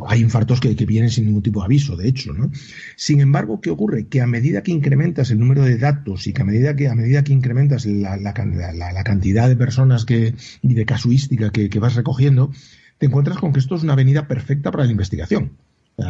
hay 0.09 0.21
infartos 0.21 0.59
que, 0.59 0.75
vienen 0.75 1.11
sin 1.11 1.27
ningún 1.27 1.43
tipo 1.43 1.61
de 1.61 1.67
aviso, 1.67 1.97
de 1.97 2.09
hecho. 2.09 2.33
¿no? 2.33 2.51
Sin 2.97 3.21
embargo, 3.21 3.61
¿qué 3.61 3.71
ocurre? 3.71 4.09
Que 4.09 4.21
a 4.21 4.27
medida 4.27 4.65
que 4.65 4.73
incrementas 4.73 5.31
el 5.31 5.39
número 5.39 5.63
de 5.63 5.79
datos 5.79 6.27
y 6.27 6.33
que 6.33 6.43
a 6.43 6.45
medida 6.45 6.75
que, 6.75 6.89
a 6.89 6.97
medida 6.97 7.23
que 7.23 7.33
incrementas 7.33 7.87
la, 7.87 8.17
la 8.17 9.05
cantidad 9.05 9.49
de 9.49 9.55
personas 9.55 10.05
que, 10.05 10.35
y 10.63 10.75
de 10.75 10.85
casuística 10.85 11.51
que, 11.53 11.60
vas 11.81 11.95
recogiendo, 11.95 12.51
te 12.99 13.07
encuentras 13.07 13.39
con 13.39 13.53
que 13.53 13.59
esto 13.59 13.75
es 13.75 13.83
una 13.83 13.95
avenida 13.95 14.27
perfecta 14.27 14.71
para 14.71 14.85
la 14.85 14.91
investigación. 14.91 15.53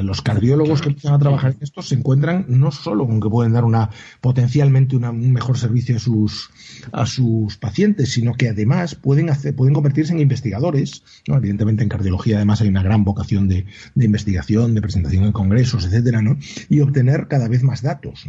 Los 0.03 0.23
cardiólogos 0.23 0.81
que 0.81 0.89
empiezan 0.89 1.15
a 1.15 1.19
trabajar 1.19 1.53
en 1.53 1.63
esto 1.63 1.83
se 1.83 1.95
encuentran 1.95 2.45
no 2.49 2.71
solo 2.71 3.07
con 3.07 3.21
que 3.21 3.29
pueden 3.29 3.53
dar 3.53 3.65
una 3.65 3.91
potencialmente 4.21 4.97
un 4.97 5.33
mejor 5.33 5.59
servicio 5.59 5.97
a 5.97 5.99
sus, 5.99 6.51
a 6.93 7.07
sus 7.07 7.57
pacientes, 7.57 8.11
sino 8.11 8.35
que 8.35 8.49
además 8.49 8.95
pueden, 8.95 9.31
hacer, 9.31 9.55
pueden 9.55 9.75
convertirse 9.75 10.13
en 10.13 10.21
investigadores. 10.21 11.03
¿no? 11.27 11.37
Evidentemente 11.37 11.83
en 11.83 11.89
cardiología 11.89 12.37
además 12.37 12.61
hay 12.61 12.69
una 12.69 12.83
gran 12.83 13.05
vocación 13.05 13.49
de, 13.49 13.67
investigación, 13.97 14.75
de 14.75 14.83
presentación 14.83 15.25
en 15.25 15.33
congresos, 15.33 15.85
etcétera, 15.85 16.23
¿no? 16.23 16.39
y 16.69 16.81
obtener 16.81 17.27
cada 17.29 17.49
vez 17.49 17.63
más 17.63 17.83
datos. 17.83 18.27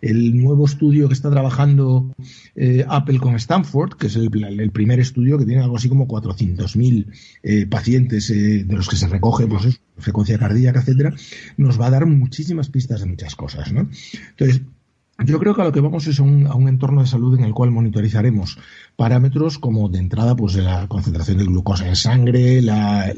El 0.00 0.36
nuevo 0.36 0.64
estudio 0.64 1.08
que 1.08 1.14
está 1.14 1.30
trabajando 1.30 2.14
eh, 2.54 2.84
Apple 2.88 3.18
con 3.18 3.34
Stanford, 3.36 3.94
que 3.94 4.06
es 4.06 4.16
el, 4.16 4.30
primer 4.72 5.00
estudio 5.00 5.38
que 5.38 5.44
tiene 5.44 5.62
algo 5.62 5.76
así 5.76 5.88
como 5.88 6.06
400.000 6.06 7.06
eh, 7.42 7.66
pacientes 7.66 8.30
eh, 8.30 8.64
de 8.64 8.76
los 8.76 8.88
que 8.88 8.96
se 8.96 9.08
recoge 9.08 9.46
pues, 9.46 9.80
frecuencia 10.00 10.38
cardíaca, 10.38 10.80
etcétera, 10.80 10.99
nos 11.56 11.80
va 11.80 11.86
a 11.86 11.90
dar 11.90 12.06
muchísimas 12.06 12.68
pistas 12.68 13.00
de 13.00 13.06
muchas 13.06 13.36
cosas, 13.36 13.72
¿no? 13.72 13.88
Entonces, 14.30 14.62
yo 15.24 15.38
creo 15.38 15.54
que 15.54 15.62
a 15.62 15.64
lo 15.64 15.72
que 15.72 15.80
vamos 15.80 16.06
es 16.06 16.20
a 16.20 16.22
un, 16.22 16.46
a 16.46 16.54
un, 16.54 16.68
entorno 16.68 17.00
de 17.00 17.06
salud 17.06 17.36
en 17.38 17.44
el 17.44 17.52
cual 17.52 17.70
monitorizaremos 17.70 18.58
parámetros 19.00 19.58
como 19.58 19.88
de 19.88 19.98
entrada 19.98 20.36
pues 20.36 20.56
la 20.56 20.86
concentración 20.86 21.38
de 21.38 21.44
glucosa 21.44 21.88
en 21.88 21.96
sangre, 21.96 22.60
la, 22.60 23.14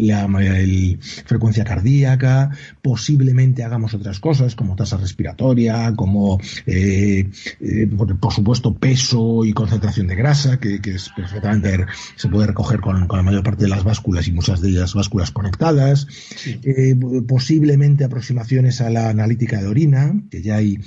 frecuencia 1.24 1.64
cardíaca, 1.64 2.50
posiblemente 2.82 3.64
hagamos 3.64 3.92
otras 3.92 4.20
cosas 4.20 4.54
como 4.54 4.76
tasa 4.76 4.96
respiratoria, 4.96 5.92
como 5.96 6.38
eh, 6.66 7.28
eh, 7.60 7.88
por, 8.20 8.32
supuesto 8.32 8.74
peso 8.74 9.44
y 9.44 9.52
concentración 9.52 10.06
de 10.06 10.14
grasa, 10.14 10.60
que, 10.60 10.80
es 10.84 11.10
perfectamente 11.16 11.86
se 12.14 12.28
puede 12.28 12.46
recoger 12.46 12.80
con, 12.80 13.08
la 13.08 13.22
mayor 13.22 13.42
parte 13.42 13.64
de 13.64 13.68
las 13.68 13.82
básculas 13.82 14.28
y 14.28 14.32
muchas 14.32 14.60
de 14.60 14.68
ellas 14.68 14.94
básculas 14.94 15.32
conectadas, 15.32 16.06
eh, 16.46 16.94
posiblemente 17.26 18.04
aproximaciones 18.04 18.80
a 18.80 18.88
la 18.88 19.08
analítica 19.08 19.60
de 19.60 19.66
orina, 19.66 20.14
que 20.30 20.42
ya 20.42 20.58
hay 20.58 20.78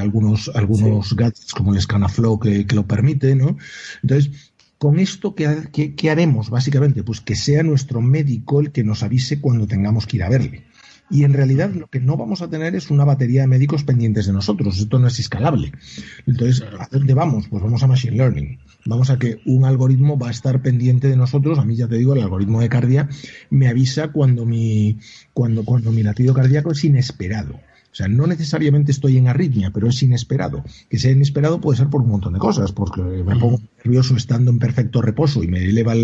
algunos 0.00 0.47
algunos 0.54 1.14
gadgets 1.14 1.52
como 1.52 1.74
el 1.74 1.80
Scanaflow 1.80 2.38
que, 2.38 2.66
que 2.66 2.74
lo 2.74 2.86
permite, 2.86 3.34
¿no? 3.34 3.56
Entonces 4.02 4.52
con 4.78 5.00
esto, 5.00 5.34
¿qué, 5.34 6.10
haremos? 6.10 6.50
Básicamente, 6.50 7.02
pues 7.02 7.20
que 7.20 7.34
sea 7.34 7.64
nuestro 7.64 8.00
médico 8.00 8.60
el 8.60 8.70
que 8.70 8.84
nos 8.84 9.02
avise 9.02 9.40
cuando 9.40 9.66
tengamos 9.66 10.06
que 10.06 10.18
ir 10.18 10.22
a 10.22 10.28
verle. 10.28 10.64
Y 11.10 11.24
en 11.24 11.32
realidad 11.32 11.70
lo 11.74 11.88
que 11.88 12.00
no 12.00 12.16
vamos 12.16 12.42
a 12.42 12.50
tener 12.50 12.76
es 12.76 12.90
una 12.90 13.04
batería 13.04 13.40
de 13.40 13.48
médicos 13.48 13.82
pendientes 13.82 14.26
de 14.26 14.32
nosotros. 14.32 14.78
Esto 14.78 14.98
no 14.98 15.08
es 15.08 15.18
escalable. 15.18 15.72
Entonces, 16.26 16.62
¿a 16.62 16.86
dónde 16.92 17.14
vamos? 17.14 17.48
Pues 17.48 17.62
vamos 17.62 17.82
a 17.82 17.88
Machine 17.88 18.16
Learning. 18.16 18.58
Vamos 18.84 19.10
a 19.10 19.18
que 19.18 19.40
un 19.46 19.64
algoritmo 19.64 20.18
va 20.18 20.28
a 20.28 20.32
estar 20.32 20.62
pendiente 20.62 21.08
de 21.08 21.16
nosotros. 21.16 21.58
A 21.58 21.64
mí 21.64 21.74
ya 21.74 21.88
te 21.88 21.96
digo, 21.96 22.14
el 22.14 22.22
algoritmo 22.22 22.60
de 22.60 22.68
cardia 22.68 23.08
me 23.50 23.68
avisa 23.68 24.08
cuando 24.08 24.44
mi, 24.44 24.98
cuando, 25.32 25.64
cuando 25.64 25.90
mi 25.90 26.02
latido 26.02 26.34
cardíaco 26.34 26.70
es 26.70 26.84
inesperado. 26.84 27.58
O 27.98 28.00
sea, 28.00 28.06
no 28.06 28.28
necesariamente 28.28 28.92
estoy 28.92 29.16
en 29.16 29.26
arritmia, 29.26 29.72
pero 29.72 29.88
es 29.88 30.00
inesperado. 30.04 30.62
Que 30.88 31.00
sea 31.00 31.10
inesperado 31.10 31.60
puede 31.60 31.78
ser 31.78 31.88
por 31.88 32.00
un 32.00 32.10
montón 32.10 32.32
de 32.32 32.38
cosas, 32.38 32.70
porque 32.70 33.02
me 33.02 33.34
pongo 33.34 33.60
nervioso 33.84 34.14
estando 34.14 34.52
en 34.52 34.60
perfecto 34.60 35.02
reposo 35.02 35.42
y 35.42 35.48
me 35.48 35.64
eleva 35.64 35.94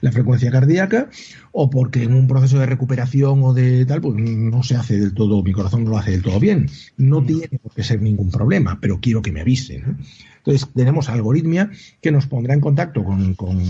la 0.00 0.10
frecuencia 0.10 0.50
cardíaca, 0.50 1.10
o 1.52 1.68
porque 1.68 2.04
en 2.04 2.14
un 2.14 2.28
proceso 2.28 2.58
de 2.58 2.64
recuperación 2.64 3.42
o 3.42 3.52
de 3.52 3.84
tal, 3.84 4.00
pues 4.00 4.16
no 4.16 4.62
se 4.62 4.76
hace 4.76 4.98
del 4.98 5.12
todo, 5.12 5.42
mi 5.42 5.52
corazón 5.52 5.84
no 5.84 5.90
lo 5.90 5.98
hace 5.98 6.12
del 6.12 6.22
todo 6.22 6.40
bien. 6.40 6.70
No 6.96 7.22
tiene 7.22 7.58
por 7.62 7.74
qué 7.74 7.84
ser 7.84 8.00
ningún 8.00 8.30
problema, 8.30 8.78
pero 8.80 9.00
quiero 9.02 9.20
que 9.20 9.30
me 9.30 9.42
avisen. 9.42 9.98
Entonces, 10.38 10.66
tenemos 10.74 11.10
algoritmia 11.10 11.70
que 12.00 12.10
nos 12.10 12.26
pondrá 12.26 12.54
en 12.54 12.62
contacto 12.62 13.04
con 13.04 13.34
con 13.34 13.60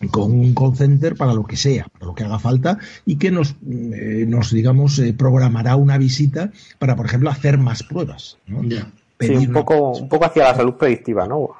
un 0.00 0.54
call 0.54 0.76
center 0.76 1.14
para 1.14 1.34
lo 1.34 1.44
que 1.44 1.56
sea, 1.56 1.86
para 1.92 2.06
lo 2.06 2.14
que 2.14 2.24
haga 2.24 2.38
falta 2.38 2.78
y 3.04 3.16
que 3.16 3.30
nos, 3.30 3.54
eh, 3.70 4.24
nos 4.26 4.52
digamos, 4.52 4.98
eh, 4.98 5.12
programará 5.12 5.76
una 5.76 5.98
visita 5.98 6.52
para, 6.78 6.96
por 6.96 7.06
ejemplo, 7.06 7.30
hacer 7.30 7.58
más 7.58 7.82
pruebas. 7.82 8.38
Sí, 9.20 9.32
un 9.36 9.52
poco, 9.52 9.92
un 9.92 10.08
poco 10.08 10.24
hacia 10.24 10.44
la 10.44 10.54
salud 10.54 10.74
predictiva, 10.74 11.26
¿no? 11.26 11.50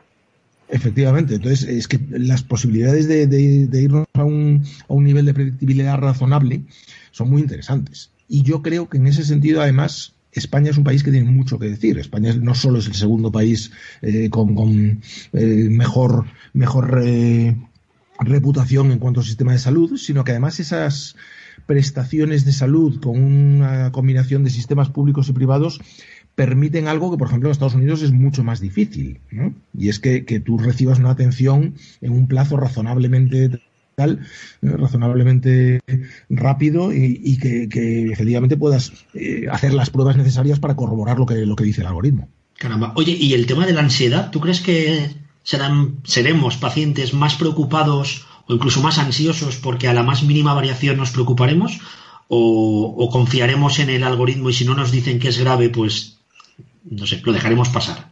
Efectivamente, 0.69 1.35
entonces 1.35 1.69
es 1.69 1.89
que 1.89 2.01
las 2.11 2.43
posibilidades 2.43 3.09
de, 3.09 3.27
de, 3.27 3.83
irnos 3.83 4.07
a 4.15 4.25
un, 4.25 4.65
a 4.89 4.95
un 4.95 5.05
nivel 5.05 5.27
de 5.27 5.35
predictibilidad 5.35 5.99
razonable 5.99 6.63
son 7.11 7.29
muy 7.29 7.43
interesantes. 7.43 8.11
Y 8.29 8.43
yo 8.43 8.63
creo 8.63 8.89
que 8.89 8.97
en 8.97 9.09
ese 9.09 9.25
sentido, 9.25 9.61
además, 9.61 10.15
España 10.33 10.71
es 10.71 10.79
un 10.79 10.85
país 10.85 11.03
que 11.03 11.11
tiene 11.11 11.29
mucho 11.29 11.59
que 11.59 11.67
decir. 11.67 11.99
España 11.99 12.33
no 12.41 12.55
solo 12.55 12.79
es 12.79 12.87
el 12.87 12.95
segundo 12.95 13.33
país 13.33 13.73
eh, 14.01 14.31
con, 14.31 14.55
con 14.55 15.03
mejor, 15.33 16.27
mejor 16.55 17.03
reputación 18.21 18.93
en 18.93 18.99
cuanto 18.99 19.21
al 19.21 19.27
sistema 19.27 19.53
de 19.53 19.59
salud, 19.59 19.97
sino 19.97 20.25
que 20.25 20.33
además 20.33 20.61
esas 20.61 21.17
prestaciones 21.67 22.45
de 22.45 22.53
salud 22.53 23.01
con 23.01 23.23
una 23.23 23.93
combinación 23.93 24.45
de 24.45 24.51
sistemas 24.51 24.89
públicos 24.89 25.29
y 25.29 25.33
privados 25.33 25.81
permiten 26.35 26.89
algo 26.89 27.11
que, 27.11 27.19
por 27.19 27.29
ejemplo, 27.29 27.49
en 27.49 27.53
Estados 27.53 27.75
Unidos 27.75 28.03
es 28.03 28.13
mucho 28.13 28.45
más 28.45 28.61
difícil, 28.61 29.21
¿no? 29.31 29.55
Y 29.77 29.89
es 29.89 29.99
que, 29.99 30.21
tú 30.45 30.59
recibas 30.59 30.99
una 30.99 31.11
atención 31.11 31.75
en 32.01 32.13
un 32.13 32.29
plazo 32.29 32.57
razonablemente 32.57 33.61
tal, 33.95 34.21
razonablemente 34.63 35.81
rápido 36.31 36.93
y, 36.95 37.37
que, 37.39 38.11
efectivamente 38.11 38.57
puedas 38.57 38.93
eh, 39.13 39.47
hacer 39.51 39.75
las 39.75 39.91
pruebas 39.91 40.17
necesarias 40.17 40.61
para 40.61 40.77
corroborar 40.77 41.19
lo 41.19 41.27
que, 41.27 41.47
lo 41.47 41.57
que 41.57 41.65
dice 41.65 41.83
el 41.83 41.89
algoritmo. 41.89 42.29
Caramba. 42.59 42.93
Oye, 42.97 43.13
¿y 43.13 43.35
el 43.35 43.47
tema 43.47 43.67
de 43.67 43.73
la 43.73 43.81
ansiedad? 43.81 44.31
¿Tú 44.31 44.41
crees 44.41 44.61
que 44.61 45.09
serán, 45.43 45.97
seremos 46.05 46.57
pacientes 46.57 47.15
más 47.15 47.35
preocupados 47.35 48.27
o 48.47 48.55
incluso 48.55 48.83
más 48.83 48.99
ansiosos 48.99 49.57
porque 49.57 49.89
a 49.89 49.95
la 49.95 50.03
más 50.03 50.23
mínima 50.23 50.55
variación 50.55 50.97
nos 50.97 51.11
preocuparemos 51.11 51.81
o, 52.33 53.09
confiaremos 53.11 53.81
en 53.81 53.91
el 53.91 54.05
algoritmo 54.05 54.51
y 54.51 54.53
si 54.53 54.65
no 54.65 54.75
nos 54.75 54.93
dicen 54.93 55.19
que 55.19 55.29
es 55.29 55.39
grave, 55.39 55.69
pues 55.69 56.19
no 56.89 57.07
sé, 57.07 57.21
lo 57.25 57.33
dejaremos 57.33 57.69
pasar. 57.71 58.11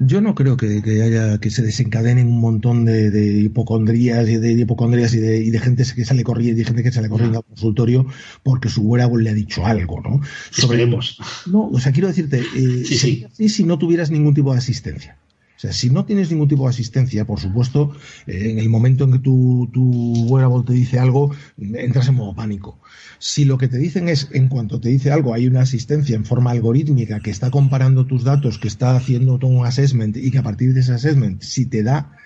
Yo 0.00 0.20
no 0.20 0.34
creo 0.34 0.56
que, 0.56 0.80
haya 1.02 1.38
que 1.38 1.50
se 1.50 1.62
desencadenen 1.62 2.28
un 2.28 2.40
montón 2.40 2.84
de, 2.84 3.42
hipocondrías 3.42 4.28
y 4.28 4.36
de, 4.36 4.52
hipocondrías 4.52 5.12
y 5.12 5.18
de, 5.18 5.38
y 5.38 5.50
de 5.50 5.58
gente 5.58 5.84
que 5.94 6.04
sale 6.04 6.22
corriendo 6.22 6.62
y 6.62 6.64
gente 6.64 6.82
que 6.82 6.92
sale 6.92 7.08
corriendo 7.08 7.38
al 7.38 7.44
consultorio 7.44 8.06
porque 8.42 8.68
su 8.68 8.82
wearable 8.82 9.24
le 9.24 9.30
ha 9.30 9.34
dicho 9.34 9.66
algo, 9.66 10.00
¿no? 10.00 10.20
Esperemos. 10.56 11.18
No, 11.46 11.68
o 11.68 11.80
sea, 11.80 11.92
quiero 11.92 12.08
decirte, 12.08 12.38
eh, 12.38 12.84
sí, 12.84 13.26
sí. 13.32 13.48
si 13.48 13.64
no 13.64 13.78
tuvieras 13.78 14.10
ningún 14.10 14.34
tipo 14.34 14.52
de 14.52 14.58
asistencia. 14.58 15.18
O 15.58 15.60
sea, 15.60 15.72
si 15.72 15.90
no 15.90 16.04
tienes 16.04 16.30
ningún 16.30 16.46
tipo 16.46 16.62
de 16.62 16.70
asistencia, 16.70 17.24
por 17.24 17.40
supuesto, 17.40 17.92
eh, 18.28 18.52
en 18.52 18.60
el 18.60 18.68
momento 18.68 19.02
en 19.02 19.12
que 19.12 19.18
tu, 19.18 19.68
tu 19.72 20.26
wearable 20.28 20.62
te 20.64 20.72
dice 20.72 21.00
algo, 21.00 21.34
entras 21.58 22.06
en 22.06 22.14
modo 22.14 22.32
pánico. 22.32 22.78
Si 23.18 23.44
lo 23.44 23.58
que 23.58 23.66
te 23.66 23.76
dicen 23.76 24.08
es, 24.08 24.28
en 24.30 24.48
cuanto 24.48 24.80
te 24.80 24.88
dice 24.88 25.10
algo, 25.10 25.34
hay 25.34 25.48
una 25.48 25.62
asistencia 25.62 26.14
en 26.14 26.24
forma 26.24 26.52
algorítmica 26.52 27.18
que 27.18 27.32
está 27.32 27.50
comparando 27.50 28.06
tus 28.06 28.22
datos, 28.22 28.56
que 28.58 28.68
está 28.68 28.94
haciendo 28.94 29.36
todo 29.40 29.50
un 29.50 29.66
assessment 29.66 30.16
y 30.16 30.30
que 30.30 30.38
a 30.38 30.44
partir 30.44 30.74
de 30.74 30.80
ese 30.80 30.92
assessment, 30.92 31.42
si 31.42 31.66
te 31.66 31.82
da 31.82 32.16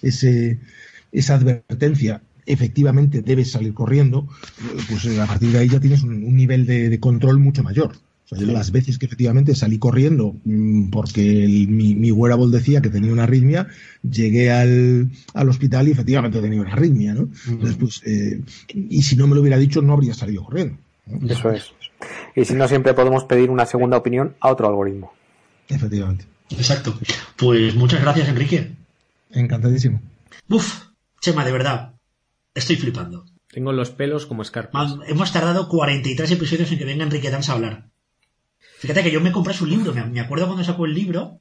ese, 0.00 0.58
esa 1.12 1.34
advertencia 1.34 2.22
efectivamente 2.46 3.20
debes 3.20 3.50
salir 3.50 3.74
corriendo, 3.74 4.28
pues 4.88 5.04
eh, 5.04 5.20
a 5.20 5.26
partir 5.26 5.50
de 5.50 5.58
ahí 5.58 5.68
ya 5.68 5.80
tienes 5.80 6.02
un, 6.02 6.34
nivel 6.34 6.64
de, 6.64 6.98
control 7.00 7.38
mucho 7.38 7.62
mayor. 7.62 7.96
Sea, 8.26 8.40
las 8.40 8.72
veces 8.72 8.98
que 8.98 9.06
efectivamente 9.06 9.54
salí 9.54 9.78
corriendo 9.78 10.34
mm, 10.44 10.90
porque 10.90 11.22
mi, 11.22 11.94
mi, 11.94 12.10
wearable 12.10 12.50
decía 12.50 12.82
que 12.82 12.90
tenía 12.90 13.12
una 13.12 13.22
arritmia, 13.22 13.68
llegué 14.02 14.50
al, 14.50 15.10
hospital 15.48 15.86
y 15.86 15.92
efectivamente 15.92 16.40
tenía 16.40 16.60
una 16.60 16.72
arritmia, 16.72 17.14
¿no? 17.14 17.28
Entonces, 17.46 17.76
pues, 17.78 18.02
eh, 18.04 18.42
y 18.74 19.02
si 19.02 19.14
no 19.14 19.28
me 19.28 19.36
lo 19.36 19.42
hubiera 19.42 19.58
dicho, 19.58 19.80
no 19.80 19.92
habría 19.92 20.12
salido 20.12 20.42
corriendo. 20.42 20.76
Eso 21.28 21.50
es. 21.52 21.72
Y 22.34 22.44
si 22.44 22.54
no, 22.54 22.66
siempre 22.66 22.94
podemos 22.94 23.24
pedir 23.24 23.48
una 23.48 23.64
segunda 23.64 23.96
opinión 23.96 24.34
a 24.40 24.50
otro 24.50 24.66
algoritmo. 24.66 25.12
Efectivamente. 25.68 26.26
Exacto. 26.50 26.98
Pues 27.36 27.76
muchas 27.76 28.00
gracias, 28.00 28.28
Enrique. 28.28 28.72
Encantadísimo. 29.30 30.00
Uf, 30.48 30.86
Chema, 31.20 31.44
de 31.44 31.52
verdad. 31.52 31.94
Estoy 32.54 32.76
flipando. 32.76 33.24
Tengo 33.48 33.72
los 33.72 33.90
pelos 33.90 34.26
como 34.26 34.42
escarpas. 34.42 34.96
Hemos 35.06 35.32
tardado 35.32 35.68
43 35.68 36.30
episodios 36.32 36.72
en 36.72 36.78
que 36.78 36.84
venga 36.84 37.04
Enrique 37.04 37.30
Danz 37.30 37.48
a 37.48 37.52
hablar. 37.52 37.86
Fíjate 38.78 39.02
que 39.02 39.10
yo 39.10 39.20
me 39.20 39.32
compré 39.32 39.54
su 39.54 39.66
libro. 39.66 39.92
Me 39.94 40.20
acuerdo 40.20 40.46
cuando 40.46 40.64
sacó 40.64 40.84
el 40.84 40.94
libro. 40.94 41.40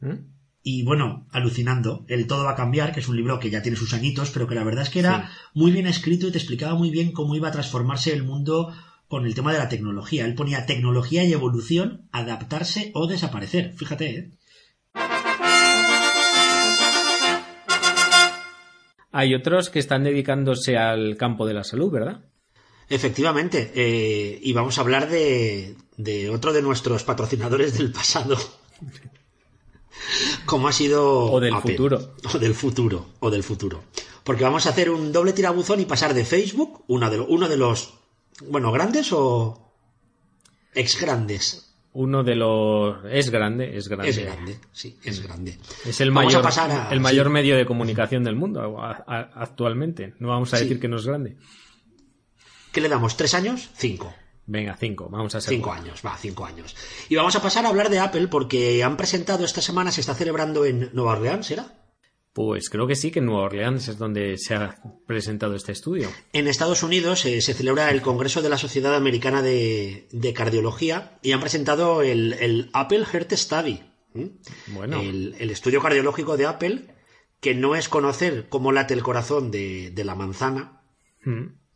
¿Mm? 0.00 0.34
Y 0.62 0.82
bueno, 0.84 1.26
alucinando. 1.30 2.04
El 2.08 2.26
todo 2.26 2.44
va 2.44 2.52
a 2.52 2.56
cambiar, 2.56 2.92
que 2.92 3.00
es 3.00 3.08
un 3.08 3.16
libro 3.16 3.38
que 3.38 3.50
ya 3.50 3.60
tiene 3.60 3.76
sus 3.76 3.92
añitos, 3.92 4.30
pero 4.30 4.46
que 4.46 4.54
la 4.54 4.64
verdad 4.64 4.84
es 4.84 4.90
que 4.90 5.00
era 5.00 5.30
muy 5.52 5.72
bien 5.72 5.86
escrito 5.86 6.26
y 6.26 6.32
te 6.32 6.38
explicaba 6.38 6.74
muy 6.74 6.90
bien 6.90 7.12
cómo 7.12 7.36
iba 7.36 7.48
a 7.48 7.52
transformarse 7.52 8.12
el 8.12 8.22
mundo 8.22 8.72
con 9.08 9.26
el 9.26 9.34
tema 9.34 9.52
de 9.52 9.58
la 9.58 9.68
tecnología. 9.68 10.24
Él 10.24 10.34
ponía 10.34 10.64
tecnología 10.64 11.24
y 11.24 11.32
evolución, 11.32 12.08
adaptarse 12.12 12.90
o 12.94 13.06
desaparecer. 13.06 13.74
Fíjate, 13.74 14.16
¿eh? 14.16 14.30
Hay 19.12 19.34
otros 19.34 19.70
que 19.70 19.78
están 19.78 20.02
dedicándose 20.02 20.76
al 20.76 21.16
campo 21.16 21.46
de 21.46 21.54
la 21.54 21.62
salud, 21.62 21.92
¿verdad? 21.92 22.22
Efectivamente, 22.88 23.72
eh, 23.74 24.38
y 24.42 24.52
vamos 24.52 24.78
a 24.78 24.82
hablar 24.82 25.08
de, 25.08 25.76
de, 25.96 26.30
otro 26.30 26.52
de 26.52 26.62
nuestros 26.62 27.04
patrocinadores 27.04 27.78
del 27.78 27.92
pasado. 27.92 28.36
Como 30.46 30.68
ha 30.68 30.72
sido. 30.72 31.32
O 31.32 31.40
del 31.40 31.56
futuro. 31.56 32.14
O 32.34 32.38
del 32.38 32.54
futuro, 32.54 33.06
o 33.20 33.30
del 33.30 33.42
futuro. 33.42 33.84
Porque 34.22 34.44
vamos 34.44 34.66
a 34.66 34.70
hacer 34.70 34.90
un 34.90 35.12
doble 35.12 35.32
tirabuzón 35.32 35.80
y 35.80 35.84
pasar 35.84 36.14
de 36.14 36.24
Facebook, 36.24 36.84
uno 36.86 37.10
de, 37.10 37.20
uno 37.20 37.48
de 37.48 37.56
los 37.56 37.94
bueno, 38.48 38.72
¿grandes 38.72 39.12
o 39.12 39.72
ex 40.74 41.00
grandes? 41.00 41.70
Uno 41.92 42.24
de 42.24 42.34
los 42.34 43.04
es 43.08 43.30
grande, 43.30 43.76
es 43.76 43.88
grande. 43.88 44.10
Es 44.10 44.18
grande, 44.18 44.58
sí, 44.72 44.98
es 45.04 45.22
grande. 45.22 45.58
Es 45.86 46.00
el 46.00 46.10
mayor, 46.10 46.44
el 46.90 47.00
mayor 47.00 47.30
medio 47.30 47.56
de 47.56 47.64
comunicación 47.64 48.24
del 48.24 48.34
mundo 48.34 48.80
actualmente. 49.06 50.14
No 50.18 50.28
vamos 50.28 50.52
a 50.54 50.58
decir 50.58 50.80
que 50.80 50.88
no 50.88 50.96
es 50.96 51.06
grande. 51.06 51.36
¿Qué 52.74 52.80
le 52.80 52.88
damos? 52.88 53.16
¿Tres 53.16 53.34
años? 53.34 53.70
Cinco. 53.76 54.12
Venga, 54.46 54.76
cinco, 54.76 55.08
vamos 55.08 55.32
a 55.36 55.38
hacer. 55.38 55.54
Cinco 55.54 55.72
años, 55.72 56.02
va, 56.04 56.18
cinco 56.18 56.44
años. 56.44 56.74
Y 57.08 57.14
vamos 57.14 57.36
a 57.36 57.40
pasar 57.40 57.64
a 57.64 57.68
hablar 57.68 57.88
de 57.88 58.00
Apple 58.00 58.26
porque 58.26 58.82
han 58.82 58.96
presentado 58.96 59.44
esta 59.44 59.62
semana, 59.62 59.92
se 59.92 60.00
está 60.00 60.12
celebrando 60.12 60.64
en 60.66 60.90
Nueva 60.92 61.12
Orleans, 61.12 61.46
¿será? 61.46 61.72
Pues 62.32 62.68
creo 62.68 62.88
que 62.88 62.96
sí, 62.96 63.12
que 63.12 63.20
en 63.20 63.26
Nueva 63.26 63.44
Orleans 63.44 63.86
es 63.86 63.96
donde 63.96 64.36
se 64.38 64.56
ha 64.56 64.76
presentado 65.06 65.54
este 65.54 65.70
estudio. 65.70 66.10
En 66.32 66.48
Estados 66.48 66.82
Unidos 66.82 67.24
eh, 67.26 67.40
se 67.42 67.54
celebra 67.54 67.92
el 67.92 68.02
Congreso 68.02 68.42
de 68.42 68.48
la 68.48 68.58
Sociedad 68.58 68.96
Americana 68.96 69.40
de, 69.40 70.32
Cardiología 70.34 71.20
y 71.22 71.30
han 71.30 71.40
presentado 71.40 72.02
el, 72.02 72.70
Apple 72.72 73.04
Heart 73.04 73.34
Study. 73.34 73.82
Bueno. 74.66 75.00
El, 75.00 75.48
estudio 75.48 75.80
cardiológico 75.80 76.36
de 76.36 76.46
Apple, 76.46 76.88
que 77.38 77.54
no 77.54 77.76
es 77.76 77.88
conocer 77.88 78.48
cómo 78.48 78.72
late 78.72 78.94
el 78.94 79.04
corazón 79.04 79.52
de, 79.52 79.92
la 80.04 80.16
manzana. 80.16 80.82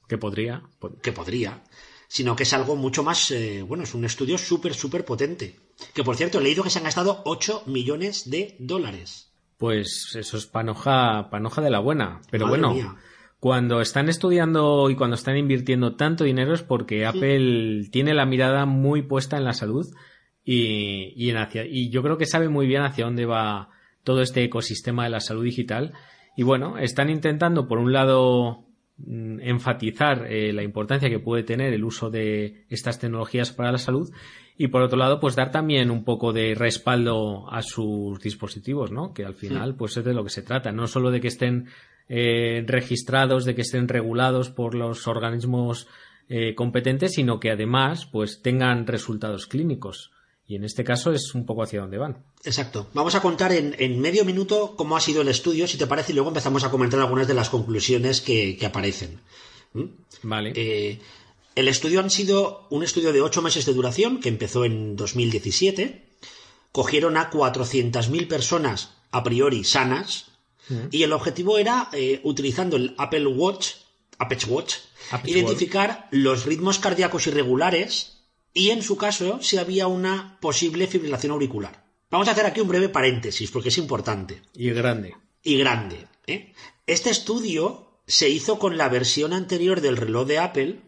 Que 0.08 0.18
podría. 0.18 0.62
Que 1.02 1.12
podría. 1.12 1.62
Sino 2.08 2.34
que 2.34 2.44
es 2.44 2.52
algo 2.52 2.74
mucho 2.76 3.02
más. 3.02 3.30
Eh, 3.30 3.62
bueno, 3.62 3.84
es 3.84 3.94
un 3.94 4.04
estudio 4.04 4.38
súper, 4.38 4.74
súper 4.74 5.04
potente. 5.04 5.56
Que 5.94 6.02
por 6.02 6.16
cierto, 6.16 6.38
he 6.38 6.42
leído 6.42 6.64
que 6.64 6.70
se 6.70 6.78
han 6.78 6.84
gastado 6.84 7.22
8 7.24 7.64
millones 7.66 8.30
de 8.30 8.56
dólares. 8.58 9.30
Pues 9.58 10.16
eso 10.16 10.36
es 10.36 10.46
panoja, 10.46 11.28
panoja 11.30 11.60
de 11.60 11.70
la 11.70 11.80
buena. 11.80 12.22
Pero 12.30 12.48
bueno, 12.48 12.96
cuando 13.40 13.80
están 13.80 14.08
estudiando 14.08 14.88
y 14.88 14.96
cuando 14.96 15.16
están 15.16 15.36
invirtiendo 15.36 15.96
tanto 15.96 16.24
dinero 16.24 16.54
es 16.54 16.62
porque 16.62 17.04
Apple 17.04 17.88
tiene 17.90 18.14
la 18.14 18.24
mirada 18.24 18.66
muy 18.66 19.02
puesta 19.02 19.36
en 19.36 19.44
la 19.44 19.52
salud 19.52 19.86
y, 20.44 21.12
y, 21.16 21.30
en 21.30 21.36
hacia, 21.36 21.66
y 21.66 21.90
yo 21.90 22.02
creo 22.02 22.16
que 22.16 22.26
sabe 22.26 22.48
muy 22.48 22.66
bien 22.66 22.82
hacia 22.82 23.04
dónde 23.04 23.26
va 23.26 23.68
todo 24.02 24.22
este 24.22 24.42
ecosistema 24.42 25.04
de 25.04 25.10
la 25.10 25.20
salud 25.20 25.44
digital. 25.44 25.92
Y 26.36 26.42
bueno, 26.42 26.78
están 26.78 27.10
intentando, 27.10 27.68
por 27.68 27.78
un 27.78 27.92
lado, 27.92 28.67
enfatizar 29.06 30.26
eh, 30.28 30.52
la 30.52 30.62
importancia 30.62 31.08
que 31.08 31.20
puede 31.20 31.42
tener 31.42 31.72
el 31.72 31.84
uso 31.84 32.10
de 32.10 32.64
estas 32.68 32.98
tecnologías 32.98 33.52
para 33.52 33.72
la 33.72 33.78
salud 33.78 34.10
y 34.60 34.68
por 34.68 34.82
otro 34.82 34.98
lado, 34.98 35.20
pues 35.20 35.36
dar 35.36 35.52
también 35.52 35.88
un 35.88 36.02
poco 36.02 36.32
de 36.32 36.56
respaldo 36.56 37.48
a 37.48 37.62
sus 37.62 38.18
dispositivos, 38.20 38.90
¿no? 38.90 39.14
Que 39.14 39.24
al 39.24 39.34
final, 39.34 39.76
pues 39.76 39.96
es 39.96 40.04
de 40.04 40.12
lo 40.12 40.24
que 40.24 40.30
se 40.30 40.42
trata, 40.42 40.72
no 40.72 40.88
solo 40.88 41.12
de 41.12 41.20
que 41.20 41.28
estén 41.28 41.68
eh, 42.08 42.64
registrados, 42.66 43.44
de 43.44 43.54
que 43.54 43.62
estén 43.62 43.86
regulados 43.86 44.50
por 44.50 44.74
los 44.74 45.06
organismos 45.06 45.86
eh, 46.28 46.56
competentes, 46.56 47.14
sino 47.14 47.38
que 47.38 47.52
además, 47.52 48.06
pues 48.06 48.42
tengan 48.42 48.88
resultados 48.88 49.46
clínicos. 49.46 50.10
Y 50.48 50.56
en 50.56 50.64
este 50.64 50.82
caso 50.82 51.12
es 51.12 51.34
un 51.34 51.44
poco 51.44 51.62
hacia 51.62 51.82
dónde 51.82 51.98
van. 51.98 52.24
Exacto. 52.42 52.88
Vamos 52.94 53.14
a 53.14 53.20
contar 53.20 53.52
en, 53.52 54.00
medio 54.00 54.24
minuto 54.24 54.74
cómo 54.76 54.96
ha 54.96 55.00
sido 55.00 55.20
el 55.20 55.28
estudio, 55.28 55.68
si 55.68 55.76
te 55.76 55.86
parece, 55.86 56.12
y 56.12 56.14
luego 56.14 56.30
empezamos 56.30 56.64
a 56.64 56.70
comentar 56.70 56.98
algunas 56.98 57.28
de 57.28 57.34
las 57.34 57.50
conclusiones 57.50 58.22
que, 58.22 58.58
aparecen. 58.64 59.20
¿Mm? 59.74 59.84
Vale. 60.22 60.52
Eh, 60.56 61.00
el 61.54 61.68
estudio 61.68 62.00
han 62.00 62.08
sido 62.08 62.66
un 62.70 62.82
estudio 62.82 63.12
de 63.12 63.20
ocho 63.20 63.42
meses 63.42 63.66
de 63.66 63.74
duración 63.74 64.20
que 64.20 64.30
empezó 64.30 64.64
en 64.64 64.96
2017. 64.96 66.06
Cogieron 66.72 67.18
a 67.18 67.30
400.000 67.30 68.26
personas 68.26 68.94
a 69.10 69.22
priori 69.22 69.64
sanas 69.64 70.30
mm. 70.70 70.86
y 70.92 71.02
el 71.02 71.12
objetivo 71.12 71.58
era, 71.58 71.90
eh, 71.92 72.20
utilizando 72.24 72.76
el 72.76 72.94
Apple 72.96 73.26
Watch, 73.26 73.72
Apple 74.16 74.38
Watch, 74.48 74.76
identificar 75.24 76.08
los 76.10 76.46
ritmos 76.46 76.78
cardíacos 76.78 77.26
irregulares 77.26 78.17
y, 78.52 78.70
en 78.70 78.82
su 78.82 78.96
caso, 78.96 79.40
si 79.42 79.58
había 79.58 79.86
una 79.86 80.38
posible 80.40 80.86
fibrilación 80.86 81.32
auricular. 81.32 81.84
Vamos 82.10 82.28
a 82.28 82.32
hacer 82.32 82.46
aquí 82.46 82.60
un 82.60 82.68
breve 82.68 82.88
paréntesis 82.88 83.50
porque 83.50 83.68
es 83.68 83.78
importante. 83.78 84.42
Y 84.54 84.70
grande. 84.70 85.14
Y 85.42 85.58
grande. 85.58 86.08
¿eh? 86.26 86.54
Este 86.86 87.10
estudio 87.10 88.02
se 88.06 88.28
hizo 88.30 88.58
con 88.58 88.78
la 88.78 88.88
versión 88.88 89.32
anterior 89.32 89.80
del 89.80 89.96
reloj 89.96 90.26
de 90.26 90.38
Apple 90.38 90.80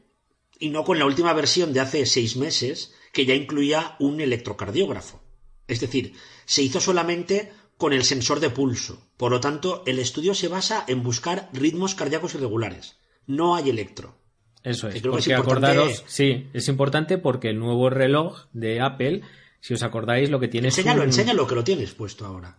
y 0.59 0.71
no 0.71 0.85
con 0.85 0.99
la 0.99 1.07
última 1.07 1.33
versión 1.35 1.73
de 1.73 1.81
hace 1.81 2.07
seis 2.07 2.37
meses 2.37 2.95
que 3.13 3.27
ya 3.27 3.35
incluía 3.35 3.97
un 3.99 4.21
electrocardiógrafo. 4.21 5.21
Es 5.69 5.81
decir, 5.81 6.15
se 6.47 6.63
hizo 6.63 6.81
solamente 6.81 7.53
con 7.77 7.93
el 7.93 8.05
sensor 8.05 8.41
de 8.41 8.51
pulso. 8.51 9.07
Por 9.17 9.31
lo 9.31 9.41
tanto, 9.41 9.83
el 9.87 9.99
estudio 9.99 10.35
se 10.35 10.49
basa 10.49 10.85
en 10.87 11.03
buscar 11.03 11.49
ritmos 11.53 11.95
cardíacos 11.95 12.35
irregulares. 12.35 12.97
No 13.27 13.57
hay 13.57 13.71
electro. 13.71 14.20
Eso 14.63 14.89
es. 14.89 15.01
Porque 15.03 15.35
acordaros, 15.35 16.05
sí, 16.07 16.49
es 16.53 16.69
importante 16.69 17.19
porque 17.19 17.49
el 17.49 17.59
nuevo 17.59 17.89
reloj 17.89 18.47
de 18.53 18.81
Apple, 18.81 19.23
si 19.61 19.75
os 19.75 19.83
acordáis, 19.83 20.31
lo 20.31 20.39
que 20.39 20.49
tiene 20.49 20.69
enséñalo, 20.69 21.03
es 21.03 21.09
enséñalo 21.09 21.47
que 21.47 21.55
lo 21.55 21.65
tienes 21.65 21.95
puesto 21.95 22.27
ahora. 22.27 22.57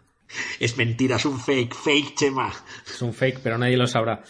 Es 0.60 0.78
mentira, 0.78 1.18
es 1.18 1.26
un 1.26 1.40
fake, 1.40 1.74
fake, 1.76 2.16
Chema. 2.16 2.52
Es 2.88 3.02
un 3.02 3.14
fake, 3.14 3.42
pero 3.44 3.58
nadie 3.58 3.78
lo 3.78 3.86
sabrá. 3.86 4.24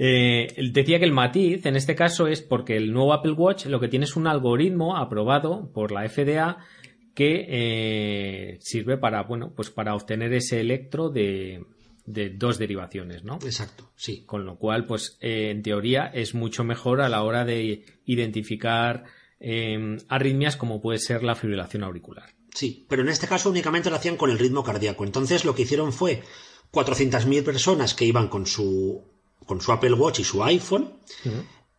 Eh, 0.00 0.54
decía 0.72 0.98
que 0.98 1.04
el 1.04 1.12
matiz 1.12 1.66
en 1.66 1.74
este 1.74 1.96
caso 1.96 2.28
es 2.28 2.40
porque 2.40 2.76
el 2.76 2.92
nuevo 2.92 3.12
Apple 3.12 3.32
Watch 3.32 3.66
lo 3.66 3.80
que 3.80 3.88
tiene 3.88 4.04
es 4.04 4.14
un 4.14 4.28
algoritmo 4.28 4.96
aprobado 4.96 5.72
por 5.72 5.90
la 5.90 6.08
FDA 6.08 6.58
que 7.14 7.46
eh, 7.48 8.58
sirve 8.60 8.96
para, 8.96 9.24
bueno, 9.24 9.52
pues 9.54 9.70
para 9.70 9.96
obtener 9.96 10.32
ese 10.32 10.60
electro 10.60 11.10
de, 11.10 11.64
dos 12.08 12.58
derivaciones, 12.58 13.24
¿no? 13.24 13.38
Exacto, 13.44 13.90
sí. 13.96 14.24
Con 14.24 14.44
lo 14.44 14.56
cual, 14.56 14.86
pues 14.86 15.18
eh, 15.20 15.50
en 15.50 15.62
teoría 15.62 16.06
es 16.06 16.34
mucho 16.34 16.64
mejor 16.64 17.00
a 17.00 17.08
la 17.08 17.22
hora 17.22 17.44
de 17.44 17.84
identificar 18.04 19.04
arritmias 20.08 20.56
como 20.56 20.80
puede 20.80 20.98
ser 20.98 21.22
la 21.22 21.36
fibrilación 21.36 21.84
auricular. 21.84 22.34
Sí, 22.52 22.86
pero 22.88 23.02
en 23.02 23.08
este 23.08 23.28
caso 23.28 23.50
únicamente 23.50 23.88
lo 23.88 23.94
hacían 23.94 24.16
con 24.16 24.30
el 24.30 24.38
ritmo 24.38 24.64
cardíaco. 24.64 25.04
Entonces 25.04 25.44
lo 25.44 25.54
que 25.54 25.62
hicieron 25.62 25.92
fue 25.92 26.24
400.000 26.72 27.44
personas 27.44 27.94
que 27.94 28.04
iban 28.04 28.26
con 28.26 28.46
su 28.46 29.04
con 29.48 29.60
su 29.62 29.72
Apple 29.72 29.94
Watch 29.94 30.20
y 30.20 30.24
su 30.24 30.44
iPhone, 30.44 30.92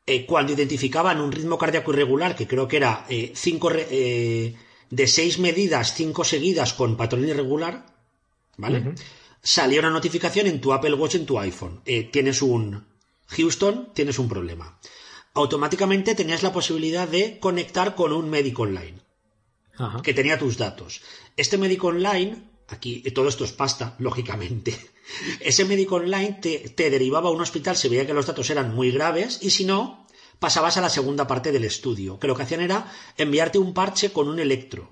eh, 0.06 0.26
cuando 0.26 0.54
identificaban 0.54 1.22
un 1.22 1.32
ritmo 1.32 1.58
cardíaco 1.58 1.94
irregular, 1.94 2.36
que 2.36 2.48
creo 2.48 2.68
que 2.68 2.78
era 2.78 3.06
eh, 3.08 3.32
cinco, 3.36 3.72
eh, 3.72 4.56
de 4.90 5.08
seis 5.08 5.38
medidas, 5.38 5.94
cinco 5.94 6.24
seguidas 6.24 6.74
con 6.74 6.98
patrón 6.98 7.28
irregular, 7.28 7.86
¿vale? 8.58 8.96
Salía 9.42 9.80
una 9.80 9.90
notificación 9.90 10.48
en 10.48 10.62
tu 10.62 10.74
Apple 10.74 10.94
Watch, 10.94 11.16
en 11.16 11.26
tu 11.26 11.40
iPhone. 11.40 11.82
tienes 12.12 12.42
un 12.42 12.86
Houston, 13.28 13.92
tienes 13.94 14.20
un 14.20 14.28
problema. 14.28 14.80
Automáticamente 15.34 16.16
tenías 16.16 16.44
la 16.44 16.52
posibilidad 16.52 17.08
de 17.08 17.40
conectar 17.40 17.96
con 17.96 18.12
un 18.12 18.30
médico 18.30 18.64
online 18.64 19.00
que 20.04 20.14
tenía 20.14 20.38
tus 20.38 20.58
datos. 20.58 21.02
Este 21.38 21.58
médico 21.58 21.88
online 21.88 22.50
aquí 22.70 23.02
todo 23.12 23.28
esto 23.30 23.44
es 23.44 23.52
pasta, 23.52 23.96
lógicamente. 24.00 24.78
Ese 25.40 25.66
médico 25.66 25.96
online 25.96 26.38
te, 26.42 26.70
te 26.70 26.90
derivaba 26.90 27.30
a 27.30 27.32
un 27.32 27.42
hospital 27.42 27.76
si 27.76 27.90
veía 27.90 28.06
que 28.06 28.14
los 28.14 28.28
datos 28.28 28.50
eran 28.50 28.74
muy 28.74 28.92
graves 28.92 29.40
y 29.42 29.50
si 29.50 29.66
no, 29.66 30.08
pasabas 30.40 30.78
a 30.78 30.82
la 30.82 30.90
segunda 30.90 31.28
parte 31.28 31.52
del 31.52 31.66
estudio, 31.66 32.20
que 32.20 32.28
lo 32.28 32.36
que 32.36 32.44
hacían 32.44 32.62
era 32.62 32.92
enviarte 33.18 33.58
un 33.58 33.74
parche 33.74 34.12
con 34.12 34.28
un 34.28 34.40
electro. 34.40 34.90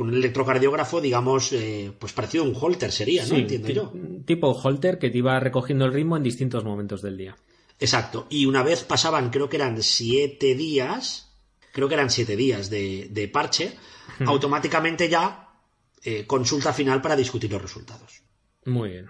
Con 0.00 0.08
un 0.08 0.14
electrocardiógrafo, 0.14 1.02
digamos, 1.02 1.52
eh, 1.52 1.92
pues 1.98 2.14
parecido 2.14 2.44
a 2.44 2.46
un 2.48 2.56
holter 2.58 2.90
sería, 2.90 3.22
¿no? 3.26 3.34
Sí, 3.34 3.40
Entiendo 3.42 3.66
ti- 3.68 3.74
yo. 3.74 3.92
Tipo 4.24 4.52
Holter 4.52 4.98
que 4.98 5.10
te 5.10 5.18
iba 5.18 5.38
recogiendo 5.40 5.84
el 5.84 5.92
ritmo 5.92 6.16
en 6.16 6.22
distintos 6.22 6.64
momentos 6.64 7.02
del 7.02 7.18
día. 7.18 7.36
Exacto. 7.78 8.26
Y 8.30 8.46
una 8.46 8.62
vez 8.62 8.82
pasaban, 8.84 9.28
creo 9.28 9.50
que 9.50 9.56
eran 9.56 9.82
siete 9.82 10.54
días, 10.54 11.34
creo 11.74 11.86
que 11.86 11.96
eran 11.96 12.08
siete 12.08 12.34
días 12.34 12.70
de, 12.70 13.08
de 13.10 13.28
parche, 13.28 13.74
automáticamente 14.24 15.10
ya 15.10 15.50
eh, 16.02 16.24
consulta 16.26 16.72
final 16.72 17.02
para 17.02 17.14
discutir 17.14 17.52
los 17.52 17.60
resultados. 17.60 18.22
Muy 18.64 18.88
bien. 18.88 19.06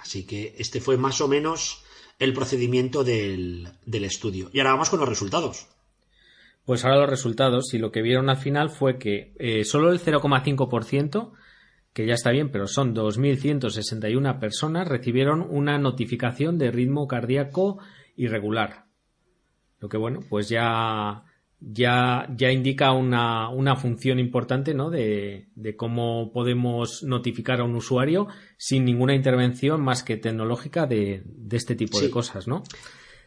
Así 0.00 0.26
que 0.26 0.56
este 0.58 0.80
fue 0.80 0.96
más 0.96 1.20
o 1.20 1.28
menos 1.28 1.84
el 2.18 2.32
procedimiento 2.32 3.04
del, 3.04 3.68
del 3.84 4.04
estudio. 4.04 4.50
Y 4.52 4.58
ahora 4.58 4.72
vamos 4.72 4.90
con 4.90 4.98
los 4.98 5.08
resultados. 5.08 5.68
Pues 6.66 6.84
ahora 6.84 7.02
los 7.02 7.10
resultados, 7.10 7.72
y 7.74 7.78
lo 7.78 7.92
que 7.92 8.02
vieron 8.02 8.28
al 8.28 8.38
final 8.38 8.70
fue 8.70 8.98
que 8.98 9.32
eh, 9.38 9.62
solo 9.64 9.92
el 9.92 10.00
0,5%, 10.00 11.32
que 11.92 12.06
ya 12.06 12.14
está 12.14 12.32
bien, 12.32 12.50
pero 12.50 12.66
son 12.66 12.92
2.161 12.92 14.40
personas, 14.40 14.88
recibieron 14.88 15.46
una 15.48 15.78
notificación 15.78 16.58
de 16.58 16.72
ritmo 16.72 17.06
cardíaco 17.06 17.78
irregular. 18.16 18.86
Lo 19.78 19.88
que 19.88 19.96
bueno, 19.96 20.20
pues 20.28 20.48
ya, 20.48 21.22
ya, 21.60 22.26
ya 22.36 22.50
indica 22.50 22.90
una, 22.90 23.48
una 23.48 23.76
función 23.76 24.18
importante, 24.18 24.74
¿no? 24.74 24.90
De, 24.90 25.46
de 25.54 25.76
cómo 25.76 26.32
podemos 26.32 27.04
notificar 27.04 27.60
a 27.60 27.64
un 27.64 27.76
usuario 27.76 28.26
sin 28.56 28.84
ninguna 28.84 29.14
intervención 29.14 29.80
más 29.82 30.02
que 30.02 30.16
tecnológica 30.16 30.86
de, 30.86 31.22
de 31.24 31.56
este 31.56 31.76
tipo 31.76 32.00
de 32.00 32.10
cosas, 32.10 32.48
¿no? 32.48 32.64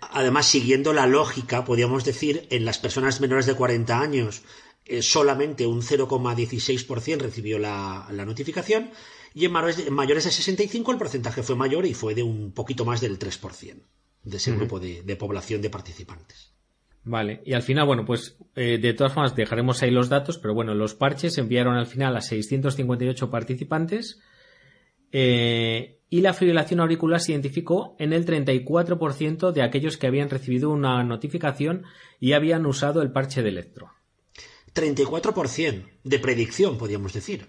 Además, 0.02 0.46
siguiendo 0.46 0.94
la 0.94 1.08
lógica, 1.08 1.66
podríamos 1.66 2.06
decir, 2.06 2.48
en 2.50 2.66
las 2.66 2.80
personas 2.80 3.22
menores 3.22 3.46
de 3.46 3.56
40 3.56 4.00
años 4.00 4.44
eh, 4.86 5.02
solamente 5.02 5.68
un 5.68 5.82
0,16% 5.82 7.20
recibió 7.20 7.60
la, 7.60 8.08
la 8.12 8.26
notificación 8.26 8.90
y 9.34 9.46
en 9.46 9.52
mayores, 9.52 9.78
de, 9.78 9.88
en 9.88 9.94
mayores 9.94 10.24
de 10.24 10.32
65 10.32 10.92
el 10.92 10.98
porcentaje 10.98 11.44
fue 11.44 11.56
mayor 11.56 11.86
y 11.86 11.94
fue 11.94 12.16
de 12.16 12.24
un 12.24 12.52
poquito 12.54 12.86
más 12.86 13.02
del 13.02 13.20
3% 13.20 13.76
de 14.24 14.38
ese 14.38 14.52
grupo 14.52 14.80
de, 14.80 15.04
de 15.04 15.16
población 15.16 15.62
de 15.62 15.70
participantes. 15.70 16.54
Vale, 17.04 17.42
y 17.46 17.54
al 17.54 17.62
final, 17.62 17.86
bueno, 17.86 18.06
pues 18.06 18.38
eh, 18.56 18.78
de 18.78 18.94
todas 18.94 19.14
formas 19.14 19.36
dejaremos 19.36 19.82
ahí 19.82 19.92
los 19.92 20.10
datos, 20.10 20.38
pero 20.38 20.54
bueno, 20.54 20.74
los 20.74 20.96
parches 20.96 21.36
se 21.36 21.42
enviaron 21.42 21.76
al 21.76 21.88
final 21.88 22.16
a 22.18 22.22
658 22.22 23.30
participantes 23.30 24.20
eh, 25.12 26.00
y 26.10 26.22
la 26.22 26.34
fibrilación 26.34 26.80
auricular 26.80 27.20
se 27.22 27.34
identificó 27.34 27.96
en 28.00 28.14
el 28.14 28.26
34% 28.26 29.52
de 29.52 29.62
aquellos 29.62 29.98
que 29.98 30.08
habían 30.08 30.30
recibido 30.30 30.70
una 30.72 31.04
notificación 31.04 31.84
y 32.20 32.34
habían 32.34 32.66
usado 32.66 33.02
el 33.02 33.12
parche 33.12 33.44
de 33.44 33.50
electro. 33.50 33.92
34% 34.74 35.84
de 36.04 36.20
predicción, 36.20 36.78
podríamos 36.78 37.14
decir. 37.14 37.48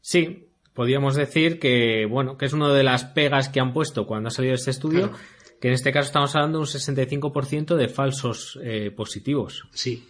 Sí, 0.00 0.48
podríamos 0.74 1.14
decir 1.14 1.58
que, 1.58 2.06
bueno, 2.06 2.36
que 2.36 2.46
es 2.46 2.52
una 2.52 2.72
de 2.72 2.82
las 2.82 3.04
pegas 3.04 3.48
que 3.48 3.60
han 3.60 3.72
puesto 3.72 4.06
cuando 4.06 4.28
ha 4.28 4.30
salido 4.32 4.54
este 4.54 4.70
estudio, 4.70 5.08
Claro. 5.10 5.18
que 5.60 5.68
en 5.68 5.74
este 5.74 5.92
caso 5.92 6.06
estamos 6.06 6.34
hablando 6.34 6.58
de 6.58 6.62
un 6.62 6.66
65% 6.68 7.76
de 7.76 7.88
falsos 7.88 8.58
eh, 8.62 8.90
positivos. 8.90 9.64
Sí. 9.72 10.08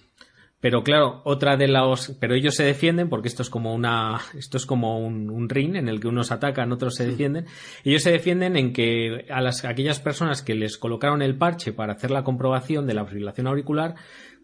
Pero 0.63 0.85
claro, 0.85 1.23
otra 1.25 1.57
de 1.57 1.67
los, 1.67 2.17
pero 2.21 2.37
ellos 2.37 2.55
se 2.55 2.63
defienden 2.63 3.09
porque 3.09 3.27
esto 3.27 3.43
es 3.43 3.51
como 3.51 3.75
una, 3.75 4.21
esto 4.39 4.59
es 4.59 4.65
como 4.65 5.05
un, 5.05 5.29
un 5.29 5.49
ring 5.49 5.75
en 5.75 5.89
el 5.89 5.99
que 5.99 6.07
unos 6.07 6.31
atacan, 6.31 6.71
otros 6.71 6.95
se 6.95 7.05
defienden. 7.05 7.47
Ellos 7.83 8.05
se 8.05 8.13
defienden 8.13 8.57
en 8.57 8.73
que 8.73 9.27
a 9.29 9.41
las, 9.41 9.65
aquellas 9.65 9.99
personas 9.99 10.41
que 10.41 10.55
les 10.55 10.79
colocaron 10.79 11.21
el 11.21 11.37
parche 11.37 11.73
para 11.73 11.95
hacer 11.95 12.13
la 12.13 12.23
comprobación 12.23 12.87
de 12.87 12.95
la 12.95 13.05
fibrilación 13.05 13.49
auricular, 13.49 13.97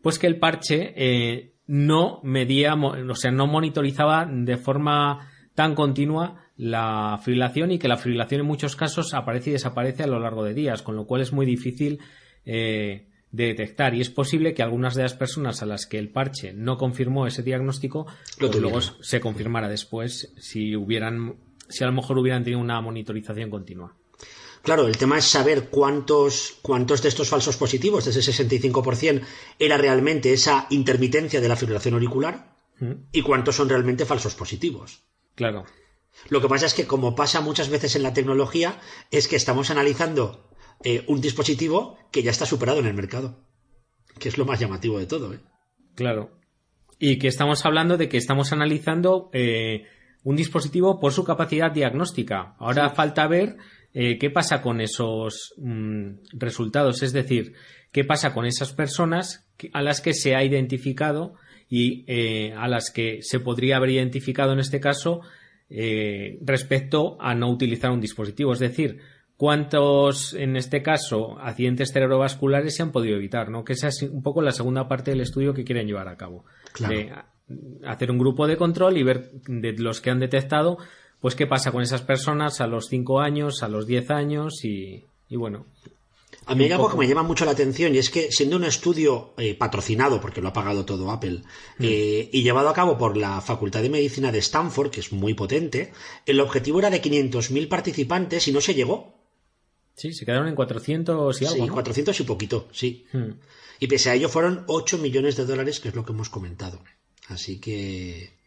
pues 0.03 0.19
que 0.19 0.27
el 0.27 0.41
parche 0.41 0.93
eh, 0.97 1.55
no 1.69 2.19
medía, 2.25 2.75
o 2.75 3.15
sea, 3.15 3.31
no 3.31 3.47
monitorizaba 3.47 4.27
de 4.29 4.57
forma 4.57 5.31
tan 5.55 5.77
continua 5.77 6.47
la 6.57 7.21
fibrilación 7.23 7.71
y 7.71 7.79
que 7.79 7.87
la 7.87 7.97
fibrilación 7.97 8.41
en 8.41 8.47
muchos 8.49 8.75
casos 8.75 9.15
aparece 9.15 9.51
y 9.51 9.53
desaparece 9.53 10.03
a 10.03 10.09
lo 10.09 10.19
largo 10.19 10.43
de 10.43 10.53
días, 10.53 10.83
con 10.83 10.97
lo 10.97 11.07
cual 11.07 11.23
es 11.23 11.33
muy 11.33 11.47
difícil 11.47 12.01
eh, 12.45 13.07
de 13.31 13.47
detectar 13.47 13.95
y 13.95 14.01
es 14.01 14.11
posible 14.11 14.55
que 14.55 14.63
algunas 14.63 14.95
de 14.95 15.03
las 15.03 15.15
personas 15.15 15.63
a 15.63 15.67
las 15.67 15.87
que 15.87 15.99
el 15.99 16.11
parche 16.11 16.53
no 16.53 16.79
confirmó 16.79 17.27
ese 17.27 17.43
diagnóstico 17.43 18.07
Lo 18.39 18.51
pues 18.51 18.61
luego 18.61 18.81
se 18.81 19.21
confirmara 19.21 19.69
después 19.69 20.33
si 20.39 20.75
hubieran 20.75 21.37
si 21.69 21.85
a 21.85 21.87
lo 21.87 21.93
mejor 21.93 22.19
hubieran 22.19 22.45
tenido 22.45 22.61
una 22.61 22.81
monitorización 22.81 23.51
continua. 23.51 23.95
Claro, 24.63 24.87
el 24.87 24.97
tema 24.97 25.19
es 25.19 25.25
saber 25.25 25.69
cuántos, 25.69 26.59
cuántos 26.63 27.03
de 27.03 27.09
estos 27.09 27.29
falsos 27.29 27.57
positivos, 27.57 28.05
de 28.05 28.11
ese 28.11 28.45
65%, 28.47 29.23
era 29.59 29.77
realmente 29.77 30.33
esa 30.33 30.67
intermitencia 30.71 31.41
de 31.41 31.49
la 31.49 31.57
fibrilación 31.57 31.95
auricular 31.95 32.55
¿Mm? 32.81 32.93
y 33.13 33.23
cuántos 33.23 33.57
son 33.57 33.69
realmente 33.69 34.05
falsos 34.05 34.35
positivos. 34.35 35.03
Claro. 35.35 35.65
Lo 36.29 36.41
que 36.41 36.49
pasa 36.49 36.67
es 36.67 36.75
que, 36.75 36.87
como 36.87 37.15
pasa 37.15 37.41
muchas 37.41 37.69
veces 37.69 37.95
en 37.95 38.03
la 38.03 38.13
tecnología, 38.13 38.81
es 39.11 39.29
que 39.29 39.37
estamos 39.37 39.71
analizando 39.71 40.48
eh, 40.85 41.05
un 41.07 41.21
dispositivo 41.21 41.99
que 42.11 42.23
ya 42.23 42.31
está 42.31 42.47
superado 42.47 42.81
en 42.81 42.87
el 42.87 42.95
mercado. 42.95 43.39
Que 44.19 44.29
es 44.29 44.39
lo 44.39 44.45
más 44.45 44.61
llamativo 44.61 44.99
de 44.99 45.07
todo, 45.07 45.33
¿eh? 45.35 45.41
Claro. 45.95 46.31
Y 46.99 47.19
que 47.19 47.29
estamos 47.29 47.65
hablando 47.65 47.97
de 47.97 48.09
que 48.09 48.17
estamos 48.17 48.53
analizando 48.53 49.31
eh, 49.33 49.85
un 50.25 50.37
dispositivo 50.37 50.99
por 51.01 51.13
su 51.13 51.25
capacidad 51.25 51.73
diagnóstica. 51.73 52.55
Ahora 52.59 52.91
falta 52.91 53.27
ver 53.27 53.57
eh, 53.95 54.19
qué 54.19 54.31
pasa 54.31 54.61
con 54.61 54.81
esos 54.81 55.55
mm, 55.57 56.11
resultados, 56.33 57.03
es 57.03 57.13
decir, 57.13 57.55
qué 57.93 58.05
pasa 58.05 58.35
con 58.35 58.45
esas 58.47 58.73
personas 58.73 59.49
a 59.73 59.83
las 59.83 60.01
que 60.01 60.13
se 60.13 60.35
ha 60.35 60.45
identificado 60.45 61.35
y 61.69 62.05
eh, 62.07 62.53
a 62.57 62.69
las 62.69 62.91
que 62.91 63.21
se 63.23 63.41
podría 63.41 63.77
haber 63.77 63.91
identificado 63.91 64.53
en 64.53 64.61
este 64.61 64.81
caso 64.81 65.21
eh, 65.71 66.39
respecto 66.43 67.17
a 67.21 67.35
no 67.35 67.51
utilizar 67.51 67.91
un 67.91 68.01
dispositivo. 68.01 68.53
Es 68.53 68.59
decir, 68.59 68.99
cuántos, 69.39 70.35
en 70.35 70.57
este 70.57 70.83
caso, 70.83 71.39
accidentes 71.41 71.93
cerebrovasculares 71.93 72.75
se 72.77 72.83
han 72.83 72.93
podido 72.93 73.17
evitar, 73.17 73.51
¿no? 73.51 73.65
Que 73.65 73.73
esa 73.73 73.89
es 73.89 74.03
un 74.03 74.23
poco 74.23 74.43
la 74.43 74.53
segunda 74.53 74.89
parte 74.89 75.13
del 75.13 75.23
estudio 75.23 75.55
que 75.55 75.65
quieren 75.65 75.87
llevar 75.87 76.09
a 76.09 76.17
cabo. 76.19 76.45
Claro. 76.73 76.95
De 76.95 77.11
a- 77.11 77.25
hacer 77.87 78.11
un 78.11 78.19
grupo 78.19 78.47
de 78.47 78.59
control 78.59 78.99
y 78.99 79.03
ver 79.05 79.31
de 79.47 79.73
los 79.79 80.03
que 80.03 80.11
han 80.11 80.21
detectado, 80.21 80.77
pues 81.21 81.35
qué 81.35 81.47
pasa 81.47 81.73
con 81.73 81.83
esas 81.83 82.03
personas 82.03 82.61
a 82.61 82.67
los 82.67 82.89
5 82.89 83.21
años, 83.21 83.63
a 83.63 83.69
los 83.69 83.87
10 83.87 84.11
años 84.11 84.65
y, 84.65 85.05
y 85.31 85.37
bueno. 85.37 85.65
A 86.45 86.55
mí 86.55 86.65
hay 86.65 86.73
algo 86.73 86.91
que 86.91 86.97
me 86.97 87.07
llama 87.07 87.23
mucho 87.23 87.45
la 87.45 87.53
atención 87.53 87.95
y 87.95 87.99
es 87.99 88.11
que 88.11 88.33
siendo 88.33 88.57
un 88.57 88.65
estudio 88.65 89.33
eh, 89.39 89.55
patrocinado, 89.55 90.21
porque 90.21 90.41
lo 90.43 90.49
ha 90.49 90.53
pagado 90.53 90.85
todo 90.85 91.11
Apple, 91.11 91.43
eh, 91.81 92.29
y 92.33 92.43
llevado 92.43 92.69
a 92.69 92.75
cabo 92.75 92.99
por 92.99 93.17
la 93.17 93.41
Facultad 93.41 93.83
de 93.83 93.91
Medicina 93.91 94.33
de 94.33 94.39
Stanford, 94.39 94.91
que 94.91 95.01
es 95.01 95.13
muy 95.13 95.35
potente, 95.35 95.93
el 96.27 96.41
objetivo 96.41 96.79
era 96.81 96.91
de 96.91 97.01
500.000 97.03 97.69
participantes 97.69 98.49
y 98.49 98.53
no 98.53 98.61
se 98.61 98.75
llegó. 98.75 99.15
Sí, 99.99 100.13
se 100.13 100.25
quedaron 100.25 100.49
en 100.49 100.55
400 100.55 101.43
y 101.43 101.45
algo, 101.45 101.57
sí, 101.57 101.67
¿no? 101.67 101.73
400 101.75 102.21
y 102.21 102.23
poquito, 102.23 102.69
sí. 102.73 103.07
Hmm. 103.13 103.33
Y 103.81 103.87
pese 103.87 104.11
a 104.11 104.15
ello 104.15 104.29
fueron 104.29 104.65
8 104.69 104.99
millones 104.99 105.37
de 105.37 105.45
dólares, 105.45 105.81
que 105.81 105.89
es 105.89 105.95
lo 105.95 106.05
que 106.05 106.13
hemos 106.13 106.31
comentado. 106.31 106.81
Así 107.29 107.61
que 107.61 108.39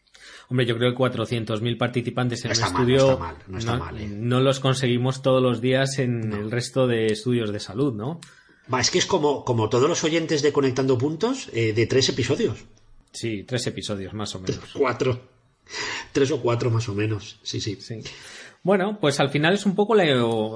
Hombre, 0.48 0.66
yo 0.66 0.76
creo 0.76 0.92
que 0.92 0.98
400.000 0.98 1.78
participantes 1.78 2.44
en 2.44 2.52
No 2.52 2.54
un 2.54 2.60
mal, 2.60 2.70
estudio 2.70 2.96
no 2.96 3.12
está 3.12 3.16
mal, 3.18 3.36
no 3.46 3.58
está 3.58 3.76
mal, 3.76 4.00
¿eh? 4.00 4.06
no 4.06 4.40
los 4.40 4.60
conseguimos 4.60 5.22
todos 5.22 5.42
los 5.42 5.60
días 5.60 5.98
en 5.98 6.32
el 6.32 6.50
resto 6.50 6.86
de 6.86 7.06
estudios 7.06 7.52
de 7.52 7.60
salud, 7.60 7.94
¿no? 7.94 8.20
Va, 8.72 8.80
es 8.80 8.90
que 8.90 8.98
es 8.98 9.06
como, 9.06 9.44
como 9.44 9.68
todos 9.68 9.88
los 9.88 10.04
oyentes 10.04 10.42
de 10.42 10.52
Conectando 10.52 10.98
Puntos 10.98 11.48
eh, 11.52 11.72
de 11.72 11.86
tres 11.86 12.08
episodios. 12.08 12.64
Sí, 13.12 13.44
tres 13.44 13.66
episodios 13.66 14.14
más 14.14 14.34
o 14.34 14.40
menos. 14.40 14.60
Cuatro. 14.74 15.20
Tres 16.12 16.30
o 16.32 16.40
cuatro 16.42 16.70
más 16.70 16.88
o 16.88 16.94
menos. 16.94 17.38
Sí, 17.42 17.60
sí. 17.60 17.78
Sí. 17.80 18.02
Bueno, 18.64 18.98
pues 19.00 19.18
al 19.18 19.30
final 19.30 19.54
es 19.54 19.66
un 19.66 19.74
poco 19.74 19.96
la, 19.96 20.04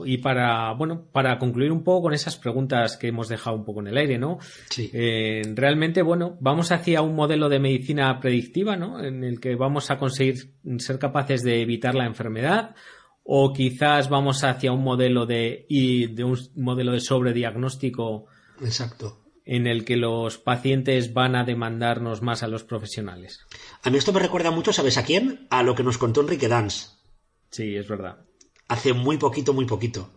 y 0.04 0.18
para 0.18 0.72
bueno 0.74 1.06
para 1.10 1.38
concluir 1.38 1.72
un 1.72 1.82
poco 1.82 2.02
con 2.02 2.14
esas 2.14 2.36
preguntas 2.36 2.96
que 2.96 3.08
hemos 3.08 3.28
dejado 3.28 3.56
un 3.56 3.64
poco 3.64 3.80
en 3.80 3.88
el 3.88 3.96
aire, 3.96 4.16
¿no? 4.16 4.38
Sí. 4.70 4.90
Eh, 4.92 5.42
realmente, 5.54 6.02
bueno, 6.02 6.36
vamos 6.40 6.70
hacia 6.70 7.02
un 7.02 7.16
modelo 7.16 7.48
de 7.48 7.58
medicina 7.58 8.20
predictiva, 8.20 8.76
¿no? 8.76 9.02
En 9.02 9.24
el 9.24 9.40
que 9.40 9.56
vamos 9.56 9.90
a 9.90 9.98
conseguir 9.98 10.54
ser 10.78 11.00
capaces 11.00 11.42
de 11.42 11.60
evitar 11.62 11.96
la 11.96 12.06
enfermedad, 12.06 12.76
o 13.24 13.52
quizás 13.52 14.08
vamos 14.08 14.44
hacia 14.44 14.70
un 14.70 14.84
modelo 14.84 15.26
de 15.26 15.66
y 15.68 16.06
de 16.06 16.22
un 16.22 16.38
modelo 16.54 16.92
de 16.92 17.00
sobrediagnóstico 17.00 18.26
Exacto. 18.60 19.18
en 19.44 19.66
el 19.66 19.84
que 19.84 19.96
los 19.96 20.38
pacientes 20.38 21.12
van 21.12 21.34
a 21.34 21.42
demandarnos 21.42 22.22
más 22.22 22.44
a 22.44 22.48
los 22.48 22.62
profesionales. 22.62 23.40
A 23.82 23.90
mí 23.90 23.98
esto 23.98 24.12
me 24.12 24.20
recuerda 24.20 24.52
mucho, 24.52 24.72
¿sabes 24.72 24.96
a 24.96 25.04
quién? 25.04 25.48
A 25.50 25.64
lo 25.64 25.74
que 25.74 25.82
nos 25.82 25.98
contó 25.98 26.20
Enrique 26.20 26.46
Dance. 26.46 26.95
Sí, 27.50 27.76
es 27.76 27.88
verdad. 27.88 28.18
Hace 28.68 28.92
muy 28.92 29.16
poquito, 29.18 29.52
muy 29.52 29.66
poquito. 29.66 30.10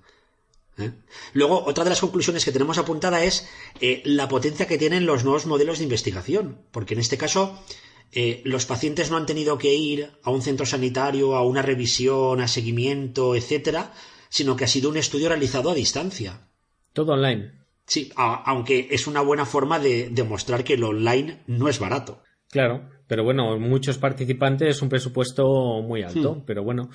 ¿Eh? 0.77 0.91
Luego, 1.33 1.63
otra 1.65 1.83
de 1.83 1.89
las 1.89 1.99
conclusiones 1.99 2.45
que 2.45 2.51
tenemos 2.51 2.77
apuntada 2.77 3.23
es 3.23 3.47
eh, 3.81 4.01
la 4.05 4.27
potencia 4.27 4.67
que 4.67 4.77
tienen 4.77 5.05
los 5.05 5.23
nuevos 5.23 5.45
modelos 5.45 5.77
de 5.77 5.83
investigación. 5.83 6.61
Porque 6.71 6.93
en 6.93 7.01
este 7.01 7.17
caso, 7.17 7.59
eh, 8.11 8.41
los 8.45 8.65
pacientes 8.65 9.11
no 9.11 9.17
han 9.17 9.25
tenido 9.25 9.57
que 9.57 9.73
ir 9.73 10.11
a 10.23 10.31
un 10.31 10.41
centro 10.41 10.65
sanitario, 10.65 11.35
a 11.35 11.45
una 11.45 11.61
revisión, 11.61 12.41
a 12.41 12.47
seguimiento, 12.47 13.35
etcétera, 13.35 13.93
sino 14.29 14.55
que 14.55 14.63
ha 14.63 14.67
sido 14.67 14.89
un 14.89 14.97
estudio 14.97 15.29
realizado 15.29 15.69
a 15.69 15.75
distancia. 15.75 16.47
Todo 16.93 17.13
online. 17.13 17.59
Sí, 17.85 18.11
aunque 18.15 18.87
es 18.91 19.07
una 19.07 19.21
buena 19.21 19.45
forma 19.45 19.79
de 19.79 20.09
demostrar 20.09 20.63
que 20.63 20.77
lo 20.77 20.89
online 20.89 21.41
no 21.47 21.67
es 21.69 21.79
barato. 21.79 22.21
Claro, 22.51 22.87
pero 23.09 23.23
bueno, 23.23 23.57
muchos 23.57 23.97
participantes 23.97 24.69
es 24.69 24.81
un 24.83 24.87
presupuesto 24.87 25.81
muy 25.81 26.03
alto, 26.03 26.35
hmm. 26.35 26.43
pero 26.45 26.63
bueno, 26.63 26.91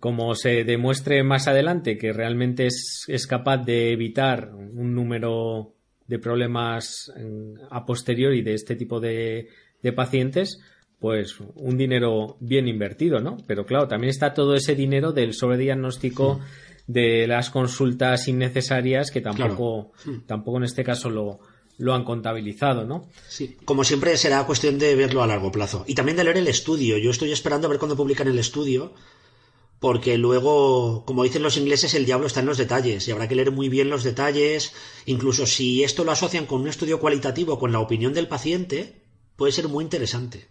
como 0.00 0.34
se 0.34 0.64
demuestre 0.64 1.22
más 1.22 1.46
adelante 1.46 1.96
que 1.96 2.12
realmente 2.12 2.66
es, 2.66 3.04
es 3.06 3.28
capaz 3.28 3.58
de 3.58 3.92
evitar 3.92 4.52
un 4.52 4.92
número 4.92 5.76
de 6.08 6.18
problemas 6.18 7.12
a 7.70 7.86
posteriori 7.86 8.42
de 8.42 8.54
este 8.54 8.74
tipo 8.74 8.98
de, 8.98 9.50
de 9.80 9.92
pacientes, 9.92 10.60
pues 10.98 11.38
un 11.54 11.78
dinero 11.78 12.38
bien 12.40 12.66
invertido, 12.66 13.20
¿no? 13.20 13.36
Pero 13.46 13.64
claro, 13.64 13.86
también 13.86 14.10
está 14.10 14.34
todo 14.34 14.56
ese 14.56 14.74
dinero 14.74 15.12
del 15.12 15.32
sobrediagnóstico 15.32 16.40
de 16.88 17.28
las 17.28 17.50
consultas 17.50 18.26
innecesarias 18.26 19.12
que 19.12 19.20
tampoco, 19.20 19.92
tampoco 20.26 20.58
en 20.58 20.64
este 20.64 20.82
caso 20.82 21.08
lo, 21.08 21.38
lo 21.82 21.94
han 21.94 22.04
contabilizado, 22.04 22.84
¿no? 22.84 23.08
Sí, 23.28 23.56
como 23.64 23.82
siempre 23.82 24.16
será 24.16 24.46
cuestión 24.46 24.78
de 24.78 24.94
verlo 24.94 25.20
a 25.20 25.26
largo 25.26 25.50
plazo. 25.50 25.84
Y 25.88 25.96
también 25.96 26.16
de 26.16 26.22
leer 26.22 26.36
el 26.36 26.46
estudio. 26.46 26.96
Yo 26.96 27.10
estoy 27.10 27.32
esperando 27.32 27.66
a 27.66 27.70
ver 27.70 27.80
cuándo 27.80 27.96
publican 27.96 28.28
el 28.28 28.38
estudio, 28.38 28.94
porque 29.80 30.16
luego, 30.16 31.04
como 31.04 31.24
dicen 31.24 31.42
los 31.42 31.56
ingleses, 31.56 31.94
el 31.94 32.06
diablo 32.06 32.28
está 32.28 32.38
en 32.38 32.46
los 32.46 32.58
detalles 32.58 33.08
y 33.08 33.10
habrá 33.10 33.26
que 33.26 33.34
leer 33.34 33.50
muy 33.50 33.68
bien 33.68 33.90
los 33.90 34.04
detalles. 34.04 34.72
Incluso 35.06 35.44
si 35.44 35.82
esto 35.82 36.04
lo 36.04 36.12
asocian 36.12 36.46
con 36.46 36.60
un 36.60 36.68
estudio 36.68 37.00
cualitativo, 37.00 37.58
con 37.58 37.72
la 37.72 37.80
opinión 37.80 38.12
del 38.12 38.28
paciente, 38.28 39.02
puede 39.34 39.50
ser 39.50 39.66
muy 39.66 39.82
interesante. 39.82 40.50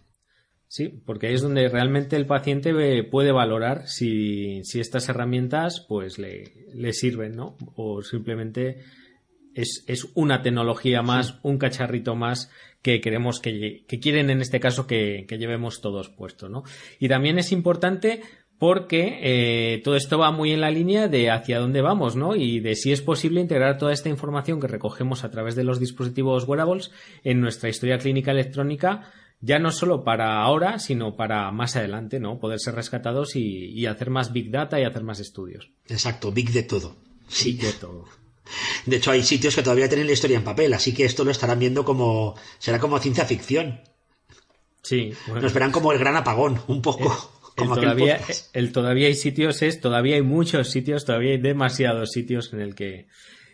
Sí, 0.68 0.88
porque 0.88 1.28
ahí 1.28 1.34
es 1.34 1.40
donde 1.40 1.66
realmente 1.70 2.16
el 2.16 2.26
paciente 2.26 2.74
puede 3.04 3.32
valorar 3.32 3.88
si, 3.88 4.64
si 4.64 4.80
estas 4.80 5.08
herramientas 5.08 5.86
pues 5.88 6.18
le, 6.18 6.66
le, 6.74 6.92
sirven, 6.92 7.36
¿no? 7.36 7.56
O 7.74 8.02
simplemente 8.02 8.82
es, 9.54 9.84
es 9.86 10.08
una 10.14 10.42
tecnología 10.42 11.02
más, 11.02 11.38
un 11.42 11.58
cacharrito 11.58 12.14
más 12.14 12.50
que 12.82 13.00
queremos 13.00 13.40
que, 13.40 13.84
que 13.86 14.00
quieren 14.00 14.30
en 14.30 14.40
este 14.40 14.60
caso 14.60 14.86
que, 14.86 15.24
que, 15.28 15.38
llevemos 15.38 15.80
todos 15.80 16.08
puestos, 16.08 16.50
¿no? 16.50 16.64
Y 16.98 17.08
también 17.08 17.38
es 17.38 17.52
importante 17.52 18.22
porque 18.58 19.18
eh, 19.22 19.80
todo 19.82 19.96
esto 19.96 20.18
va 20.18 20.30
muy 20.30 20.52
en 20.52 20.60
la 20.60 20.70
línea 20.70 21.08
de 21.08 21.30
hacia 21.30 21.58
dónde 21.58 21.80
vamos, 21.80 22.14
¿no? 22.14 22.36
Y 22.36 22.60
de 22.60 22.76
si 22.76 22.92
es 22.92 23.02
posible 23.02 23.40
integrar 23.40 23.78
toda 23.78 23.92
esta 23.92 24.08
información 24.08 24.60
que 24.60 24.68
recogemos 24.68 25.24
a 25.24 25.30
través 25.30 25.56
de 25.56 25.64
los 25.64 25.80
dispositivos 25.80 26.44
wearables 26.44 26.92
en 27.24 27.40
nuestra 27.40 27.68
historia 27.68 27.98
clínica 27.98 28.30
electrónica 28.30 29.12
ya 29.42 29.58
no 29.58 29.72
solo 29.72 30.04
para 30.04 30.40
ahora, 30.40 30.78
sino 30.78 31.16
para 31.16 31.50
más 31.50 31.74
adelante, 31.76 32.20
¿no? 32.20 32.38
Poder 32.38 32.60
ser 32.60 32.76
rescatados 32.76 33.34
y, 33.34 33.84
hacer 33.86 34.08
más 34.08 34.32
Big 34.32 34.50
Data 34.50 34.80
y 34.80 34.84
hacer 34.84 35.02
más 35.02 35.18
estudios. 35.18 35.68
Exacto, 35.88 36.30
Big 36.30 36.52
de 36.52 36.62
todo. 36.62 36.96
Sí. 37.26 37.54
de 37.54 37.72
todo. 37.72 38.04
De 38.86 38.96
hecho, 38.96 39.10
hay 39.10 39.22
sitios 39.22 39.54
que 39.54 39.62
todavía 39.62 39.88
tienen 39.88 40.06
la 40.06 40.12
historia 40.12 40.36
en 40.36 40.44
papel, 40.44 40.74
así 40.74 40.92
que 40.92 41.04
esto 41.04 41.24
lo 41.24 41.30
estarán 41.30 41.58
viendo 41.58 41.84
como. 41.84 42.34
será 42.58 42.78
como 42.78 42.98
ciencia 42.98 43.24
ficción. 43.24 43.80
Sí. 44.82 45.12
Nos 45.28 45.44
esperan 45.44 45.70
como 45.70 45.92
el 45.92 45.98
gran 45.98 46.16
apagón, 46.16 46.60
un 46.66 46.82
poco. 46.82 47.04
El, 47.04 47.54
como 47.56 47.76
todavía, 47.76 48.20
el 48.52 48.72
todavía 48.72 49.06
hay 49.06 49.14
sitios 49.14 49.62
es, 49.62 49.80
todavía 49.80 50.16
hay 50.16 50.22
muchos 50.22 50.70
sitios, 50.70 51.04
todavía 51.04 51.32
hay 51.32 51.38
demasiados 51.38 52.10
sitios 52.10 52.52
en 52.52 52.60
el 52.60 52.74
que 52.74 53.06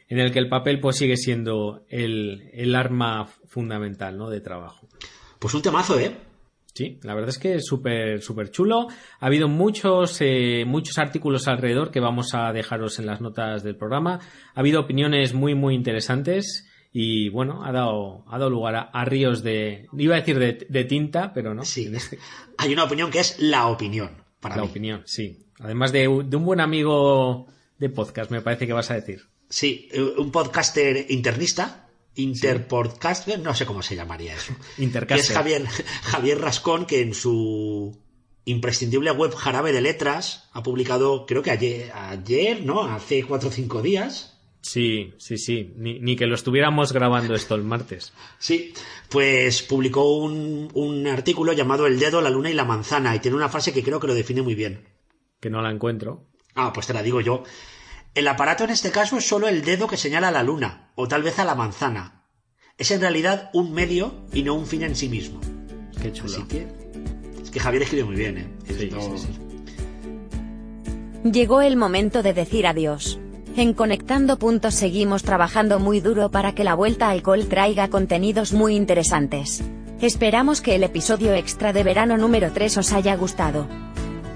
en 0.09 0.19
el 0.19 0.33
que 0.33 0.39
el 0.39 0.49
papel 0.49 0.81
pues 0.81 0.97
sigue 0.97 1.17
siendo 1.19 1.85
el, 1.91 2.49
el 2.55 2.75
arma 2.75 3.27
fundamental 3.47 4.17
¿no? 4.17 4.31
de 4.31 4.41
trabajo. 4.41 4.89
Pues 5.39 5.53
un 5.53 5.61
temazo, 5.61 5.99
¿eh? 5.99 6.17
Sí, 6.79 6.97
la 7.03 7.13
verdad 7.13 7.31
es 7.31 7.39
que 7.39 7.57
es 7.57 7.67
súper, 7.67 8.23
súper 8.23 8.53
chulo. 8.53 8.87
Ha 9.19 9.27
habido 9.27 9.49
muchos, 9.49 10.19
eh, 10.21 10.63
muchos 10.65 10.97
artículos 10.99 11.49
alrededor 11.49 11.91
que 11.91 11.99
vamos 11.99 12.35
a 12.35 12.53
dejaros 12.53 13.01
en 13.01 13.07
las 13.07 13.21
notas 13.21 13.65
del 13.65 13.75
programa. 13.75 14.21
Ha 14.55 14.61
habido 14.61 14.83
opiniones 14.83 15.35
muy, 15.35 15.57
muy 15.57 15.75
interesantes 15.75 16.69
y 16.93 17.31
bueno, 17.31 17.65
ha 17.65 17.73
dado, 17.73 18.25
ha 18.29 18.39
dado 18.39 18.49
lugar 18.49 18.91
a, 18.93 19.05
ríos 19.07 19.43
de, 19.43 19.89
iba 19.99 20.15
a 20.15 20.21
decir 20.21 20.39
de, 20.39 20.85
tinta, 20.85 21.33
pero 21.33 21.53
no. 21.53 21.65
Sí. 21.65 21.91
Este 21.93 22.21
Hay 22.59 22.73
una 22.73 22.85
opinión 22.85 23.11
que 23.11 23.19
es 23.19 23.41
la 23.41 23.67
opinión, 23.67 24.11
para 24.39 24.55
La 24.55 24.63
opinión, 24.63 25.03
sí. 25.05 25.47
Además 25.59 25.91
de, 25.91 26.03
de 26.03 26.37
un 26.37 26.45
buen 26.45 26.61
amigo 26.61 27.49
de 27.79 27.89
podcast, 27.89 28.31
me 28.31 28.41
parece 28.41 28.69
que 28.69 28.73
vas 28.73 28.93
a 28.93 28.95
decir. 28.95 29.23
Sí, 29.49 29.89
un 30.17 30.31
podcaster 30.31 31.07
internista 31.09 31.88
Interpodcaster, 32.19 33.39
no 33.39 33.55
sé 33.55 33.65
cómo 33.65 33.83
se 33.83 33.95
llamaría 33.95 34.35
eso. 34.35 34.53
Intercaster. 34.79 35.31
es 35.31 35.33
Javier, 35.33 35.67
Javier 36.03 36.41
Rascón, 36.41 36.85
que 36.85 37.01
en 37.01 37.15
su 37.15 37.97
imprescindible 38.45 39.11
web 39.13 39.35
Jarabe 39.35 39.73
de 39.73 39.81
Letras 39.81 40.49
ha 40.53 40.63
publicado, 40.63 41.27
creo 41.27 41.43
que 41.43 41.51
ayer, 41.51 41.93
ayer 41.93 42.65
¿no? 42.65 42.83
Hace 42.83 43.23
cuatro 43.25 43.51
o 43.51 43.53
cinco 43.53 43.83
días. 43.83 44.35
Sí, 44.61 45.15
sí, 45.19 45.39
sí. 45.39 45.73
Ni, 45.77 46.17
que 46.17 46.27
lo 46.27 46.35
estuviéramos 46.35 46.93
grabando 46.93 47.35
esto 47.35 47.55
el 47.55 47.63
martes. 47.63 48.13
Sí, 48.39 48.75
pues 49.09 49.63
publicó 49.63 50.17
un, 50.17 50.69
un 50.75 51.07
artículo 51.07 51.53
llamado 51.53 51.87
El 51.87 52.01
dedo, 52.01 52.21
la 52.21 52.31
luna 52.31 52.51
y 52.51 52.55
la 52.55 52.65
manzana 52.65 53.15
y 53.15 53.21
tiene 53.21 53.37
una 53.37 53.49
frase 53.49 53.73
que 53.73 53.85
creo 53.85 54.01
que 54.01 54.09
lo 54.09 54.15
define 54.15 54.43
muy 54.43 54.57
bien. 54.57 54.89
Que 55.41 55.51
no 55.51 55.63
la 55.63 55.71
encuentro. 55.71 56.27
Ah, 56.55 56.73
pues 56.73 56.89
te 56.89 56.93
la 56.93 57.03
digo 57.05 57.21
yo. 57.21 57.45
El 58.19 58.27
aparato 58.27 58.65
en 58.65 58.71
este 58.71 58.91
caso 58.91 59.17
es 59.17 59.29
solo 59.29 59.47
el 59.47 59.63
dedo 59.63 59.87
que 59.87 59.97
señala 59.97 60.27
a 60.27 60.33
la 60.33 60.43
luna, 60.43 60.91
o 60.97 61.07
tal 61.07 61.23
vez 61.23 61.39
a 61.39 61.45
la 61.45 61.55
manzana. 61.55 62.25
Es 62.77 62.91
en 62.91 63.01
realidad 63.01 63.49
un 63.53 63.73
medio 63.73 64.13
y 64.33 64.43
no 64.43 64.55
un 64.55 64.67
fin 64.67 64.83
en 64.83 64.97
sí 64.97 65.09
mismo. 65.09 65.41
Qué 66.03 66.13
chulo. 66.13 66.33
Así 66.33 66.43
que, 66.49 66.67
es 67.41 67.51
que 67.53 67.61
Javier 67.61 67.85
escribe 67.85 68.03
muy 68.03 68.17
bien, 68.17 68.39
¿eh? 68.39 68.49
Sí, 68.67 68.91
sí, 68.91 69.19
sí. 69.19 69.29
Llegó 71.31 71.61
el 71.61 71.77
momento 71.77 72.25
de 72.25 72.35
decir 72.35 72.67
adiós. 72.67 73.21
En 73.55 73.73
Conectando 73.73 74.37
Puntos 74.37 74.75
seguimos 74.75 75.23
trabajando 75.23 75.79
muy 75.79 76.01
duro 76.01 76.33
para 76.33 76.57
que 76.57 76.65
la 76.65 76.75
vuelta 76.75 77.11
al 77.11 77.23
col 77.23 77.47
traiga 77.47 77.87
contenidos 77.87 78.53
muy 78.53 78.75
interesantes. 78.75 79.63
Esperamos 80.01 80.61
que 80.61 80.75
el 80.75 80.83
episodio 80.83 81.35
extra 81.35 81.73
de 81.73 81.85
verano 81.85 82.17
número 82.17 82.51
3 82.51 82.79
os 82.79 82.93
haya 82.93 83.15
gustado. 83.15 83.69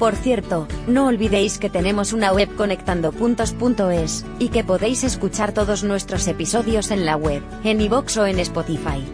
Por 0.03 0.17
cierto, 0.17 0.67
no 0.89 1.07
olvidéis 1.07 1.59
que 1.59 1.71
tenemos 1.71 2.13
una 2.13 2.33
web 2.33 2.53
conectandopuntos.es, 2.57 4.27
y 4.41 4.49
que 4.49 4.65
podéis 4.65 5.05
escuchar 5.05 5.53
todos 5.53 5.85
nuestros 5.85 6.27
episodios 6.27 6.91
en 6.91 7.07
la 7.07 7.15
web, 7.15 7.41
en 7.63 7.81
iVoox 7.81 8.17
o 8.17 8.27
en 8.27 8.41
Spotify. 8.41 9.05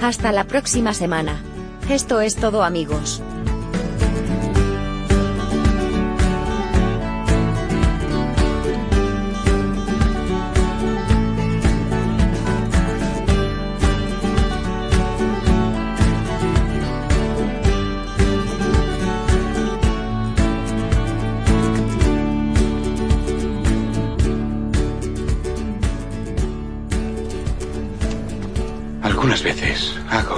Hasta 0.00 0.32
la 0.32 0.44
próxima 0.44 0.94
semana. 0.94 1.42
Esto 1.90 2.22
es 2.22 2.36
todo 2.36 2.64
amigos. 2.64 3.20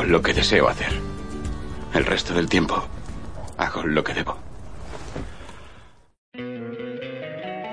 Lo 0.07 0.23
que 0.23 0.33
deseo 0.33 0.69
hacer. 0.69 0.93
El 1.95 2.05
resto 2.05 2.35
del 2.35 2.49
tiempo 2.49 2.87
hago 3.57 3.83
lo 3.85 4.05
que 4.05 4.15
debo. 4.15 4.37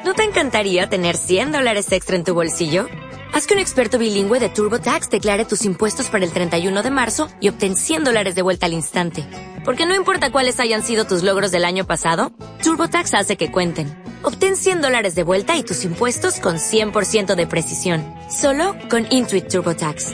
¿No 0.06 0.14
te 0.14 0.24
encantaría 0.24 0.90
tener 0.90 1.16
100 1.16 1.52
dólares 1.52 1.92
extra 1.92 2.16
en 2.16 2.24
tu 2.24 2.34
bolsillo? 2.34 2.88
Haz 3.34 3.48
que 3.48 3.56
un 3.56 3.60
experto 3.60 3.98
bilingüe 3.98 4.40
de 4.40 4.50
TurboTax 4.50 5.10
declare 5.10 5.46
tus 5.46 5.66
impuestos 5.66 6.08
para 6.10 6.24
el 6.24 6.32
31 6.32 6.84
de 6.84 6.92
marzo 6.92 7.30
y 7.40 7.50
obtén 7.50 7.76
100 7.76 8.04
dólares 8.04 8.36
de 8.36 8.44
vuelta 8.44 8.68
al 8.68 8.74
instante. 8.74 9.26
Porque 9.66 9.86
no 9.86 9.96
importa 9.96 10.32
cuáles 10.32 10.60
hayan 10.60 10.84
sido 10.84 11.06
tus 11.06 11.24
logros 11.24 11.52
del 11.52 11.66
año 11.66 11.88
pasado, 11.88 12.32
TurboTax 12.64 13.14
hace 13.16 13.38
que 13.38 13.52
cuenten. 13.52 13.88
Obtén 14.22 14.56
100 14.56 14.82
dólares 14.82 15.16
de 15.16 15.24
vuelta 15.24 15.58
y 15.58 15.64
tus 15.64 15.84
impuestos 15.84 16.40
con 16.40 16.58
100% 16.58 17.36
de 17.36 17.48
precisión. 17.48 18.06
Solo 18.30 18.76
con 18.90 19.08
Intuit 19.10 19.48
TurboTax. 19.48 20.14